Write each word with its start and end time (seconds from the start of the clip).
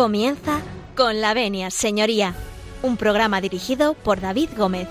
Comienza 0.00 0.62
con 0.96 1.20
la 1.20 1.34
venia, 1.34 1.70
señoría, 1.70 2.34
un 2.80 2.96
programa 2.96 3.42
dirigido 3.42 3.92
por 3.92 4.18
David 4.18 4.48
Gómez. 4.56 4.88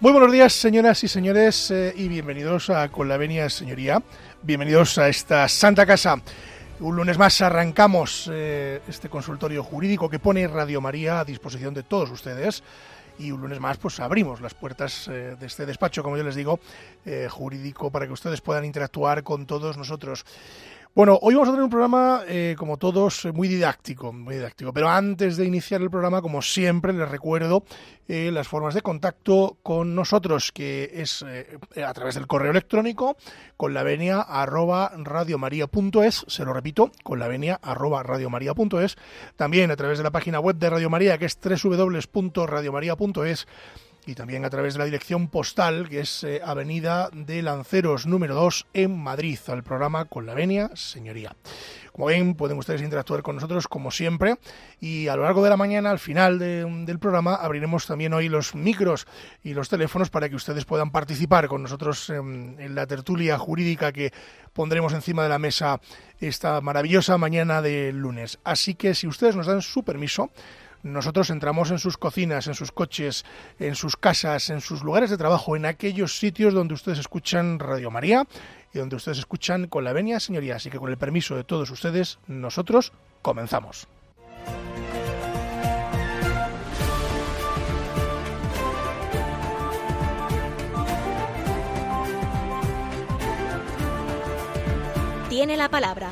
Muy 0.00 0.10
buenos 0.10 0.32
días, 0.32 0.52
señoras 0.54 1.04
y 1.04 1.06
señores, 1.06 1.70
eh, 1.70 1.94
y 1.96 2.08
bienvenidos 2.08 2.68
a 2.68 2.88
Con 2.88 3.08
la 3.08 3.16
Venia, 3.16 3.48
señoría. 3.48 4.02
Bienvenidos 4.42 4.98
a 4.98 5.08
esta 5.08 5.46
Santa 5.48 5.86
Casa. 5.86 6.20
Un 6.80 6.96
lunes 6.96 7.16
más 7.16 7.40
arrancamos 7.40 8.28
eh, 8.32 8.80
este 8.88 9.08
consultorio 9.08 9.62
jurídico 9.62 10.10
que 10.10 10.18
pone 10.18 10.48
Radio 10.48 10.80
María 10.80 11.20
a 11.20 11.24
disposición 11.24 11.74
de 11.74 11.84
todos 11.84 12.10
ustedes. 12.10 12.64
Y 13.18 13.30
un 13.30 13.40
lunes 13.40 13.60
más, 13.60 13.78
pues 13.78 14.00
abrimos 14.00 14.40
las 14.40 14.54
puertas 14.54 15.08
eh, 15.08 15.36
de 15.38 15.46
este 15.46 15.66
despacho, 15.66 16.02
como 16.02 16.16
yo 16.16 16.24
les 16.24 16.34
digo, 16.34 16.58
eh, 17.04 17.28
jurídico, 17.30 17.90
para 17.90 18.06
que 18.06 18.12
ustedes 18.12 18.40
puedan 18.40 18.64
interactuar 18.64 19.22
con 19.22 19.46
todos 19.46 19.76
nosotros. 19.76 20.24
Bueno, 20.96 21.18
hoy 21.22 21.34
vamos 21.34 21.48
a 21.48 21.50
tener 21.50 21.64
un 21.64 21.70
programa, 21.70 22.22
eh, 22.28 22.54
como 22.56 22.76
todos, 22.76 23.24
eh, 23.24 23.32
muy 23.32 23.48
didáctico, 23.48 24.12
muy 24.12 24.36
didáctico. 24.36 24.72
Pero 24.72 24.88
antes 24.88 25.36
de 25.36 25.44
iniciar 25.44 25.82
el 25.82 25.90
programa, 25.90 26.22
como 26.22 26.40
siempre, 26.40 26.92
les 26.92 27.08
recuerdo 27.08 27.64
eh, 28.06 28.30
las 28.30 28.46
formas 28.46 28.74
de 28.74 28.82
contacto 28.82 29.58
con 29.64 29.96
nosotros, 29.96 30.52
que 30.52 30.92
es 30.94 31.24
eh, 31.26 31.58
a 31.84 31.92
través 31.94 32.14
del 32.14 32.28
correo 32.28 32.52
electrónico 32.52 33.16
con 33.56 33.74
la 33.74 33.82
venia 33.82 34.20
arroba 34.20 34.92
radiomaria.es, 34.96 36.26
se 36.28 36.44
lo 36.44 36.52
repito, 36.52 36.92
con 37.02 37.18
la 37.18 37.26
venia 37.26 37.58
arroba 37.60 38.04
radiomaria.es, 38.04 38.94
también 39.34 39.72
a 39.72 39.76
través 39.76 39.98
de 39.98 40.04
la 40.04 40.12
página 40.12 40.38
web 40.38 40.54
de 40.58 40.70
Radio 40.70 40.90
María, 40.90 41.18
que 41.18 41.24
es 41.24 41.36
www.radiomaria.es 41.42 43.48
y 44.06 44.14
también 44.14 44.44
a 44.44 44.50
través 44.50 44.74
de 44.74 44.78
la 44.80 44.84
dirección 44.84 45.28
postal, 45.28 45.88
que 45.88 46.00
es 46.00 46.24
eh, 46.24 46.40
Avenida 46.44 47.08
de 47.12 47.42
Lanceros 47.42 48.06
número 48.06 48.34
2 48.34 48.66
en 48.74 48.96
Madrid, 49.02 49.38
al 49.48 49.62
programa 49.62 50.04
Con 50.04 50.26
la 50.26 50.34
Venia, 50.34 50.70
señoría. 50.74 51.34
Como 51.92 52.06
ven, 52.06 52.34
pueden 52.34 52.58
ustedes 52.58 52.82
interactuar 52.82 53.22
con 53.22 53.36
nosotros 53.36 53.68
como 53.68 53.92
siempre 53.92 54.36
y 54.80 55.06
a 55.06 55.14
lo 55.14 55.22
largo 55.22 55.44
de 55.44 55.50
la 55.50 55.56
mañana, 55.56 55.90
al 55.90 56.00
final 56.00 56.40
de- 56.40 56.64
del 56.84 56.98
programa, 56.98 57.36
abriremos 57.36 57.86
también 57.86 58.12
hoy 58.12 58.28
los 58.28 58.54
micros 58.56 59.06
y 59.44 59.54
los 59.54 59.68
teléfonos 59.68 60.10
para 60.10 60.28
que 60.28 60.34
ustedes 60.34 60.64
puedan 60.64 60.90
participar 60.90 61.46
con 61.46 61.62
nosotros 61.62 62.10
en 62.10 62.74
la 62.74 62.86
tertulia 62.88 63.38
jurídica 63.38 63.92
que 63.92 64.12
pondremos 64.52 64.92
encima 64.92 65.22
de 65.22 65.28
la 65.28 65.38
mesa 65.38 65.80
esta 66.18 66.60
maravillosa 66.60 67.16
mañana 67.16 67.62
de 67.62 67.92
lunes. 67.92 68.38
Así 68.42 68.74
que 68.74 68.94
si 68.94 69.06
ustedes 69.06 69.36
nos 69.36 69.46
dan 69.46 69.62
su 69.62 69.84
permiso, 69.84 70.30
nosotros 70.84 71.30
entramos 71.30 71.70
en 71.70 71.78
sus 71.78 71.96
cocinas, 71.96 72.46
en 72.46 72.54
sus 72.54 72.70
coches, 72.70 73.24
en 73.58 73.74
sus 73.74 73.96
casas, 73.96 74.50
en 74.50 74.60
sus 74.60 74.84
lugares 74.84 75.10
de 75.10 75.16
trabajo, 75.16 75.56
en 75.56 75.64
aquellos 75.64 76.18
sitios 76.18 76.54
donde 76.54 76.74
ustedes 76.74 76.98
escuchan 76.98 77.58
Radio 77.58 77.90
María 77.90 78.26
y 78.72 78.78
donde 78.78 78.96
ustedes 78.96 79.18
escuchan 79.18 79.66
con 79.66 79.82
la 79.82 79.92
venia, 79.92 80.20
señoría. 80.20 80.56
Así 80.56 80.70
que 80.70 80.78
con 80.78 80.90
el 80.90 80.98
permiso 80.98 81.36
de 81.36 81.44
todos 81.44 81.70
ustedes, 81.70 82.18
nosotros 82.26 82.92
comenzamos. 83.22 83.88
Tiene 95.30 95.56
la 95.56 95.68
palabra. 95.68 96.10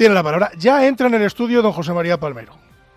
Tiene 0.00 0.14
la 0.14 0.22
palabra. 0.22 0.50
Ya 0.56 0.86
entra 0.86 1.08
en 1.08 1.14
el 1.14 1.20
estudio 1.20 1.60
don 1.60 1.72
José 1.72 1.92
María 1.92 2.18
Palmero. 2.18 2.54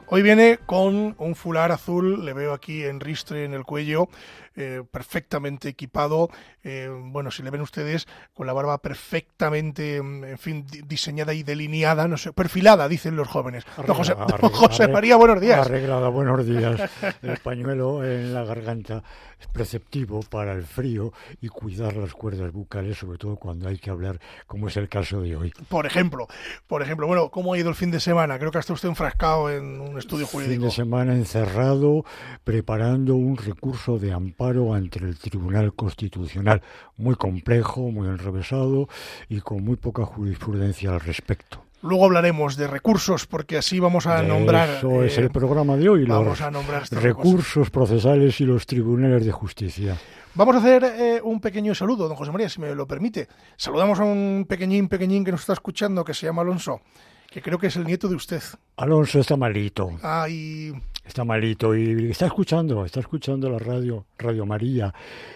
Hoy 0.08 0.22
viene 0.22 0.60
con 0.66 1.16
un 1.18 1.36
fular 1.36 1.70
azul, 1.74 2.24
le 2.24 2.32
veo 2.32 2.54
aquí 2.54 2.86
en 2.86 3.02
ristre 3.02 3.44
en 3.44 3.54
el 3.54 3.66
cuello, 3.66 4.08
eh, 4.56 4.84
perfectamente 4.92 5.70
equipado. 5.70 6.30
eh, 6.64 6.90
bueno, 6.90 7.30
si 7.32 7.44
le 7.44 7.50
ven 7.50 7.62
ustedes, 7.62 8.08
con 8.34 8.48
la 8.48 8.54
barba 8.54 8.78
perfectamente, 8.78 10.02
mm, 10.02 10.24
en 10.24 10.38
fin, 10.38 10.66
di- 10.70 10.82
diseñada 10.82 11.34
y 11.34 11.44
delineada, 11.44 12.08
no 12.08 12.18
sé, 12.18 12.32
perfilada, 12.34 12.88
dicen 12.88 13.16
los 13.16 13.28
jóvenes. 13.28 13.66
Don 13.86 13.96
José, 13.96 14.14
Arregla- 14.14 14.38
don 14.40 14.50
José 14.52 14.84
arregla- 14.84 14.94
María, 14.94 15.16
buenos 15.18 15.42
días. 15.42 15.66
Arreglada, 15.66 16.08
buenos 16.10 16.46
días. 16.46 16.90
El 17.22 17.38
pañuelo 17.38 18.04
en 18.06 18.34
la 18.34 18.44
garganta 18.44 19.04
es 19.40 19.48
preceptivo 19.48 20.22
para 20.22 20.54
el 20.54 20.64
frío 20.64 21.12
y 21.42 21.50
cuidar 21.50 21.98
las 21.98 22.14
cuerdas 22.14 22.52
bucales, 22.54 22.98
sobre 22.98 23.18
todo 23.18 23.36
cuando 23.36 23.68
hay 23.68 23.78
que 23.78 23.90
hablar, 23.90 24.20
como 24.48 24.68
es 24.70 24.78
el 24.78 24.88
caso 24.88 25.22
de 25.22 25.36
hoy. 25.36 25.52
Por 25.68 25.86
ejemplo, 25.86 26.28
por 26.68 26.82
ejemplo, 26.82 27.08
bueno, 27.08 27.30
¿cómo 27.30 27.54
ha 27.54 27.58
ido 27.58 27.70
el 27.70 27.76
fin 27.76 27.92
de 27.92 28.00
semana? 28.00 28.40
Creo 28.40 28.52
que 28.52 28.60
está 28.60 28.72
usted 28.74 28.88
enfrascado 28.88 29.50
en 29.52 29.82
un 29.82 29.98
estudio 29.98 30.28
Fin 30.28 30.42
jurídico. 30.42 30.66
de 30.66 30.72
semana 30.72 31.14
encerrado, 31.14 32.06
preparando 32.46 33.16
un 33.16 33.36
recurso 33.38 34.00
de 34.00 34.14
amparo 34.14 34.43
ante 34.44 35.00
el 35.00 35.18
Tribunal 35.18 35.74
Constitucional, 35.74 36.62
muy 36.98 37.16
complejo, 37.16 37.92
muy 37.92 38.08
enrevesado 38.08 38.90
y 39.30 39.40
con 39.40 39.64
muy 39.64 39.78
poca 39.78 40.06
jurisprudencia 40.06 40.92
al 40.92 41.00
respecto. 41.00 41.64
Luego 41.82 42.06
hablaremos 42.06 42.56
de 42.56 42.68
recursos, 42.68 43.26
porque 43.26 43.58
así 43.58 43.80
vamos 43.80 44.06
a 44.06 44.22
nombrar. 44.22 44.70
Eso 44.70 45.04
es 45.04 45.18
eh, 45.18 45.22
el 45.22 45.32
programa 45.32 45.76
de 45.76 45.90
hoy, 45.90 46.06
vamos 46.06 46.40
los 46.40 46.42
a 46.42 46.52
nombrar 46.52 46.84
recursos. 46.92 47.70
procesales 47.70 48.40
y 48.42 48.46
los 48.46 48.66
tribunales 48.66 49.26
de 49.26 49.32
justicia. 49.32 49.98
Vamos 50.36 50.56
a 50.56 50.60
hacer 50.60 50.84
eh, 50.84 51.22
un 51.24 51.40
pequeño 51.40 51.74
saludo, 51.76 52.08
don 52.08 52.18
José 52.18 52.32
María, 52.32 52.50
si 52.50 52.60
me 52.60 52.74
lo 52.76 52.86
permite. 52.88 53.28
Saludamos 53.56 54.00
a 54.00 54.04
un 54.04 54.46
pequeñín, 54.48 54.88
pequeñín 54.88 55.24
que 55.24 55.32
nos 55.32 55.42
está 55.42 55.54
escuchando, 55.54 56.04
que 56.04 56.14
se 56.14 56.26
llama 56.26 56.42
Alonso, 56.42 56.82
que 57.30 57.42
creo 57.42 57.58
que 57.58 57.68
es 57.68 57.76
el 57.76 57.86
nieto 57.86 58.08
de 58.08 58.16
usted. 58.16 58.42
Alonso 58.78 59.20
está 59.20 59.36
malito. 59.36 59.92
Ah, 60.04 60.28
y 60.30 60.74
Está 61.06 61.26
malito 61.26 61.76
y 61.76 62.10
está 62.12 62.28
escuchando, 62.28 62.86
está 62.86 63.02
escuchando 63.02 63.50
la 63.50 63.60
radio, 63.60 64.06
Radio 64.18 64.46
María, 64.46 64.94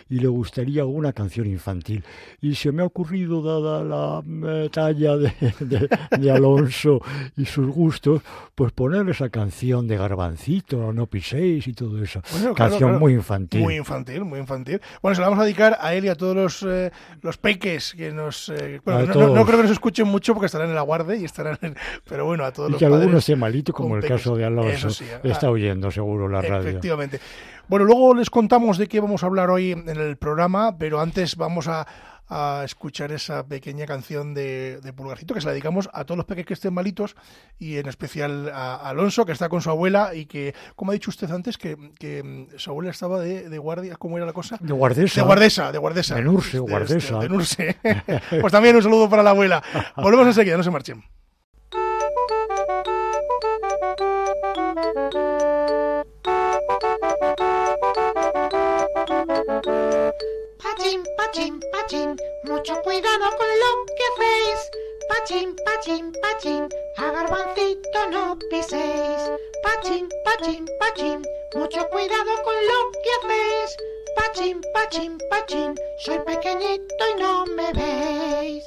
y 0.10 0.20
le 0.20 0.28
gustaría 0.30 0.86
una 0.86 1.12
canción 1.12 1.46
infantil. 1.46 2.06
Y 2.40 2.56
se 2.56 2.72
me 2.72 2.84
ha 2.84 2.86
ocurrido, 2.86 3.42
dada 3.44 3.84
la 3.84 4.24
eh, 4.64 4.70
talla 4.72 5.18
de, 5.18 5.34
de- 5.60 5.90
de 6.18 6.32
Alonso 6.32 7.02
y 7.36 7.44
sus 7.46 7.68
gustos, 7.68 8.22
pues 8.56 8.72
poner 8.72 9.10
esa 9.10 9.28
canción 9.30 9.90
de 9.90 9.98
Garbancito, 9.98 10.94
No 10.94 11.06
piséis 11.08 11.68
y 11.68 11.74
todo 11.74 12.02
eso. 12.02 12.22
Bueno, 12.32 12.54
claro, 12.54 12.72
canción 12.72 12.90
claro. 12.92 13.00
muy 13.02 13.14
infantil. 13.14 13.62
muy 13.62 13.76
infantil, 13.76 14.24
muy 14.24 14.40
infantil. 14.40 14.80
Bueno, 15.02 15.16
se 15.16 15.22
la 15.22 15.28
vamos 15.28 15.42
a 15.42 15.46
dedicar 15.46 15.78
a 15.82 15.94
él 15.94 16.06
y 16.06 16.08
a 16.08 16.16
todos 16.16 16.34
los, 16.36 16.64
eh, 16.64 16.92
los 17.22 17.38
peques 17.38 17.94
que 17.94 18.14
nos... 18.14 18.48
eh, 18.50 18.80
bueno, 18.86 19.02
no, 19.02 19.06
no- 19.08 19.14
todos. 19.14 19.36
no 19.36 19.46
creo 19.46 19.58
que 19.58 19.64
nos 19.64 19.72
escuchen 19.74 20.08
mucho 20.08 20.34
porque 20.34 20.46
estarán 20.46 20.70
en 20.70 20.76
la 20.76 20.82
guardia 20.82 21.16
y 21.18 21.26
estarán 21.26 21.58
en... 21.62 21.76
Pero 22.08 22.26
bueno, 22.26 22.46
a 22.46 22.54
todos 22.54 22.70
y 22.70 22.72
los 22.72 22.80
que 22.80 22.86
alguno 22.86 23.04
padres 23.04 23.20
esté 23.20 23.36
malito, 23.36 23.74
como 23.74 23.96
el 23.98 24.02
peques. 24.02 24.18
caso 24.18 24.36
de 24.38 24.46
Alonso. 24.46 24.70
Eso 24.70 24.90
sí, 24.92 25.04
ah, 25.14 25.20
está 25.26 25.50
oyendo 25.58 25.92
seguro 25.92 26.28
la 26.30 26.42
radio. 26.42 26.70
Efectivamente. 26.70 27.20
Bueno, 27.68 27.86
luego 27.86 28.14
les 28.16 28.30
contamos 28.30 28.78
de 28.78 28.88
qué 28.88 29.00
vamos 29.02 29.24
a 29.24 29.26
hablar 29.28 29.50
hoy 29.50 29.72
en 29.74 29.90
el 29.90 30.16
programa, 30.18 30.78
pero 30.78 31.02
antes 31.02 31.36
vamos 31.36 31.68
a, 31.68 31.86
a 32.30 32.62
escuchar 32.64 33.12
esa 33.12 33.46
pequeña 33.46 33.86
canción 33.86 34.34
de, 34.34 34.80
de 34.82 34.94
Pulgarcito 34.94 35.34
que 35.34 35.42
se 35.42 35.48
la 35.48 35.52
dedicamos 35.52 35.90
a 35.94 36.06
todos 36.06 36.16
los 36.18 36.26
pequeños 36.26 36.48
que 36.48 36.54
estén 36.54 36.74
malitos 36.74 37.16
y 37.60 37.76
en 37.78 37.88
especial 37.88 38.50
a, 38.54 38.76
a 38.76 38.90
Alonso, 38.90 39.26
que 39.26 39.34
está 39.34 39.50
con 39.50 39.62
su 39.62 39.70
abuela 39.70 40.16
y 40.16 40.26
que, 40.28 40.54
como 40.78 40.92
ha 40.92 40.94
dicho 40.94 41.10
usted 41.10 41.30
antes, 41.30 41.58
que, 41.58 41.76
que, 42.00 42.24
mm, 42.24 42.58
su 42.58 42.70
abuela 42.70 42.92
estaba 42.92 43.20
de, 43.20 43.50
de 43.50 43.58
guardia, 43.58 43.98
¿cómo 43.98 44.16
era 44.18 44.26
la 44.26 44.34
cosa? 44.34 44.58
De 44.62 44.72
Guardesa. 44.74 45.20
De 45.22 45.26
guardesa, 45.26 45.72
de 45.74 45.78
guardesa. 45.78 46.16
De 46.16 46.22
Nurse, 46.22 46.52
De- 46.54 46.60
guardesa. 46.60 47.16
De, 47.18 47.22
de 47.24 47.30
Nurse. 47.30 47.78
pues 48.42 48.52
también 48.54 48.78
un 48.78 48.84
saludo 48.84 49.10
para 49.10 49.24
la 49.24 49.32
abuela. 49.32 49.62
Volvemos 49.98 50.28
enseguida, 50.28 50.56
no 50.56 50.64
se 50.64 50.72
marchen. 50.72 51.04
Mucho 62.44 62.82
cuidado 62.82 63.30
con 63.38 63.48
lo 63.48 63.86
que 63.96 64.04
hacéis. 64.14 64.72
Pachín, 65.10 65.56
pachín, 65.66 66.12
pachín, 66.22 66.68
a 66.98 67.12
garbancito 67.12 68.10
no 68.12 68.38
piséis. 68.50 69.32
Pachín, 69.64 70.10
pachín, 70.24 70.66
pachín, 70.80 71.22
mucho 71.56 71.88
cuidado 71.90 72.32
con 72.44 72.56
lo 72.56 72.92
que 73.04 73.10
hacéis. 73.20 73.78
Pachín, 74.16 74.62
pachín, 74.74 75.18
pachín, 75.30 75.76
soy 76.06 76.20
pequeñito 76.20 77.04
y 77.16 77.22
no 77.22 77.46
me 77.46 77.74
veis. 77.74 78.66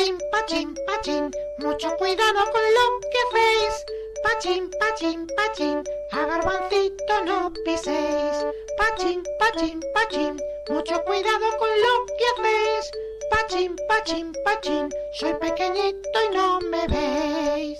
Pachín, 0.00 0.18
pachín, 0.32 0.74
pachín, 0.86 1.30
mucho 1.58 1.94
cuidado 1.98 2.40
con 2.52 2.62
lo 2.76 3.00
que 3.12 3.18
hacéis. 3.28 3.84
Pachín, 4.22 4.70
pachín, 4.80 5.26
pachín, 5.36 5.82
a 6.12 6.24
garbancito 6.24 7.24
no 7.26 7.52
piséis. 7.66 8.46
Pachín, 8.78 9.22
pachín, 9.38 9.78
pachín, 9.92 10.40
mucho 10.70 11.04
cuidado 11.04 11.46
con 11.58 11.68
lo 11.68 12.06
que 12.16 12.24
hacéis. 12.32 12.90
Pachín, 13.30 13.76
pachín, 13.88 14.32
pachín, 14.42 14.88
soy 15.18 15.34
pequeñito 15.34 16.18
y 16.30 16.34
no 16.34 16.60
me 16.62 16.86
veis. 16.86 17.78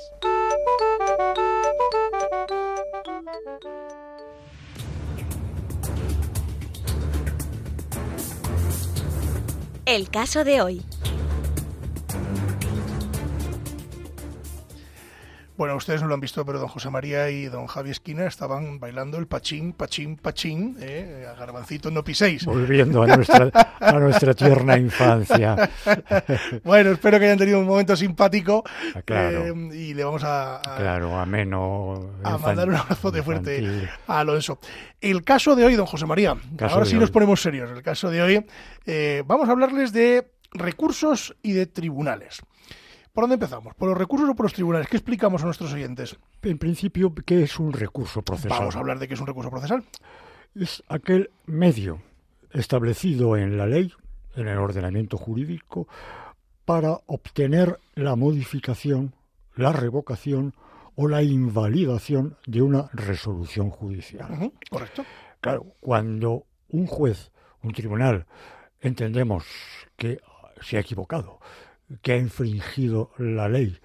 El 9.86 10.10
caso 10.10 10.44
de 10.44 10.60
hoy. 10.60 10.89
Bueno, 15.60 15.76
ustedes 15.76 16.00
no 16.00 16.08
lo 16.08 16.14
han 16.14 16.20
visto, 16.20 16.42
pero 16.46 16.58
don 16.58 16.68
José 16.68 16.88
María 16.88 17.28
y 17.28 17.44
don 17.44 17.66
Javi 17.66 17.90
Esquina 17.90 18.24
estaban 18.24 18.80
bailando 18.80 19.18
el 19.18 19.26
pachín, 19.26 19.74
pachín, 19.74 20.16
pachín, 20.16 20.78
¿eh? 20.80 21.26
a 21.30 21.34
garbancito 21.38 21.90
no 21.90 22.02
piséis. 22.02 22.46
Volviendo 22.46 23.02
a 23.02 23.06
nuestra, 23.08 23.50
a 23.78 23.92
nuestra 23.98 24.32
tierna 24.32 24.78
infancia. 24.78 25.68
bueno, 26.64 26.92
espero 26.92 27.18
que 27.18 27.26
hayan 27.26 27.36
tenido 27.36 27.58
un 27.60 27.66
momento 27.66 27.94
simpático 27.94 28.64
Ah, 28.94 29.02
claro. 29.02 29.48
eh, 29.48 29.76
y 29.76 29.92
le 29.92 30.02
vamos 30.02 30.24
a, 30.24 30.56
a- 30.60 30.76
Claro, 30.78 31.20
ameno. 31.20 32.10
a 32.24 32.38
mandar 32.38 32.66
un 32.70 32.76
abrazote 32.76 33.22
fuerte 33.22 33.58
infantil. 33.58 33.90
a 34.06 34.20
Alonso. 34.20 34.58
El 34.98 35.22
caso 35.24 35.54
de 35.56 35.66
hoy, 35.66 35.74
don 35.74 35.84
José 35.84 36.06
María, 36.06 36.36
Caso 36.56 36.72
ahora 36.76 36.84
de 36.86 36.90
sí 36.90 36.96
hoy. 36.96 37.02
nos 37.02 37.10
ponemos 37.10 37.42
serios. 37.42 37.70
El 37.70 37.82
caso 37.82 38.08
de 38.10 38.22
hoy, 38.22 38.46
eh, 38.86 39.22
vamos 39.26 39.46
a 39.46 39.52
hablarles 39.52 39.92
de 39.92 40.26
recursos 40.52 41.36
y 41.42 41.52
de 41.52 41.66
tribunales. 41.66 42.40
¿Por 43.12 43.24
dónde 43.24 43.34
empezamos? 43.34 43.74
¿Por 43.74 43.88
los 43.88 43.98
recursos 43.98 44.28
o 44.28 44.34
por 44.34 44.46
los 44.46 44.52
tribunales? 44.52 44.88
¿Qué 44.88 44.96
explicamos 44.96 45.42
a 45.42 45.46
nuestros 45.46 45.72
oyentes? 45.72 46.16
En 46.42 46.58
principio, 46.58 47.12
¿qué 47.26 47.42
es 47.42 47.58
un 47.58 47.72
recurso 47.72 48.22
procesal? 48.22 48.58
Vamos 48.58 48.76
a 48.76 48.78
hablar 48.78 48.98
de 48.98 49.08
qué 49.08 49.14
es 49.14 49.20
un 49.20 49.26
recurso 49.26 49.50
procesal. 49.50 49.84
Es 50.54 50.82
aquel 50.88 51.30
medio 51.46 52.00
establecido 52.52 53.36
en 53.36 53.56
la 53.56 53.66
ley, 53.66 53.92
en 54.36 54.48
el 54.48 54.58
ordenamiento 54.58 55.16
jurídico, 55.16 55.88
para 56.64 57.00
obtener 57.06 57.80
la 57.94 58.14
modificación, 58.14 59.14
la 59.56 59.72
revocación 59.72 60.54
o 60.94 61.08
la 61.08 61.22
invalidación 61.22 62.36
de 62.46 62.62
una 62.62 62.90
resolución 62.92 63.70
judicial. 63.70 64.52
Correcto. 64.70 65.04
Claro, 65.40 65.66
cuando 65.80 66.44
un 66.68 66.86
juez, 66.86 67.32
un 67.62 67.72
tribunal, 67.72 68.26
entendemos 68.80 69.44
que 69.96 70.20
se 70.60 70.76
ha 70.76 70.80
equivocado, 70.80 71.40
que 72.02 72.12
ha 72.12 72.16
infringido 72.16 73.10
la 73.18 73.48
ley 73.48 73.78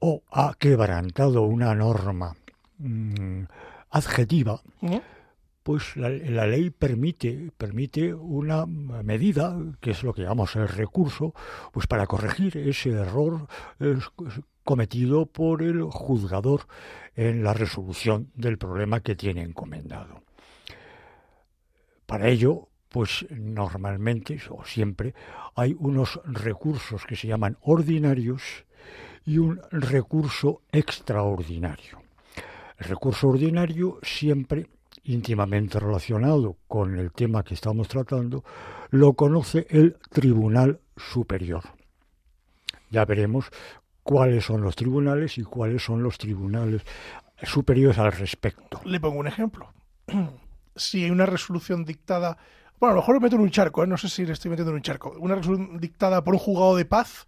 o 0.00 0.22
ha 0.30 0.54
quebrantado 0.58 1.42
una 1.42 1.74
norma 1.74 2.34
mm, 2.78 3.42
adjetiva, 3.90 4.62
pues 5.62 5.96
la, 5.96 6.08
la 6.08 6.46
ley 6.46 6.70
permite, 6.70 7.52
permite 7.56 8.14
una 8.14 8.64
medida, 8.66 9.56
que 9.80 9.90
es 9.90 10.02
lo 10.02 10.14
que 10.14 10.22
llamamos 10.22 10.56
el 10.56 10.68
recurso, 10.68 11.34
pues 11.72 11.86
para 11.86 12.06
corregir 12.06 12.56
ese 12.56 12.90
error 12.90 13.46
eh, 13.78 13.98
cometido 14.64 15.26
por 15.26 15.62
el 15.62 15.82
juzgador 15.82 16.66
en 17.14 17.44
la 17.44 17.52
resolución 17.52 18.30
del 18.34 18.56
problema 18.56 19.00
que 19.00 19.16
tiene 19.16 19.42
encomendado. 19.42 20.22
Para 22.06 22.28
ello, 22.28 22.69
pues 22.90 23.26
normalmente 23.30 24.38
o 24.50 24.64
siempre 24.64 25.14
hay 25.54 25.76
unos 25.78 26.20
recursos 26.24 27.06
que 27.06 27.16
se 27.16 27.28
llaman 27.28 27.56
ordinarios 27.62 28.42
y 29.24 29.38
un 29.38 29.60
recurso 29.70 30.62
extraordinario. 30.72 32.02
El 32.78 32.88
recurso 32.88 33.28
ordinario 33.28 33.98
siempre 34.02 34.66
íntimamente 35.04 35.78
relacionado 35.78 36.56
con 36.66 36.98
el 36.98 37.12
tema 37.12 37.42
que 37.42 37.54
estamos 37.54 37.88
tratando, 37.88 38.44
lo 38.90 39.14
conoce 39.14 39.66
el 39.70 39.96
Tribunal 40.10 40.80
Superior. 40.96 41.62
Ya 42.90 43.04
veremos 43.04 43.50
cuáles 44.02 44.44
son 44.44 44.62
los 44.62 44.76
tribunales 44.76 45.38
y 45.38 45.42
cuáles 45.42 45.82
son 45.82 46.02
los 46.02 46.18
tribunales 46.18 46.82
superiores 47.42 47.98
al 47.98 48.12
respecto. 48.12 48.80
Le 48.84 49.00
pongo 49.00 49.20
un 49.20 49.28
ejemplo. 49.28 49.72
si 50.76 51.04
hay 51.04 51.10
una 51.10 51.26
resolución 51.26 51.84
dictada, 51.84 52.38
bueno, 52.80 52.92
a 52.92 52.94
lo 52.96 53.00
mejor 53.02 53.14
me 53.16 53.20
meto 53.20 53.36
en 53.36 53.42
un 53.42 53.50
charco, 53.50 53.84
¿eh? 53.84 53.86
no 53.86 53.96
sé 53.98 54.08
si 54.08 54.24
le 54.26 54.32
estoy 54.32 54.50
metiendo 54.50 54.70
en 54.70 54.76
un 54.76 54.82
charco, 54.82 55.14
una 55.20 55.34
resolución 55.36 55.78
dictada 55.78 56.24
por 56.24 56.34
un 56.34 56.40
juzgado 56.40 56.76
de 56.76 56.84
paz, 56.86 57.26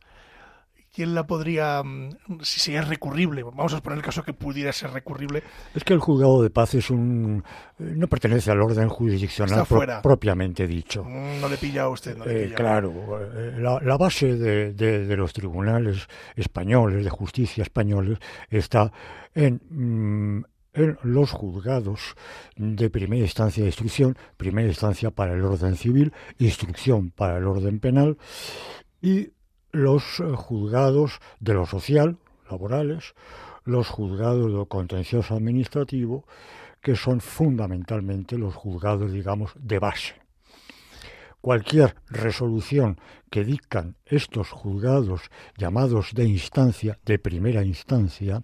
¿quién 0.95 1.15
la 1.15 1.27
podría, 1.27 1.83
mm, 1.83 2.11
si, 2.43 2.61
si 2.61 2.75
es 2.77 2.87
recurrible? 2.89 3.43
Vamos 3.43 3.73
a 3.75 3.81
poner 3.83 3.99
el 3.99 4.05
caso 4.05 4.23
que 4.23 4.33
pudiera 4.35 4.73
ser 4.73 4.91
recurrible. 4.91 5.43
Es 5.75 5.85
que 5.85 5.95
el 5.95 6.01
juzgado 6.01 6.43
de 6.43 6.51
paz 6.51 6.75
es 6.75 6.91
un 6.91 7.43
eh, 7.79 7.93
no 7.97 8.07
pertenece 8.09 8.51
al 8.51 8.61
orden 8.61 8.89
jurisdiccional 8.89 9.65
pro- 9.67 9.87
propiamente 10.03 10.67
dicho. 10.67 11.05
Mm, 11.05 11.41
No 11.41 11.49
le 11.49 11.57
pilla 11.57 11.83
a 11.85 11.89
usted, 11.89 12.17
no 12.17 12.25
le 12.27 12.33
Eh, 12.41 12.45
pilla. 12.45 12.57
claro, 12.57 12.93
la, 13.59 13.79
la 13.83 13.97
base 13.97 14.37
de, 14.37 14.73
de- 14.75 15.07
de 15.07 15.17
los 15.17 15.33
tribunales 15.33 16.09
españoles, 16.37 17.05
de 17.05 17.11
justicia 17.11 17.63
españoles, 17.63 18.19
está 18.51 18.93
en, 19.35 19.61
mm, 19.71 20.45
en 20.75 20.99
los 21.03 21.31
juzgados 21.31 22.15
de 22.57 22.91
primera 22.91 23.23
instancia 23.23 23.63
de 23.63 23.69
instrucción, 23.69 24.17
primera 24.37 24.69
instancia 24.69 25.11
para 25.11 25.35
el 25.35 25.45
orden 25.45 25.77
civil, 25.77 26.13
instrucción 26.39 27.11
para 27.11 27.39
el 27.39 27.47
orden 27.47 27.81
penal 27.81 28.19
y 29.01 29.31
los 29.71 30.23
juzgados 30.37 31.21
de 31.41 31.55
lo 31.55 31.67
social, 31.67 32.19
laborales, 32.51 33.15
los 33.65 33.89
juzgados 33.89 34.47
de 34.47 34.53
lo 34.53 34.67
contencioso 34.67 35.35
administrativo, 35.35 36.27
que 36.81 36.97
son 36.97 37.21
fundamentalmente 37.21 38.37
los 38.37 38.55
juzgados, 38.55 39.13
digamos, 39.13 39.53
de 39.57 39.79
base. 39.79 40.15
Cualquier 41.41 41.97
resolución 42.09 43.01
que 43.31 43.45
dictan 43.45 43.97
estos 44.05 44.51
juzgados 44.51 45.23
llamados 45.57 46.13
de 46.15 46.25
instancia, 46.25 46.99
de 47.05 47.19
primera 47.19 47.65
instancia, 47.65 48.43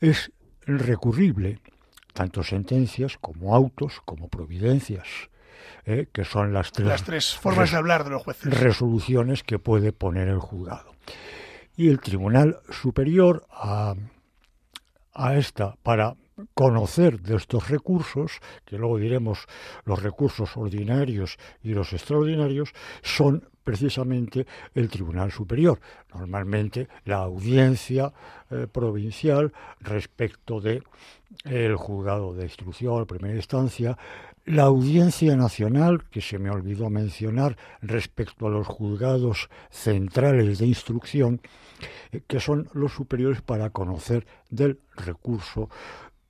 es 0.00 0.32
recurrible, 0.66 1.60
tanto 2.12 2.42
sentencias 2.42 3.16
como 3.18 3.54
autos, 3.54 4.00
como 4.04 4.28
providencias, 4.28 5.06
¿eh? 5.86 6.08
que 6.12 6.24
son 6.24 6.52
las 6.52 6.72
tres, 6.72 6.88
Las 6.88 7.04
tres 7.04 7.36
formas 7.36 7.70
de 7.70 7.76
hablar 7.76 8.04
de 8.04 8.10
los 8.10 8.22
jueces. 8.22 8.58
resoluciones 8.58 9.42
que 9.42 9.58
puede 9.58 9.92
poner 9.92 10.28
el 10.28 10.38
juzgado. 10.38 10.92
Y 11.76 11.88
el 11.88 12.00
Tribunal 12.00 12.60
Superior 12.70 13.46
a, 13.50 13.94
a 15.14 15.34
esta, 15.36 15.76
para 15.82 16.16
conocer 16.54 17.20
de 17.20 17.36
estos 17.36 17.68
recursos, 17.68 18.40
que 18.64 18.76
luego 18.76 18.98
diremos 18.98 19.46
los 19.84 20.02
recursos 20.02 20.56
ordinarios 20.56 21.38
y 21.62 21.72
los 21.72 21.92
extraordinarios, 21.92 22.72
son 23.02 23.48
precisamente 23.62 24.46
el 24.74 24.88
Tribunal 24.88 25.30
Superior, 25.30 25.80
normalmente 26.14 26.88
la 27.04 27.18
audiencia 27.18 28.12
eh, 28.50 28.66
provincial 28.70 29.52
respecto 29.80 30.60
de 30.60 30.82
el 31.44 31.76
juzgado 31.76 32.34
de 32.34 32.44
instrucción, 32.44 33.06
primera 33.06 33.34
instancia, 33.34 33.96
la 34.44 34.64
audiencia 34.64 35.36
nacional, 35.36 36.04
que 36.10 36.20
se 36.20 36.38
me 36.38 36.50
olvidó 36.50 36.90
mencionar 36.90 37.56
respecto 37.80 38.46
a 38.46 38.50
los 38.50 38.66
juzgados 38.66 39.48
centrales 39.70 40.58
de 40.58 40.66
instrucción, 40.66 41.40
eh, 42.10 42.22
que 42.26 42.40
son 42.40 42.68
los 42.72 42.92
superiores 42.92 43.40
para 43.40 43.70
conocer 43.70 44.26
del 44.50 44.80
recurso 44.96 45.70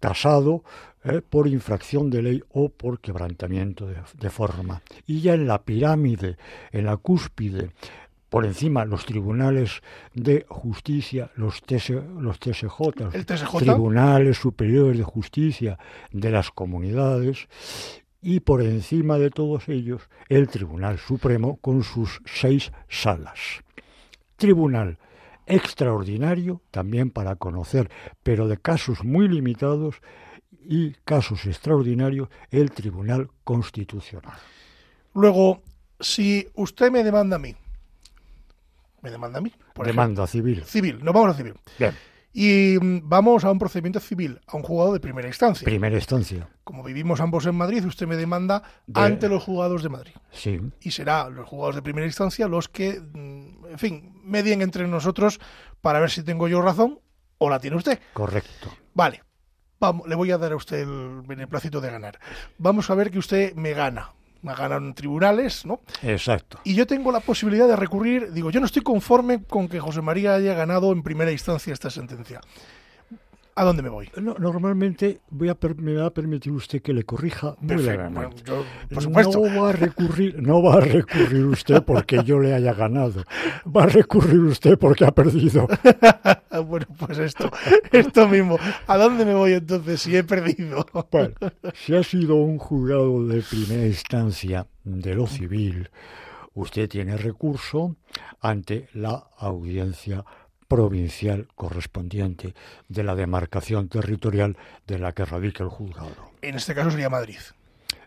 tasado 0.03 0.65
eh, 1.05 1.23
por 1.23 1.47
infracción 1.47 2.11
de 2.11 2.23
ley 2.23 2.43
o 2.51 2.69
por 2.69 2.99
quebrantamiento 2.99 3.87
de, 3.87 3.97
de 4.19 4.31
forma. 4.31 4.83
Y 5.07 5.21
ya 5.21 5.35
en 5.35 5.47
la 5.47 5.63
pirámide, 5.63 6.37
en 6.73 6.87
la 6.87 6.97
cúspide, 6.97 7.71
por 8.29 8.45
encima 8.45 8.85
los 8.85 9.07
tribunales 9.07 9.81
de 10.15 10.45
justicia, 10.49 11.31
los, 11.37 11.63
TS, 11.63 11.91
los 12.19 12.41
TSJ, 12.41 12.81
El 13.13 13.27
TSJ. 13.27 13.59
tribunales 13.59 14.39
superiores 14.39 14.99
de 14.99 15.05
justicia 15.05 15.79
de 16.11 16.31
las 16.31 16.51
comunidades, 16.51 17.47
y 18.21 18.41
por 18.41 18.63
encima 18.63 19.19
de 19.19 19.31
todos 19.31 19.69
ellos 19.69 20.09
el 20.29 20.49
Tribunal 20.49 20.99
Supremo 20.99 21.59
con 21.61 21.85
sus 21.85 22.23
seis 22.25 22.73
salas. 22.89 23.63
Tribunal 24.37 24.99
extraordinario 25.47 26.61
también 26.71 27.11
para 27.11 27.37
conocer, 27.37 27.91
pero 28.23 28.49
de 28.49 28.57
casos 28.57 29.05
muy 29.05 29.29
limitados 29.29 29.97
y 30.65 30.93
casos 31.05 31.47
extraordinarios, 31.47 32.29
el 32.51 32.71
Tribunal 32.71 33.31
Constitucional. 33.45 34.37
Luego, 35.15 35.63
si 36.01 36.49
usted 36.55 36.91
me 36.91 37.03
demanda 37.05 37.37
a 37.37 37.39
mí, 37.39 37.55
me 39.03 39.11
demanda 39.11 39.39
a 39.39 39.43
mí, 39.43 39.53
por 39.75 39.87
Demanda 39.87 40.27
civil. 40.27 40.53
ejemplo, 40.53 40.71
civil, 40.71 40.99
no 41.03 41.13
vamos 41.13 41.31
a 41.31 41.35
civil, 41.35 41.55
Bien, 41.79 41.95
y 42.33 42.77
mm, 42.81 43.01
vamos 43.09 43.45
a 43.45 43.51
un 43.51 43.59
procedimiento 43.59 44.01
civil, 44.01 44.41
a 44.47 44.57
un 44.57 44.63
juzgado 44.63 44.93
de 44.93 45.01
primera 45.01 45.29
instancia. 45.29 45.65
primera 45.65 45.95
instancia. 45.97 46.49
Como 46.65 46.83
vivimos 46.83 47.21
ambos 47.21 47.45
en 47.47 47.55
Madrid, 47.55 47.85
usted 47.85 48.07
me 48.07 48.17
demanda 48.17 48.63
De- 48.87 49.01
ante 49.01 49.29
los 49.29 49.43
juzgados 49.43 49.83
de 49.83 49.89
Madrid. 49.89 50.13
Sí, 50.31 50.61
Y 50.81 50.91
será 50.93 51.29
los 51.29 51.49
juzgados 51.49 51.75
de 51.75 51.83
primera 51.83 52.07
instancia 52.07 52.49
los 52.49 52.69
que, 52.69 53.01
mm, 53.01 53.67
en 53.73 53.79
fin, 53.79 54.21
medien 54.25 54.63
entre 54.63 54.87
nosotros 54.89 55.41
para 55.81 56.01
ver 56.01 56.11
si 56.11 56.23
tengo 56.23 56.49
yo 56.49 56.63
razón 56.63 57.01
o 57.39 57.51
la 57.51 57.59
tiene 57.61 57.77
usted. 57.77 57.99
correcto. 58.15 58.73
Vale, 58.95 59.23
vamos, 59.81 60.07
le 60.07 60.15
voy 60.15 60.31
a 60.31 60.39
dar 60.39 60.53
a 60.53 60.57
usted 60.57 60.81
el 60.83 61.23
beneplácito 61.27 61.81
de 61.81 61.91
ganar. 61.91 62.19
Vamos 62.59 62.89
a 62.91 62.95
ver 62.95 63.11
que 63.11 63.19
usted 63.19 63.55
me 63.55 63.73
gana. 63.73 64.13
Me 64.43 64.55
gana 64.55 64.77
en 64.77 64.95
tribunales, 64.95 65.65
¿no? 65.65 65.81
Exacto. 66.03 66.59
Y 66.65 66.75
yo 66.75 66.87
tengo 66.87 67.13
la 67.13 67.21
posibilidad 67.21 67.69
de 67.69 67.77
recurrir. 67.77 68.33
Digo, 68.33 68.51
yo 68.51 68.61
no 68.61 68.67
estoy 68.67 68.83
conforme 68.83 69.45
con 69.45 69.69
que 69.69 69.79
José 69.81 70.03
María 70.03 70.35
haya 70.35 70.55
ganado 70.55 70.93
en 70.93 71.03
primera 71.03 71.31
instancia 71.31 71.73
esta 71.73 71.91
sentencia. 71.91 72.41
¿A 73.55 73.65
dónde 73.65 73.83
me 73.83 73.91
voy? 73.91 74.09
No, 74.17 74.35
normalmente 74.39 75.21
voy 75.29 75.51
a 75.51 75.57
me 75.77 75.95
va 75.95 76.07
a 76.07 76.11
permitir 76.11 76.53
usted 76.53 76.81
que 76.81 76.95
le 76.95 77.05
corrija 77.05 77.55
muy 77.61 77.83
levemente. 77.83 78.51
bueno, 78.51 78.65
por 78.89 79.03
supuesto. 79.03 79.41
No 79.41 79.63
va 79.63 79.69
a 79.69 79.73
recurrir, 79.73 80.43
no 80.43 80.63
va 80.63 80.75
a 80.77 80.81
recurrir 80.81 81.45
usted 81.47 81.83
porque 81.83 82.25
yo 82.25 82.39
le 82.39 82.55
haya 82.55 82.73
ganado. 82.73 83.25
Va 83.65 83.83
a 83.85 83.87
recurrir 83.87 84.41
usted 84.41 84.79
porque 84.79 85.05
ha 85.05 85.13
perdido. 85.13 85.69
Bueno, 86.67 86.87
pues 86.99 87.19
esto, 87.19 87.51
esto 87.91 88.29
mismo. 88.29 88.59
¿A 88.87 88.99
dónde 88.99 89.25
me 89.25 89.35
voy 89.35 89.55
entonces 89.55 90.03
si 90.03 90.15
he 90.15 90.23
perdido? 90.23 90.87
Bueno, 91.11 91.35
si 91.75 91.95
ha 91.95 92.03
sido 92.03 92.37
un 92.37 92.59
juzgado 92.59 93.27
de 93.27 93.41
primera 93.41 93.87
instancia 93.87 94.67
de 94.85 95.15
lo 95.15 95.27
civil, 95.27 95.89
usted 96.53 96.91
tiene 96.91 97.17
recurso 97.17 97.97
ante 98.41 98.89
la 98.93 99.31
audiencia 99.39 100.25
provincial 100.73 101.49
correspondiente 101.55 102.55
de 102.89 103.03
la 103.03 103.15
demarcación 103.15 103.91
territorial 103.91 104.57
de 104.87 104.99
la 104.99 105.13
que 105.13 105.27
radica 105.27 105.63
el 105.63 105.69
juzgado. 105.69 106.33
En 106.41 106.55
este 106.55 106.75
caso 106.75 106.91
sería 106.91 107.11
Madrid. 107.11 107.41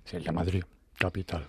Sería 0.04 0.32
Madrid, 0.32 0.64
capital. 0.98 1.48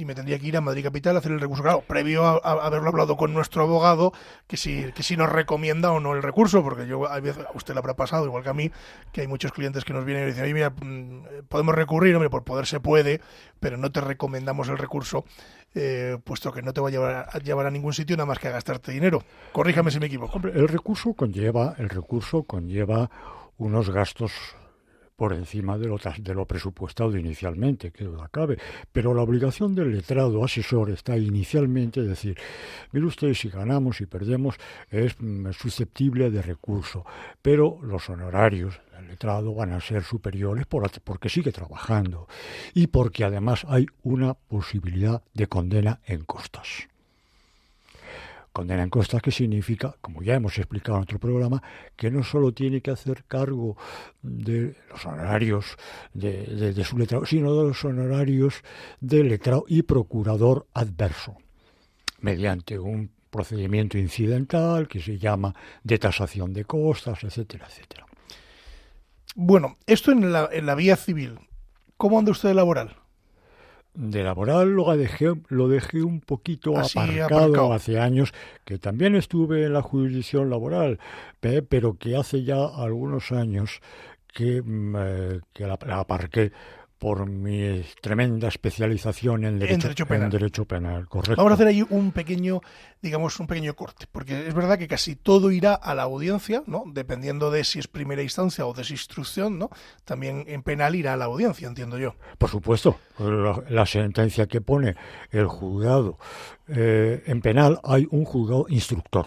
Y 0.00 0.06
me 0.06 0.14
tendría 0.14 0.38
que 0.38 0.46
ir 0.46 0.56
a 0.56 0.62
Madrid 0.62 0.82
Capital 0.82 1.14
a 1.14 1.18
hacer 1.18 1.32
el 1.32 1.40
recurso. 1.40 1.62
Claro, 1.62 1.82
previo 1.86 2.24
a, 2.24 2.36
haberlo 2.38 2.88
hablado 2.88 3.18
con 3.18 3.34
nuestro 3.34 3.64
abogado, 3.64 4.14
que 4.46 4.56
si, 4.56 4.90
que 4.92 5.02
si 5.02 5.14
nos 5.14 5.28
recomienda 5.28 5.92
o 5.92 6.00
no 6.00 6.14
el 6.14 6.22
recurso, 6.22 6.62
porque 6.62 6.86
yo 6.86 7.06
a 7.06 7.20
veces 7.20 7.44
usted 7.54 7.74
le 7.74 7.80
habrá 7.80 7.94
pasado, 7.96 8.24
igual 8.24 8.42
que 8.42 8.48
a 8.48 8.54
mí, 8.54 8.70
que 9.12 9.20
hay 9.20 9.26
muchos 9.26 9.52
clientes 9.52 9.84
que 9.84 9.92
nos 9.92 10.06
vienen 10.06 10.24
y 10.24 10.26
dicen, 10.28 10.44
"Oye, 10.44 10.54
mira, 10.54 10.70
mm, 10.70 11.44
podemos 11.48 11.74
recurrir, 11.74 12.14
hombre, 12.14 12.30
por 12.30 12.44
poder 12.44 12.64
se 12.64 12.80
puede, 12.80 13.20
pero 13.60 13.76
no 13.76 13.92
te 13.92 14.00
recomendamos 14.00 14.68
el 14.68 14.78
recurso, 14.78 15.26
eh, 15.74 16.16
puesto 16.24 16.50
que 16.50 16.62
no 16.62 16.72
te 16.72 16.80
va 16.80 16.88
a 16.88 16.90
llevar, 16.90 17.28
a 17.30 17.38
llevar 17.38 17.66
a 17.66 17.70
ningún 17.70 17.92
sitio 17.92 18.16
nada 18.16 18.26
más 18.26 18.38
que 18.38 18.48
a 18.48 18.52
gastarte 18.52 18.92
dinero. 18.92 19.22
Corríjame 19.52 19.90
si 19.90 20.00
me 20.00 20.06
equivoco. 20.06 20.40
El 20.48 20.68
recurso 20.68 21.12
conlleva, 21.12 21.74
el 21.76 21.90
recurso 21.90 22.44
conlleva 22.44 23.10
unos 23.58 23.90
gastos 23.90 24.32
por 25.20 25.34
encima 25.34 25.76
de 25.76 25.86
lo, 25.86 25.98
de 25.98 26.34
lo 26.34 26.46
presupuestado 26.46 27.14
inicialmente, 27.14 27.90
que 27.90 28.04
duda 28.04 28.30
cabe. 28.32 28.56
Pero 28.90 29.12
la 29.12 29.20
obligación 29.20 29.74
del 29.74 29.92
letrado 29.92 30.42
asesor 30.42 30.88
está 30.88 31.18
inicialmente, 31.18 32.00
decir, 32.00 32.38
mire 32.90 33.04
usted, 33.04 33.34
si 33.34 33.50
ganamos 33.50 34.00
y 34.00 34.06
perdemos 34.06 34.56
es 34.88 35.14
mm, 35.18 35.50
susceptible 35.50 36.30
de 36.30 36.40
recurso, 36.40 37.04
pero 37.42 37.80
los 37.82 38.08
honorarios 38.08 38.80
del 38.96 39.08
letrado 39.08 39.54
van 39.54 39.72
a 39.72 39.82
ser 39.82 40.04
superiores 40.04 40.64
por 40.64 40.90
porque 41.04 41.28
sigue 41.28 41.52
trabajando 41.52 42.26
y 42.72 42.86
porque 42.86 43.24
además 43.24 43.66
hay 43.68 43.88
una 44.02 44.32
posibilidad 44.32 45.22
de 45.34 45.48
condena 45.48 46.00
en 46.06 46.24
costas. 46.24 46.88
Condena 48.52 48.82
en 48.82 48.90
costas 48.90 49.22
que 49.22 49.30
significa, 49.30 49.94
como 50.00 50.22
ya 50.22 50.34
hemos 50.34 50.58
explicado 50.58 50.96
en 50.98 51.02
otro 51.04 51.20
programa, 51.20 51.62
que 51.96 52.10
no 52.10 52.24
solo 52.24 52.52
tiene 52.52 52.80
que 52.80 52.90
hacer 52.90 53.24
cargo 53.24 53.76
de 54.22 54.76
los 54.90 55.06
honorarios 55.06 55.76
de, 56.14 56.46
de- 56.46 56.72
de 56.72 56.84
su 56.84 56.98
letrado, 56.98 57.24
sino 57.26 57.54
de 57.54 57.68
los 57.68 57.84
honorarios 57.84 58.62
del 59.00 59.28
letrado 59.28 59.64
y 59.68 59.82
procurador 59.82 60.66
adverso, 60.74 61.36
mediante 62.20 62.78
un 62.78 63.12
procedimiento 63.30 63.96
incidental 63.98 64.88
que 64.88 65.00
se 65.00 65.16
llama 65.16 65.54
de 65.84 65.98
tasación 65.98 66.52
de 66.52 66.64
costas, 66.64 67.22
etcétera, 67.22 67.66
etcétera. 67.68 68.04
Bueno, 69.36 69.76
esto 69.86 70.10
en 70.10 70.32
la, 70.32 70.48
en 70.52 70.66
la 70.66 70.74
vía 70.74 70.96
civil. 70.96 71.38
¿Cómo 71.96 72.18
anda 72.18 72.32
usted 72.32 72.48
de 72.48 72.54
laboral? 72.56 72.96
De 73.92 74.22
laboral 74.22 74.70
lo 74.70 74.96
dejé, 74.96 75.32
lo 75.48 75.68
dejé 75.68 76.02
un 76.02 76.20
poquito 76.20 76.76
Así, 76.78 76.98
aparcado, 76.98 77.24
aparcado. 77.44 77.72
hace 77.72 77.98
años, 77.98 78.32
que 78.64 78.78
también 78.78 79.16
estuve 79.16 79.64
en 79.64 79.72
la 79.72 79.82
jurisdicción 79.82 80.48
laboral, 80.48 80.98
pe- 81.40 81.62
pero 81.62 81.98
que 81.98 82.16
hace 82.16 82.44
ya 82.44 82.64
algunos 82.64 83.32
años 83.32 83.80
que, 84.32 84.62
mm, 84.62 84.96
eh, 84.98 85.40
que 85.52 85.66
la, 85.66 85.76
la 85.86 86.00
aparqué 86.00 86.52
por 87.00 87.26
mi 87.26 87.82
tremenda 88.02 88.48
especialización 88.48 89.46
en 89.46 89.58
derecho, 89.58 89.88
derecho 89.88 90.06
penal. 90.06 90.30
derecho 90.30 90.64
penal, 90.66 91.08
correcto. 91.08 91.36
Vamos 91.36 91.52
a 91.52 91.54
hacer 91.54 91.68
ahí 91.68 91.82
un 91.88 92.12
pequeño, 92.12 92.60
digamos, 93.00 93.40
un 93.40 93.46
pequeño 93.46 93.74
corte, 93.74 94.06
porque 94.12 94.46
es 94.46 94.52
verdad 94.52 94.78
que 94.78 94.86
casi 94.86 95.16
todo 95.16 95.50
irá 95.50 95.74
a 95.74 95.94
la 95.94 96.02
audiencia, 96.02 96.62
¿no? 96.66 96.84
Dependiendo 96.86 97.50
de 97.50 97.64
si 97.64 97.78
es 97.78 97.88
primera 97.88 98.22
instancia 98.22 98.66
o 98.66 98.74
desinstrucción, 98.74 99.58
¿no? 99.58 99.70
También 100.04 100.44
en 100.46 100.62
penal 100.62 100.94
irá 100.94 101.14
a 101.14 101.16
la 101.16 101.24
audiencia, 101.24 101.66
entiendo 101.66 101.96
yo. 101.96 102.16
Por 102.36 102.50
supuesto, 102.50 102.98
la, 103.18 103.62
la 103.70 103.86
sentencia 103.86 104.46
que 104.46 104.60
pone 104.60 104.94
el 105.30 105.46
juzgado 105.46 106.18
eh, 106.68 107.22
en 107.24 107.40
penal 107.40 107.80
hay 107.82 108.06
un 108.10 108.26
juzgado 108.26 108.66
instructor, 108.68 109.26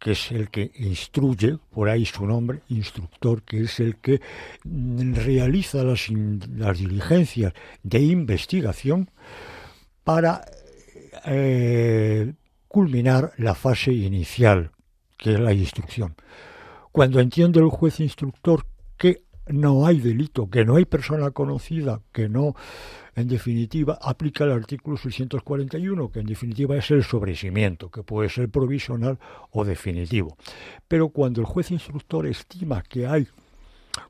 que 0.00 0.12
es 0.12 0.32
el 0.32 0.48
que 0.48 0.72
instruye, 0.76 1.58
por 1.70 1.90
ahí 1.90 2.06
su 2.06 2.26
nombre, 2.26 2.60
instructor, 2.70 3.42
que 3.42 3.64
es 3.64 3.78
el 3.80 3.96
que 3.96 4.20
mm, 4.64 5.14
realiza 5.14 5.84
las, 5.84 6.08
las 6.08 6.78
diligencias 6.78 7.52
de 7.82 8.00
investigación 8.00 9.10
para 10.02 10.40
eh, 11.26 12.32
culminar 12.66 13.32
la 13.36 13.54
fase 13.54 13.92
inicial, 13.92 14.70
que 15.18 15.34
es 15.34 15.40
la 15.40 15.52
instrucción. 15.52 16.16
Cuando 16.92 17.20
entiende 17.20 17.60
el 17.60 17.68
juez 17.68 18.00
instructor 18.00 18.64
que 18.96 19.22
no 19.46 19.86
hay 19.86 20.00
delito, 20.00 20.48
que 20.48 20.64
no 20.64 20.76
hay 20.76 20.84
persona 20.84 21.30
conocida, 21.30 22.00
que 22.12 22.28
no, 22.28 22.54
en 23.14 23.28
definitiva, 23.28 23.98
aplica 24.00 24.44
el 24.44 24.52
artículo 24.52 24.96
641, 24.96 26.10
que 26.10 26.20
en 26.20 26.26
definitiva 26.26 26.76
es 26.76 26.90
el 26.90 27.02
sobrecimiento, 27.02 27.90
que 27.90 28.02
puede 28.02 28.28
ser 28.28 28.48
provisional 28.48 29.18
o 29.50 29.64
definitivo. 29.64 30.36
Pero 30.86 31.08
cuando 31.08 31.40
el 31.40 31.46
juez 31.46 31.70
instructor 31.70 32.26
estima 32.26 32.82
que 32.82 33.06
hay 33.06 33.26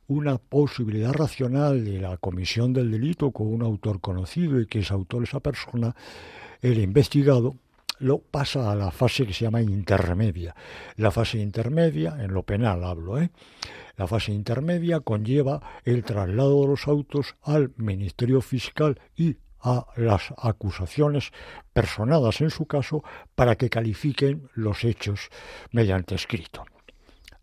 una 0.09 0.39
posibilidad 0.39 1.13
racional 1.13 1.85
de 1.85 2.01
la 2.01 2.17
comisión 2.19 2.73
del 2.73 2.91
delito 2.91 3.31
con 3.31 3.47
un 3.47 3.63
autor 3.63 4.01
conocido 4.01 4.61
y 4.61 4.67
que 4.67 4.81
es 4.81 4.91
autor 4.91 5.23
esa 5.23 5.41
persona, 5.41 5.95
el 6.61 6.79
investigado 6.79 7.55
lo 8.01 8.19
pasa 8.19 8.71
a 8.73 8.75
la 8.75 8.91
fase 8.91 9.27
que 9.27 9.33
se 9.33 9.45
llama 9.45 9.63
intermedia. 9.63 10.55
La 10.97 11.11
fase 11.11 11.39
intermedia, 11.39 12.17
en 12.19 12.33
lo 12.33 12.43
penal 12.43 12.83
hablo, 12.83 13.21
¿eh? 13.21 13.31
La 14.01 14.07
fase 14.07 14.33
intermedia 14.33 15.01
conlleva 15.01 15.61
el 15.85 16.05
traslado 16.05 16.63
de 16.63 16.69
los 16.69 16.89
autos 16.89 17.37
al 17.43 17.75
Ministerio 17.77 18.41
Fiscal 18.41 18.99
y 19.15 19.37
a 19.61 19.89
las 19.95 20.33
acusaciones 20.39 21.33
personadas 21.75 22.41
en 22.41 22.49
su 22.49 22.65
caso 22.65 23.05
para 23.35 23.57
que 23.57 23.69
califiquen 23.69 24.49
los 24.55 24.85
hechos 24.85 25.29
mediante 25.71 26.15
escrito. 26.15 26.65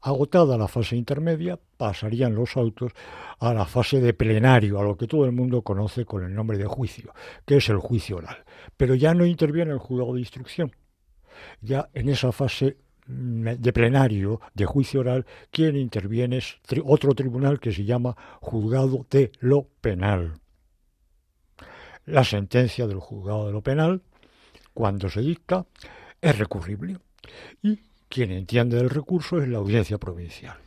Agotada 0.01 0.57
la 0.57 0.67
fase 0.67 0.95
intermedia, 0.95 1.59
pasarían 1.77 2.33
los 2.33 2.57
autos 2.57 2.91
a 3.37 3.53
la 3.53 3.67
fase 3.67 4.01
de 4.01 4.15
plenario, 4.15 4.79
a 4.79 4.83
lo 4.83 4.97
que 4.97 5.05
todo 5.05 5.25
el 5.25 5.33
mundo 5.33 5.61
conoce 5.61 6.05
con 6.05 6.23
el 6.23 6.33
nombre 6.33 6.57
de 6.57 6.65
juicio, 6.65 7.13
que 7.45 7.57
es 7.57 7.69
el 7.69 7.77
juicio 7.77 8.17
oral. 8.17 8.45
Pero 8.77 8.95
ya 8.95 9.13
no 9.13 9.27
interviene 9.27 9.73
el 9.73 9.77
juzgado 9.77 10.15
de 10.15 10.21
instrucción. 10.21 10.75
Ya 11.61 11.87
en 11.93 12.09
esa 12.09 12.31
fase 12.31 12.77
de 13.07 13.73
plenario, 13.73 14.41
de 14.53 14.65
juicio 14.65 14.99
oral, 14.99 15.25
quien 15.49 15.77
interviene 15.77 16.37
es 16.37 16.57
tri- 16.67 16.83
otro 16.85 17.13
tribunal 17.15 17.59
que 17.59 17.71
se 17.71 17.85
llama 17.85 18.15
juzgado 18.41 19.05
de 19.09 19.31
lo 19.39 19.67
penal. 19.81 20.39
La 22.05 22.23
sentencia 22.23 22.87
del 22.87 22.99
juzgado 22.99 23.47
de 23.47 23.53
lo 23.53 23.61
penal, 23.61 24.01
cuando 24.73 25.09
se 25.09 25.21
dicta, 25.21 25.65
es 26.21 26.37
recurrible. 26.37 26.97
Y 27.61 27.79
quien 28.09 28.31
entiende 28.31 28.77
del 28.77 28.89
recurso 28.89 29.41
es 29.41 29.47
la 29.47 29.57
audiencia 29.57 29.97
provincial. 29.97 30.57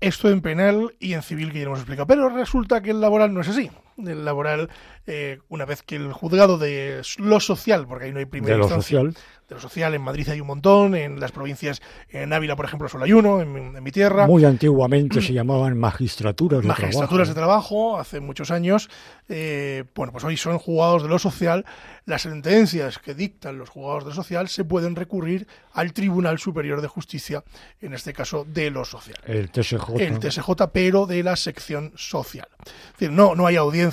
Esto 0.00 0.30
en 0.30 0.40
penal 0.40 0.94
y 1.00 1.14
en 1.14 1.22
civil 1.22 1.52
que 1.52 1.58
ya 1.58 1.64
hemos 1.66 1.80
explicado. 1.80 2.06
Pero 2.06 2.28
resulta 2.28 2.80
que 2.80 2.90
el 2.92 3.00
laboral 3.00 3.34
no 3.34 3.40
es 3.40 3.48
así. 3.48 3.70
Laboral, 3.98 4.70
eh, 5.06 5.38
una 5.48 5.64
vez 5.64 5.82
que 5.82 5.96
el 5.96 6.12
juzgado 6.12 6.58
de 6.58 7.02
lo 7.18 7.40
social, 7.40 7.86
porque 7.86 8.06
ahí 8.06 8.12
no 8.12 8.18
hay 8.18 8.26
primera 8.26 8.54
De 8.54 8.60
lo 8.60 8.68
social, 8.68 9.14
de 9.48 9.54
lo 9.54 9.60
social, 9.60 9.94
en 9.94 10.02
Madrid 10.02 10.28
hay 10.28 10.40
un 10.40 10.46
montón, 10.46 10.94
en 10.94 11.18
las 11.18 11.32
provincias, 11.32 11.80
en 12.10 12.32
Ávila, 12.32 12.54
por 12.54 12.66
ejemplo, 12.66 12.88
solo 12.88 13.04
hay 13.04 13.12
uno, 13.12 13.40
en, 13.40 13.76
en 13.76 13.82
mi 13.82 13.90
tierra. 13.90 14.26
muy 14.26 14.44
antiguamente 14.44 15.20
se 15.20 15.32
llamaban 15.32 15.78
magistraturas 15.78 16.62
de 16.62 16.68
magistraturas 16.68 17.28
de 17.28 17.34
trabajo. 17.34 17.68
trabajo 17.68 17.98
hace 17.98 18.20
muchos 18.20 18.50
años. 18.50 18.88
eh, 19.28 19.84
bueno, 19.94 20.12
pues 20.12 20.24
hoy 20.24 20.36
son 20.36 20.58
juzgados 20.58 21.02
de 21.02 21.08
lo 21.08 21.18
social. 21.18 21.64
Las 22.04 22.22
sentencias 22.22 22.98
que 22.98 23.14
dictan 23.14 23.58
los 23.58 23.68
juzgados 23.68 24.04
de 24.04 24.10
lo 24.10 24.14
social 24.14 24.48
se 24.48 24.64
pueden 24.64 24.96
recurrir 24.96 25.46
al 25.72 25.92
Tribunal 25.92 26.38
Superior 26.38 26.80
de 26.80 26.88
Justicia, 26.88 27.44
en 27.80 27.94
este 27.94 28.12
caso 28.12 28.46
de 28.48 28.70
lo 28.70 28.84
social. 28.84 29.16
El 29.26 29.50
TSJ. 29.50 29.98
El 29.98 30.18
TSJ, 30.18 30.50
pero 30.72 31.06
de 31.06 31.22
la 31.22 31.36
sección 31.36 31.92
social. 31.96 32.48
Es 32.66 32.92
decir, 32.92 33.12
no, 33.12 33.34
no 33.34 33.46
hay 33.46 33.56
audiencia 33.56 33.87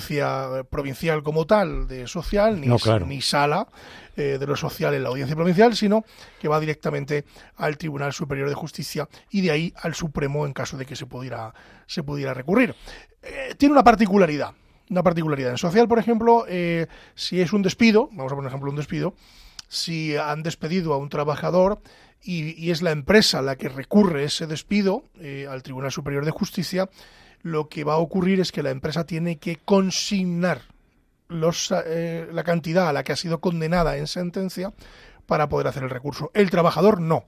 eh, 0.60 0.64
provincial 0.64 1.22
como 1.22 1.46
tal 1.46 1.88
de 1.88 2.06
social, 2.06 2.60
ni, 2.60 2.66
No, 2.66 2.78
claro. 2.78 3.06
ni 3.06 3.20
sala 3.20 3.66
eh, 4.16 4.38
de 4.40 4.46
lo 4.46 4.56
social 4.56 4.94
en 4.94 5.02
la 5.02 5.10
audiencia 5.10 5.36
provincial, 5.36 5.76
sino 5.76 6.04
que 6.40 6.48
va 6.48 6.58
directamente 6.58 7.24
al 7.56 7.76
Tribunal 7.76 8.12
Superior 8.14 8.48
de 8.48 8.54
Justicia 8.54 9.08
y 9.30 9.42
de 9.42 9.50
ahí 9.50 9.74
al 9.76 9.94
Supremo 9.94 10.46
en 10.46 10.52
caso 10.54 10.78
de 10.78 10.86
que 10.86 10.96
se 10.96 11.04
pudiera, 11.04 11.52
se 11.86 12.02
pudiera 12.02 12.32
recurrir. 12.32 12.74
Eh, 13.22 13.54
tiene 13.58 13.72
una 13.72 13.84
particularidad. 13.84 14.52
Una 14.88 15.02
particularidad. 15.02 15.50
En 15.50 15.58
social, 15.58 15.86
por 15.88 15.98
ejemplo, 15.98 16.46
eh, 16.48 16.86
si 17.14 17.40
es 17.40 17.52
un 17.52 17.60
despido, 17.60 18.08
vamos 18.12 18.32
a 18.32 18.36
poner 18.36 18.48
ejemplo 18.48 18.70
un 18.70 18.76
despido, 18.76 19.14
si 19.68 20.16
han 20.16 20.42
despedido 20.42 20.94
a 20.94 20.96
un 20.96 21.08
trabajador 21.08 21.80
y, 22.22 22.54
y 22.64 22.70
es 22.70 22.82
la 22.82 22.92
empresa 22.92 23.42
la 23.42 23.56
que 23.56 23.68
recurre 23.68 24.24
ese 24.24 24.46
despido 24.46 25.04
al 25.50 25.62
Tribunal 25.62 25.90
Superior 25.90 26.24
de 26.24 26.30
Justicia, 26.30 26.88
lo 27.46 27.68
que 27.68 27.84
va 27.84 27.94
a 27.94 27.98
ocurrir 27.98 28.40
es 28.40 28.50
que 28.50 28.64
la 28.64 28.70
empresa 28.70 29.06
tiene 29.06 29.38
que 29.38 29.56
consignar 29.64 30.62
los, 31.28 31.72
eh, 31.86 32.26
la 32.32 32.42
cantidad 32.42 32.88
a 32.88 32.92
la 32.92 33.04
que 33.04 33.12
ha 33.12 33.16
sido 33.16 33.40
condenada 33.40 33.96
en 33.96 34.08
sentencia 34.08 34.72
para 35.26 35.48
poder 35.48 35.68
hacer 35.68 35.84
el 35.84 35.90
recurso. 35.90 36.32
El 36.34 36.50
trabajador 36.50 37.00
no, 37.00 37.26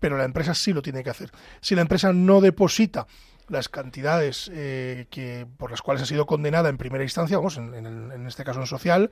pero 0.00 0.18
la 0.18 0.24
empresa 0.24 0.54
sí 0.54 0.72
lo 0.72 0.82
tiene 0.82 1.04
que 1.04 1.10
hacer. 1.10 1.30
Si 1.60 1.76
la 1.76 1.82
empresa 1.82 2.12
no 2.12 2.40
deposita 2.40 3.06
las 3.48 3.68
cantidades 3.68 4.50
eh, 4.52 5.06
que 5.08 5.46
por 5.56 5.70
las 5.70 5.82
cuales 5.82 6.02
ha 6.02 6.06
sido 6.06 6.26
condenada 6.26 6.68
en 6.68 6.76
primera 6.76 7.04
instancia, 7.04 7.36
vamos, 7.36 7.56
en, 7.56 7.72
en, 7.74 7.86
en 8.10 8.26
este 8.26 8.42
caso 8.42 8.60
en 8.60 8.66
social, 8.66 9.10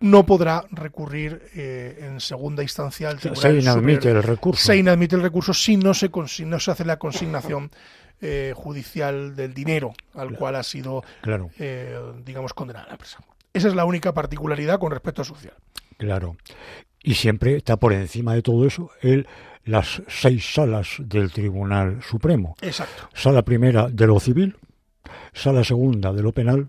no 0.00 0.26
podrá 0.26 0.66
recurrir 0.70 1.42
eh, 1.54 2.00
en 2.02 2.20
segunda 2.20 2.62
instancia 2.62 3.08
al 3.08 3.18
tribunal 3.18 3.42
Se 3.42 3.58
inadmite 3.58 3.94
superior. 3.94 4.16
el 4.16 4.22
recurso. 4.22 4.66
Se 4.66 4.76
inadmite 4.76 5.16
el 5.16 5.22
recurso 5.22 5.54
si 5.54 5.78
no 5.78 5.94
se, 5.94 6.10
no 6.44 6.60
se 6.60 6.70
hace 6.70 6.84
la 6.84 6.98
consignación 6.98 7.70
eh, 8.20 8.52
judicial 8.56 9.36
del 9.36 9.52
dinero 9.54 9.92
al 10.14 10.28
Claro. 10.28 10.36
cual 10.38 10.56
ha 10.56 10.62
sido, 10.62 11.02
Claro, 11.22 11.50
eh, 11.58 11.98
digamos, 12.24 12.54
condenada 12.54 12.86
la 12.86 12.92
empresa. 12.92 13.18
Esa 13.52 13.68
es 13.68 13.74
la 13.74 13.84
única 13.84 14.12
particularidad 14.14 14.78
con 14.78 14.90
respecto 14.92 15.22
a 15.22 15.24
social. 15.24 15.54
claro. 15.98 16.36
Y 17.02 17.14
siempre 17.14 17.56
está 17.56 17.76
por 17.76 17.92
encima 17.92 18.34
de 18.34 18.42
todo 18.42 18.66
eso 18.66 18.90
el, 19.00 19.28
las 19.64 20.02
seis 20.08 20.54
salas 20.54 20.96
del 20.98 21.30
Tribunal 21.30 22.02
Supremo. 22.02 22.56
Exacto. 22.60 23.08
Sala 23.14 23.42
primera 23.42 23.88
de 23.88 24.06
lo 24.08 24.18
civil, 24.18 24.56
sala 25.32 25.62
segunda 25.62 26.12
de 26.12 26.22
lo 26.22 26.32
penal, 26.32 26.68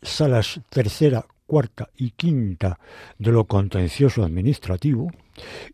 salas 0.00 0.60
tercera, 0.70 1.24
cuarta 1.48 1.88
y 1.96 2.10
quinta 2.10 2.78
de 3.18 3.32
lo 3.32 3.44
contencioso 3.44 4.22
administrativo 4.22 5.10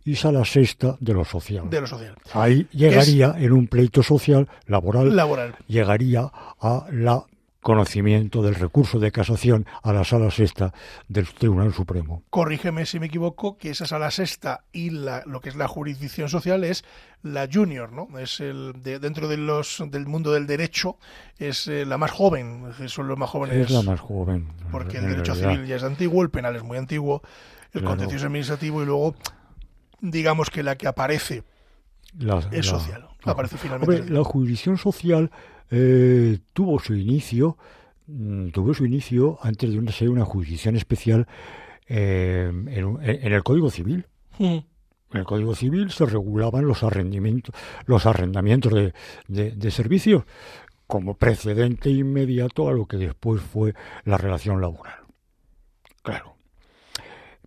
y 0.04 0.14
sala 0.14 0.44
sexta 0.44 0.96
de 1.00 1.12
lo 1.12 1.24
social. 1.24 1.68
De 1.68 1.80
lo 1.80 1.86
social. 1.86 2.14
Ahí 2.32 2.66
llegaría 2.72 3.34
en 3.36 3.52
un 3.52 3.66
pleito 3.66 4.02
social, 4.02 4.48
laboral, 4.66 5.14
Laboral. 5.14 5.56
llegaría 5.66 6.30
a 6.60 6.86
la 6.92 7.24
conocimiento 7.64 8.42
del 8.42 8.54
recurso 8.54 8.98
de 8.98 9.10
casación 9.10 9.66
a 9.82 9.92
la 9.94 10.04
sala 10.04 10.30
sexta 10.30 10.74
del 11.08 11.26
Tribunal 11.26 11.72
Supremo. 11.72 12.22
Corrígeme 12.28 12.84
si 12.84 13.00
me 13.00 13.06
equivoco, 13.06 13.56
que 13.56 13.70
esa 13.70 13.84
es 13.84 13.92
a 13.92 13.98
la 13.98 14.10
sexta 14.10 14.64
y 14.70 14.90
la, 14.90 15.22
lo 15.24 15.40
que 15.40 15.48
es 15.48 15.56
la 15.56 15.66
jurisdicción 15.66 16.28
social 16.28 16.62
es 16.62 16.84
la 17.22 17.48
junior, 17.50 17.90
¿no? 17.90 18.18
Es 18.18 18.40
el 18.40 18.74
de, 18.82 18.98
dentro 18.98 19.28
de 19.28 19.38
los 19.38 19.82
del 19.90 20.06
mundo 20.06 20.30
del 20.30 20.46
derecho 20.46 20.98
es 21.38 21.66
eh, 21.66 21.86
la 21.86 21.96
más 21.96 22.10
joven, 22.10 22.66
son 22.86 23.08
los 23.08 23.16
más 23.16 23.30
jóvenes. 23.30 23.56
Es 23.56 23.70
la 23.70 23.80
más 23.80 23.98
joven. 23.98 24.46
porque 24.70 24.98
el 24.98 25.08
derecho 25.08 25.32
realidad. 25.32 25.52
civil 25.54 25.66
ya 25.66 25.76
es 25.76 25.82
antiguo, 25.84 26.22
el 26.22 26.28
penal 26.30 26.54
es 26.56 26.62
muy 26.62 26.76
antiguo, 26.76 27.22
el 27.72 27.80
Claro. 27.80 27.88
contencioso 27.88 28.26
administrativo 28.26 28.82
y 28.82 28.86
luego 28.86 29.14
digamos 30.02 30.50
que 30.50 30.62
la 30.62 30.76
que 30.76 30.86
aparece 30.86 31.44
La- 32.18 32.38
es 32.52 32.66
la- 32.66 32.78
social, 32.78 33.08
aparece 33.24 33.56
finalmente. 33.56 34.00
Hombre, 34.02 34.14
la 34.14 34.22
jurisdicción 34.22 34.76
social 34.76 35.30
eh, 35.70 36.38
tuvo 36.52 36.78
su 36.78 36.94
inicio, 36.94 37.56
mm, 38.06 38.48
tuvo 38.50 38.74
su 38.74 38.84
inicio 38.86 39.38
antes 39.42 39.70
de 39.72 39.78
una, 39.78 39.92
ser 39.92 40.10
una 40.10 40.24
jurisdicción 40.24 40.76
especial 40.76 41.26
eh, 41.86 42.50
en, 42.50 42.98
en 43.02 43.32
el 43.32 43.42
Código 43.42 43.70
Civil. 43.70 44.06
Mm. 44.38 44.44
En 44.44 45.20
el 45.20 45.24
Código 45.24 45.54
Civil 45.54 45.90
se 45.90 46.06
regulaban 46.06 46.66
los 46.66 46.82
arrendamientos, 46.82 47.54
los 47.86 48.04
arrendamientos 48.06 48.72
de, 48.72 48.94
de- 49.28 49.52
de 49.52 49.70
servicios 49.70 50.24
como 50.86 51.14
precedente 51.16 51.88
inmediato 51.90 52.68
a 52.68 52.72
lo 52.72 52.86
que 52.86 52.96
después 52.98 53.40
fue 53.40 53.74
la 54.04 54.18
relación 54.18 54.60
laboral. 54.60 54.96
Claro. 56.02 56.34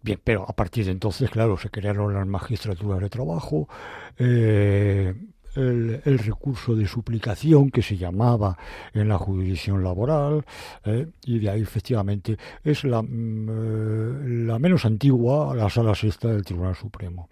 Bien, 0.01 0.19
pero 0.23 0.43
a 0.49 0.53
partir 0.55 0.85
de 0.85 0.91
entonces, 0.91 1.29
claro, 1.29 1.57
se 1.57 1.69
crearon 1.69 2.13
las 2.13 2.25
magistraturas 2.25 2.99
de 3.01 3.09
trabajo, 3.09 3.67
eh, 4.17 5.13
el, 5.57 6.01
el 6.05 6.19
recurso 6.19 6.75
de 6.75 6.87
suplicación 6.87 7.69
que 7.69 7.81
se 7.81 7.97
llamaba 7.97 8.57
en 8.93 9.09
la 9.09 9.17
jurisdicción 9.17 9.83
laboral, 9.83 10.45
eh, 10.85 11.07
y 11.25 11.39
de 11.39 11.49
ahí 11.49 11.61
efectivamente 11.61 12.37
es 12.63 12.83
la, 12.83 13.01
mm, 13.01 13.49
eh, 13.49 14.45
la 14.45 14.59
menos 14.59 14.85
antigua, 14.85 15.55
la 15.55 15.69
sala 15.69 15.95
sexta 15.95 16.29
del 16.29 16.45
Tribunal 16.45 16.75
Supremo. 16.75 17.29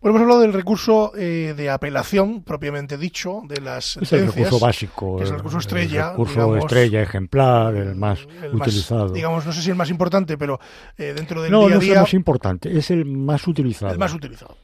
Bueno, 0.00 0.18
hemos 0.18 0.22
hablado 0.22 0.40
del 0.42 0.52
recurso 0.52 1.12
eh, 1.16 1.54
de 1.56 1.70
apelación, 1.70 2.42
propiamente 2.42 2.98
dicho, 2.98 3.42
de 3.48 3.60
las 3.60 3.96
Es 3.96 4.12
el 4.12 4.26
recurso 4.26 4.60
básico, 4.60 5.22
es 5.22 5.30
el 5.30 5.36
recurso 5.36 5.58
estrella, 5.58 6.04
el 6.04 6.10
recurso 6.10 6.34
digamos, 6.34 6.58
estrella 6.58 7.02
ejemplar, 7.02 7.74
el 7.74 7.96
más 7.96 8.26
el 8.42 8.54
más, 8.54 8.68
utilizado. 8.68 9.08
digamos, 9.08 9.46
no 9.46 9.52
sé 9.52 9.62
si 9.62 9.70
el 9.70 9.76
más 9.76 9.90
importante, 9.90 10.36
pero 10.36 10.60
eh, 10.98 11.14
dentro 11.16 11.40
del 11.40 11.50
no, 11.50 11.66
día 11.66 11.68
a 11.68 11.78
no 11.78 11.82
es 11.82 11.88
el 11.88 11.98
más 11.98 12.14
importante, 12.14 12.76
es 12.76 12.90
el 12.90 13.04
más 13.06 13.46
utilizado. 13.48 13.92
el 13.92 13.98
más 13.98 14.12
utilizado. 14.12 14.56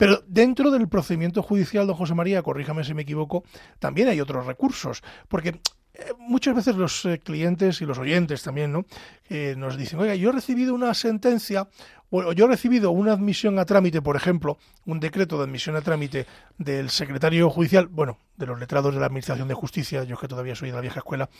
Pero 0.00 0.24
dentro 0.26 0.70
del 0.70 0.88
procedimiento 0.88 1.42
judicial, 1.42 1.86
don 1.86 1.94
José 1.94 2.14
María, 2.14 2.42
corríjame 2.42 2.84
si 2.84 2.94
me 2.94 3.02
equivoco, 3.02 3.44
también 3.78 4.08
hay 4.08 4.18
otros 4.18 4.46
recursos, 4.46 5.02
porque 5.28 5.60
eh, 5.92 6.04
muchas 6.16 6.54
veces 6.54 6.74
los 6.74 7.04
eh, 7.04 7.18
clientes 7.18 7.82
y 7.82 7.84
los 7.84 7.98
oyentes 7.98 8.42
también, 8.42 8.72
¿no? 8.72 8.86
Eh, 9.28 9.54
nos 9.58 9.76
dicen, 9.76 9.98
oiga, 9.98 10.14
yo 10.14 10.30
he 10.30 10.32
recibido 10.32 10.72
una 10.72 10.94
sentencia 10.94 11.68
o 12.10 12.18
o 12.18 12.32
yo 12.32 12.44
he 12.44 12.48
recibido 12.48 12.90
una 12.90 13.12
admisión 13.12 13.58
a 13.58 13.64
trámite, 13.64 14.02
por 14.02 14.16
ejemplo, 14.16 14.58
un 14.84 15.00
decreto 15.00 15.38
de 15.38 15.44
admisión 15.44 15.76
a 15.76 15.80
trámite 15.80 16.26
del 16.58 16.90
secretario 16.90 17.48
judicial, 17.50 17.86
bueno, 17.86 18.18
de 18.36 18.46
los 18.46 18.58
letrados 18.58 18.92
de 18.94 19.00
la 19.00 19.06
Administración 19.06 19.48
de 19.48 19.54
Justicia, 19.54 20.04
yo 20.04 20.18
que 20.18 20.28
todavía 20.28 20.54
soy 20.54 20.70
de 20.70 20.74
la 20.74 20.80
vieja 20.80 21.00
escuela, 21.00 21.30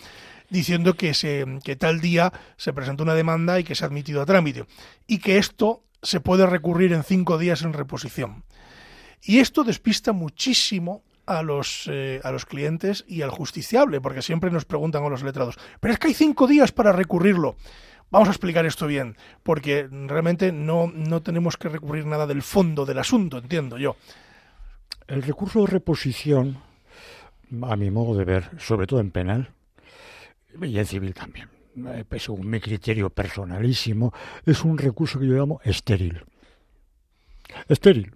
diciendo 0.48 0.94
que, 0.94 1.14
se, 1.14 1.44
que 1.64 1.76
tal 1.76 2.00
día 2.00 2.32
se 2.56 2.72
presentó 2.72 3.02
una 3.02 3.14
demanda 3.14 3.58
y 3.58 3.64
que 3.64 3.74
se 3.74 3.84
ha 3.84 3.88
admitido 3.88 4.22
a 4.22 4.26
trámite. 4.26 4.66
Y 5.06 5.18
que 5.18 5.38
esto 5.38 5.82
se 6.02 6.20
puede 6.20 6.46
recurrir 6.46 6.92
en 6.92 7.02
cinco 7.02 7.38
días 7.38 7.62
en 7.62 7.72
reposición. 7.72 8.44
Y 9.22 9.38
esto 9.38 9.64
despista 9.64 10.12
muchísimo 10.12 11.02
a 11.26 11.42
los, 11.42 11.88
eh, 11.90 12.20
a 12.24 12.32
los 12.32 12.44
clientes 12.46 13.04
y 13.06 13.22
al 13.22 13.30
justiciable, 13.30 14.00
porque 14.00 14.22
siempre 14.22 14.50
nos 14.50 14.64
preguntan 14.64 15.04
a 15.04 15.08
los 15.08 15.22
letrados, 15.22 15.58
pero 15.78 15.94
es 15.94 16.00
que 16.00 16.08
hay 16.08 16.14
cinco 16.14 16.46
días 16.46 16.72
para 16.72 16.92
recurrirlo. 16.92 17.56
Vamos 18.10 18.28
a 18.28 18.32
explicar 18.32 18.66
esto 18.66 18.88
bien, 18.88 19.16
porque 19.44 19.88
realmente 19.90 20.50
no, 20.50 20.90
no 20.92 21.22
tenemos 21.22 21.56
que 21.56 21.68
recurrir 21.68 22.06
nada 22.06 22.26
del 22.26 22.42
fondo 22.42 22.84
del 22.84 22.98
asunto, 22.98 23.38
entiendo 23.38 23.78
yo. 23.78 23.96
El 25.06 25.22
recurso 25.22 25.60
de 25.60 25.66
reposición, 25.68 26.58
a 27.62 27.76
mi 27.76 27.90
modo 27.90 28.16
de 28.16 28.24
ver, 28.24 28.50
sobre 28.58 28.86
todo 28.88 28.98
en 28.98 29.12
penal 29.12 29.50
y 30.60 30.78
en 30.78 30.86
civil 30.86 31.14
también, 31.14 31.48
eh, 31.76 32.04
pues, 32.08 32.24
según 32.24 32.50
mi 32.50 32.58
criterio 32.58 33.10
personalísimo, 33.10 34.12
es 34.44 34.64
un 34.64 34.76
recurso 34.76 35.20
que 35.20 35.28
yo 35.28 35.34
llamo 35.34 35.60
estéril. 35.62 36.24
Estéril. 37.68 38.12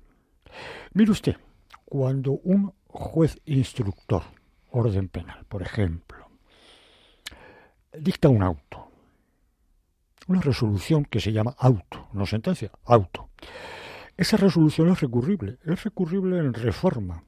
Mire 0.92 1.10
usted, 1.12 1.36
cuando 1.84 2.32
un 2.32 2.72
juez 2.88 3.40
instructor, 3.44 4.22
orden 4.70 5.08
penal, 5.08 5.44
por 5.46 5.62
ejemplo, 5.62 6.28
dicta 7.92 8.28
un 8.28 8.42
auto, 8.42 8.83
una 10.28 10.40
resolución 10.40 11.04
que 11.04 11.20
se 11.20 11.32
llama 11.32 11.54
auto, 11.58 12.08
no 12.12 12.26
sentencia, 12.26 12.70
auto. 12.84 13.28
Esa 14.16 14.36
resolución 14.36 14.90
es 14.90 15.00
recurrible, 15.00 15.58
es 15.64 15.82
recurrible 15.82 16.38
en 16.38 16.54
reforma, 16.54 17.24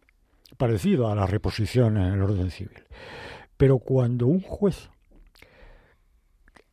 parecida 0.56 1.10
a 1.10 1.14
la 1.14 1.26
reposición 1.26 1.96
en 1.96 2.14
el 2.14 2.22
orden 2.22 2.50
civil. 2.50 2.84
Pero 3.56 3.78
cuando 3.78 4.26
un 4.26 4.40
juez 4.40 4.88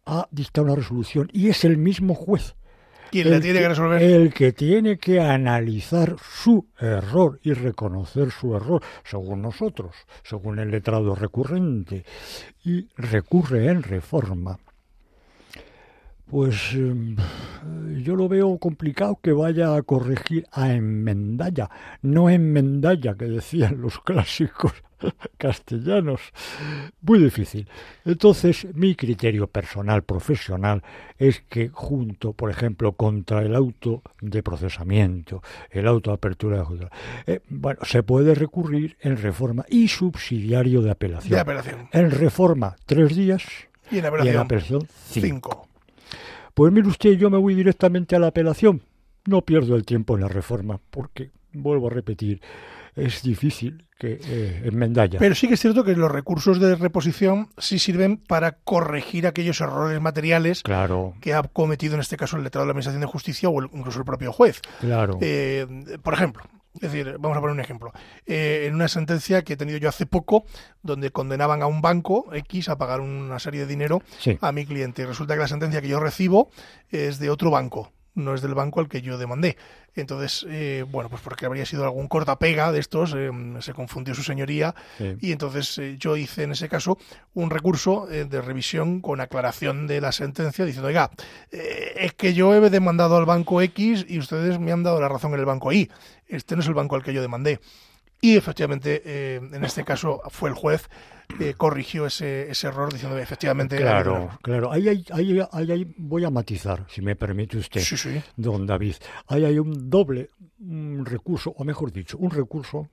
ha 0.05 0.27
dictado 0.31 0.67
una 0.67 0.75
resolución 0.75 1.29
y 1.33 1.49
es 1.49 1.63
el 1.63 1.77
mismo 1.77 2.13
juez 2.13 2.55
Quien 3.09 3.29
la 3.29 3.37
el 3.37 3.41
tiene 3.41 3.59
que 3.59 3.69
resolver. 3.69 4.01
el 4.01 4.33
que 4.33 4.51
tiene 4.51 4.97
que 4.97 5.21
analizar 5.21 6.15
su 6.19 6.67
error 6.79 7.39
y 7.43 7.53
reconocer 7.53 8.31
su 8.31 8.55
error, 8.55 8.81
según 9.03 9.41
nosotros, 9.41 9.95
según 10.23 10.59
el 10.59 10.71
letrado 10.71 11.15
recurrente, 11.15 12.05
y 12.63 12.87
recurre 12.97 13.67
en 13.67 13.83
reforma, 13.83 14.59
pues 16.29 16.73
eh, 16.73 17.15
yo 18.01 18.15
lo 18.15 18.27
veo 18.27 18.57
complicado 18.57 19.19
que 19.21 19.31
vaya 19.33 19.75
a 19.75 19.81
corregir 19.81 20.45
a 20.51 20.73
enmendalla, 20.73 21.69
no 22.01 22.29
enmendalla, 22.29 23.15
que 23.15 23.25
decían 23.25 23.81
los 23.81 23.99
clásicos 23.99 24.73
castellanos. 25.37 26.21
Muy 27.01 27.19
difícil. 27.19 27.67
Entonces, 28.05 28.67
mi 28.73 28.95
criterio 28.95 29.47
personal, 29.47 30.03
profesional, 30.03 30.83
es 31.17 31.41
que 31.41 31.69
junto, 31.69 32.33
por 32.33 32.49
ejemplo, 32.49 32.93
contra 32.93 33.41
el 33.41 33.55
auto 33.55 34.01
de 34.21 34.43
procesamiento, 34.43 35.41
el 35.69 35.87
auto 35.87 36.11
de 36.11 36.15
apertura 36.15 36.57
de 36.57 36.63
juzgado, 36.63 36.91
eh, 37.27 37.41
bueno, 37.49 37.79
se 37.83 38.03
puede 38.03 38.35
recurrir 38.35 38.97
en 39.01 39.17
reforma 39.17 39.65
y 39.69 39.87
subsidiario 39.87 40.81
de 40.81 40.91
apelación. 40.91 41.33
De 41.33 41.39
apelación. 41.39 41.89
En 41.91 42.11
reforma, 42.11 42.75
tres 42.85 43.15
días 43.15 43.43
Y 43.91 43.97
en 43.97 43.97
y 43.97 43.99
en 43.99 44.05
apelación, 44.05 44.37
apelación, 44.37 44.87
cinco. 45.05 45.27
cinco. 45.27 45.72
Pues 46.53 46.71
mire 46.71 46.87
usted, 46.87 47.13
yo 47.13 47.29
me 47.29 47.37
voy 47.37 47.55
directamente 47.55 48.15
a 48.15 48.19
la 48.19 48.27
apelación. 48.27 48.81
No 49.25 49.41
pierdo 49.41 49.75
el 49.75 49.85
tiempo 49.85 50.15
en 50.15 50.21
la 50.21 50.27
reforma, 50.27 50.79
porque 50.89 51.31
vuelvo 51.53 51.87
a 51.87 51.89
repetir, 51.91 52.41
es 52.95 53.23
difícil 53.23 53.85
que 53.97 54.19
eh, 54.23 54.61
enmendalla. 54.65 55.17
Pero 55.17 55.33
sí 55.33 55.47
que 55.47 55.53
es 55.53 55.59
cierto 55.61 55.83
que 55.83 55.95
los 55.95 56.11
recursos 56.11 56.59
de 56.59 56.75
reposición 56.75 57.47
sí 57.57 57.79
sirven 57.79 58.17
para 58.17 58.51
corregir 58.63 59.25
aquellos 59.25 59.61
errores 59.61 59.99
materiales 60.01 60.61
Claro, 60.61 61.13
que 61.21 61.33
ha 61.33 61.41
cometido 61.43 61.95
en 61.95 62.01
este 62.01 62.17
caso 62.17 62.35
el 62.37 62.43
letrado 62.43 62.65
de 62.65 62.67
la 62.67 62.71
Administración 62.71 63.01
de 63.01 63.07
Justicia 63.07 63.49
o 63.49 63.59
el- 63.61 63.69
incluso 63.73 63.99
el 63.99 64.05
propio 64.05 64.31
juez. 64.33 64.61
claro. 64.81 65.17
Eh, 65.21 65.65
por 66.03 66.13
ejemplo, 66.13 66.43
es 66.75 66.91
decir, 66.91 67.17
vamos 67.19 67.37
a 67.37 67.41
poner 67.41 67.53
un 67.53 67.59
ejemplo. 67.59 67.91
Eh, 68.25 68.65
en 68.67 68.75
una 68.75 68.87
sentencia 68.87 69.43
que 69.43 69.53
he 69.53 69.57
tenido 69.57 69.77
yo 69.77 69.89
hace 69.89 70.05
poco, 70.05 70.45
donde 70.81 71.11
condenaban 71.11 71.61
a 71.61 71.67
un 71.67 71.81
banco 71.81 72.25
X 72.33 72.69
a 72.69 72.77
pagar 72.77 72.99
una 72.99 73.39
serie 73.39 73.61
de 73.61 73.67
dinero 73.67 74.01
sí, 74.19 74.37
a 74.41 74.51
mi 74.51 74.65
cliente. 74.65 75.03
Y 75.03 75.05
resulta 75.05 75.35
que 75.35 75.41
la 75.41 75.47
sentencia 75.47 75.81
que 75.81 75.87
yo 75.87 75.99
recibo 75.99 76.49
es 76.89 77.19
de 77.19 77.29
otro 77.29 77.51
banco, 77.51 77.91
no 78.15 78.33
es 78.33 78.41
del 78.41 78.53
banco 78.53 78.79
al 78.79 78.89
que 78.89 79.01
yo 79.01 79.17
demandé. 79.17 79.57
Entonces, 79.95 80.45
eh, 80.49 80.85
bueno, 80.89 81.09
pues 81.09 81.21
porque 81.21 81.45
habría 81.45 81.65
sido 81.65 81.83
algún 81.83 82.07
cortapega 82.07 82.71
de 82.71 82.79
estos, 82.79 83.13
eh, 83.15 83.31
se 83.59 83.73
confundió 83.73 84.15
su 84.15 84.23
señoría 84.23 84.73
sí. 84.97 85.15
y 85.21 85.31
entonces 85.31 85.77
eh, 85.77 85.97
yo 85.99 86.17
hice 86.17 86.43
en 86.43 86.51
ese 86.51 86.67
caso 86.67 86.97
un 87.33 87.49
recurso 87.49 88.09
eh, 88.11 88.25
de 88.25 88.41
revisión 88.41 89.01
con 89.01 89.21
aclaración 89.21 89.85
de 89.87 90.01
la 90.01 90.11
sentencia 90.11 90.65
diciendo, 90.65 90.87
oiga, 90.87 91.11
es 91.51 92.13
que 92.13 92.33
yo 92.33 92.53
he 92.55 92.69
demandado 92.69 93.17
al 93.17 93.25
banco 93.25 93.61
X 93.61 94.05
y 94.07 94.17
ustedes 94.17 94.59
me 94.59 94.71
han 94.71 94.83
dado 94.83 94.99
la 94.99 95.09
razón 95.09 95.33
en 95.33 95.39
el 95.39 95.45
banco 95.45 95.71
Y. 95.71 95.91
Este 96.27 96.55
no 96.55 96.61
es 96.61 96.67
el 96.67 96.73
banco 96.73 96.95
al 96.95 97.03
que 97.03 97.13
yo 97.13 97.21
demandé. 97.21 97.59
Y 98.23 98.37
efectivamente, 98.37 99.01
eh, 99.03 99.35
en 99.51 99.65
este 99.65 99.83
caso 99.83 100.21
fue 100.29 100.47
el 100.49 100.55
juez 100.55 100.89
que 101.37 101.55
corrigió 101.55 102.05
ese, 102.05 102.49
ese 102.49 102.67
error 102.67 102.93
diciendo 102.93 103.17
efectivamente... 103.17 103.75
Claro, 103.75 104.15
error". 104.15 104.29
claro. 104.41 104.71
Ahí, 104.71 104.87
ahí, 104.87 105.03
ahí, 105.11 105.41
ahí 105.51 105.93
voy 105.97 106.23
a 106.23 106.29
matizar, 106.29 106.85
si 106.87 107.01
me 107.01 107.17
permite 107.17 107.57
usted, 107.57 107.81
Sí, 107.81 107.97
sí. 107.97 108.21
don 108.37 108.65
David. 108.65 108.95
Ahí 109.27 109.43
hay 109.43 109.59
un 109.59 109.89
doble 109.89 110.29
recurso, 111.03 111.53
o 111.57 111.65
mejor 111.65 111.91
dicho, 111.91 112.17
un 112.17 112.31
recurso, 112.31 112.87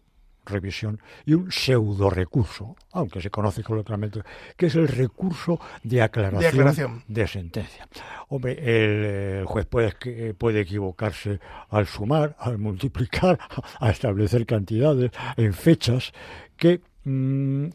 revisión, 0.51 1.01
y 1.25 1.33
un 1.35 1.51
pseudo 1.51 2.11
recurso, 2.11 2.77
aunque 2.93 3.21
se 3.23 3.31
conoce 3.31 3.63
coloquialmente, 3.63 4.21
que 4.57 4.67
es 4.67 4.75
el 4.75 4.89
recurso 4.89 5.59
de 5.83 6.03
aclaración 6.03 6.41
De 6.41 6.47
aclaración. 6.49 7.05
de 7.09 7.27
sentencia. 7.27 7.89
Hombre, 8.29 8.53
el, 8.53 9.03
eh, 9.05 9.45
juez 9.47 9.67
puede, 9.67 9.93
que- 9.99 10.35
puede 10.35 10.61
equivocarse 10.61 11.41
al 11.71 11.87
sumar, 11.87 12.37
al 12.39 12.59
multiplicar, 12.59 13.39
a 13.81 13.91
establecer 13.91 14.45
cantidades 14.47 15.11
en 15.37 15.53
fechas 15.55 16.13
que 16.57 16.81
mm, 17.05 17.67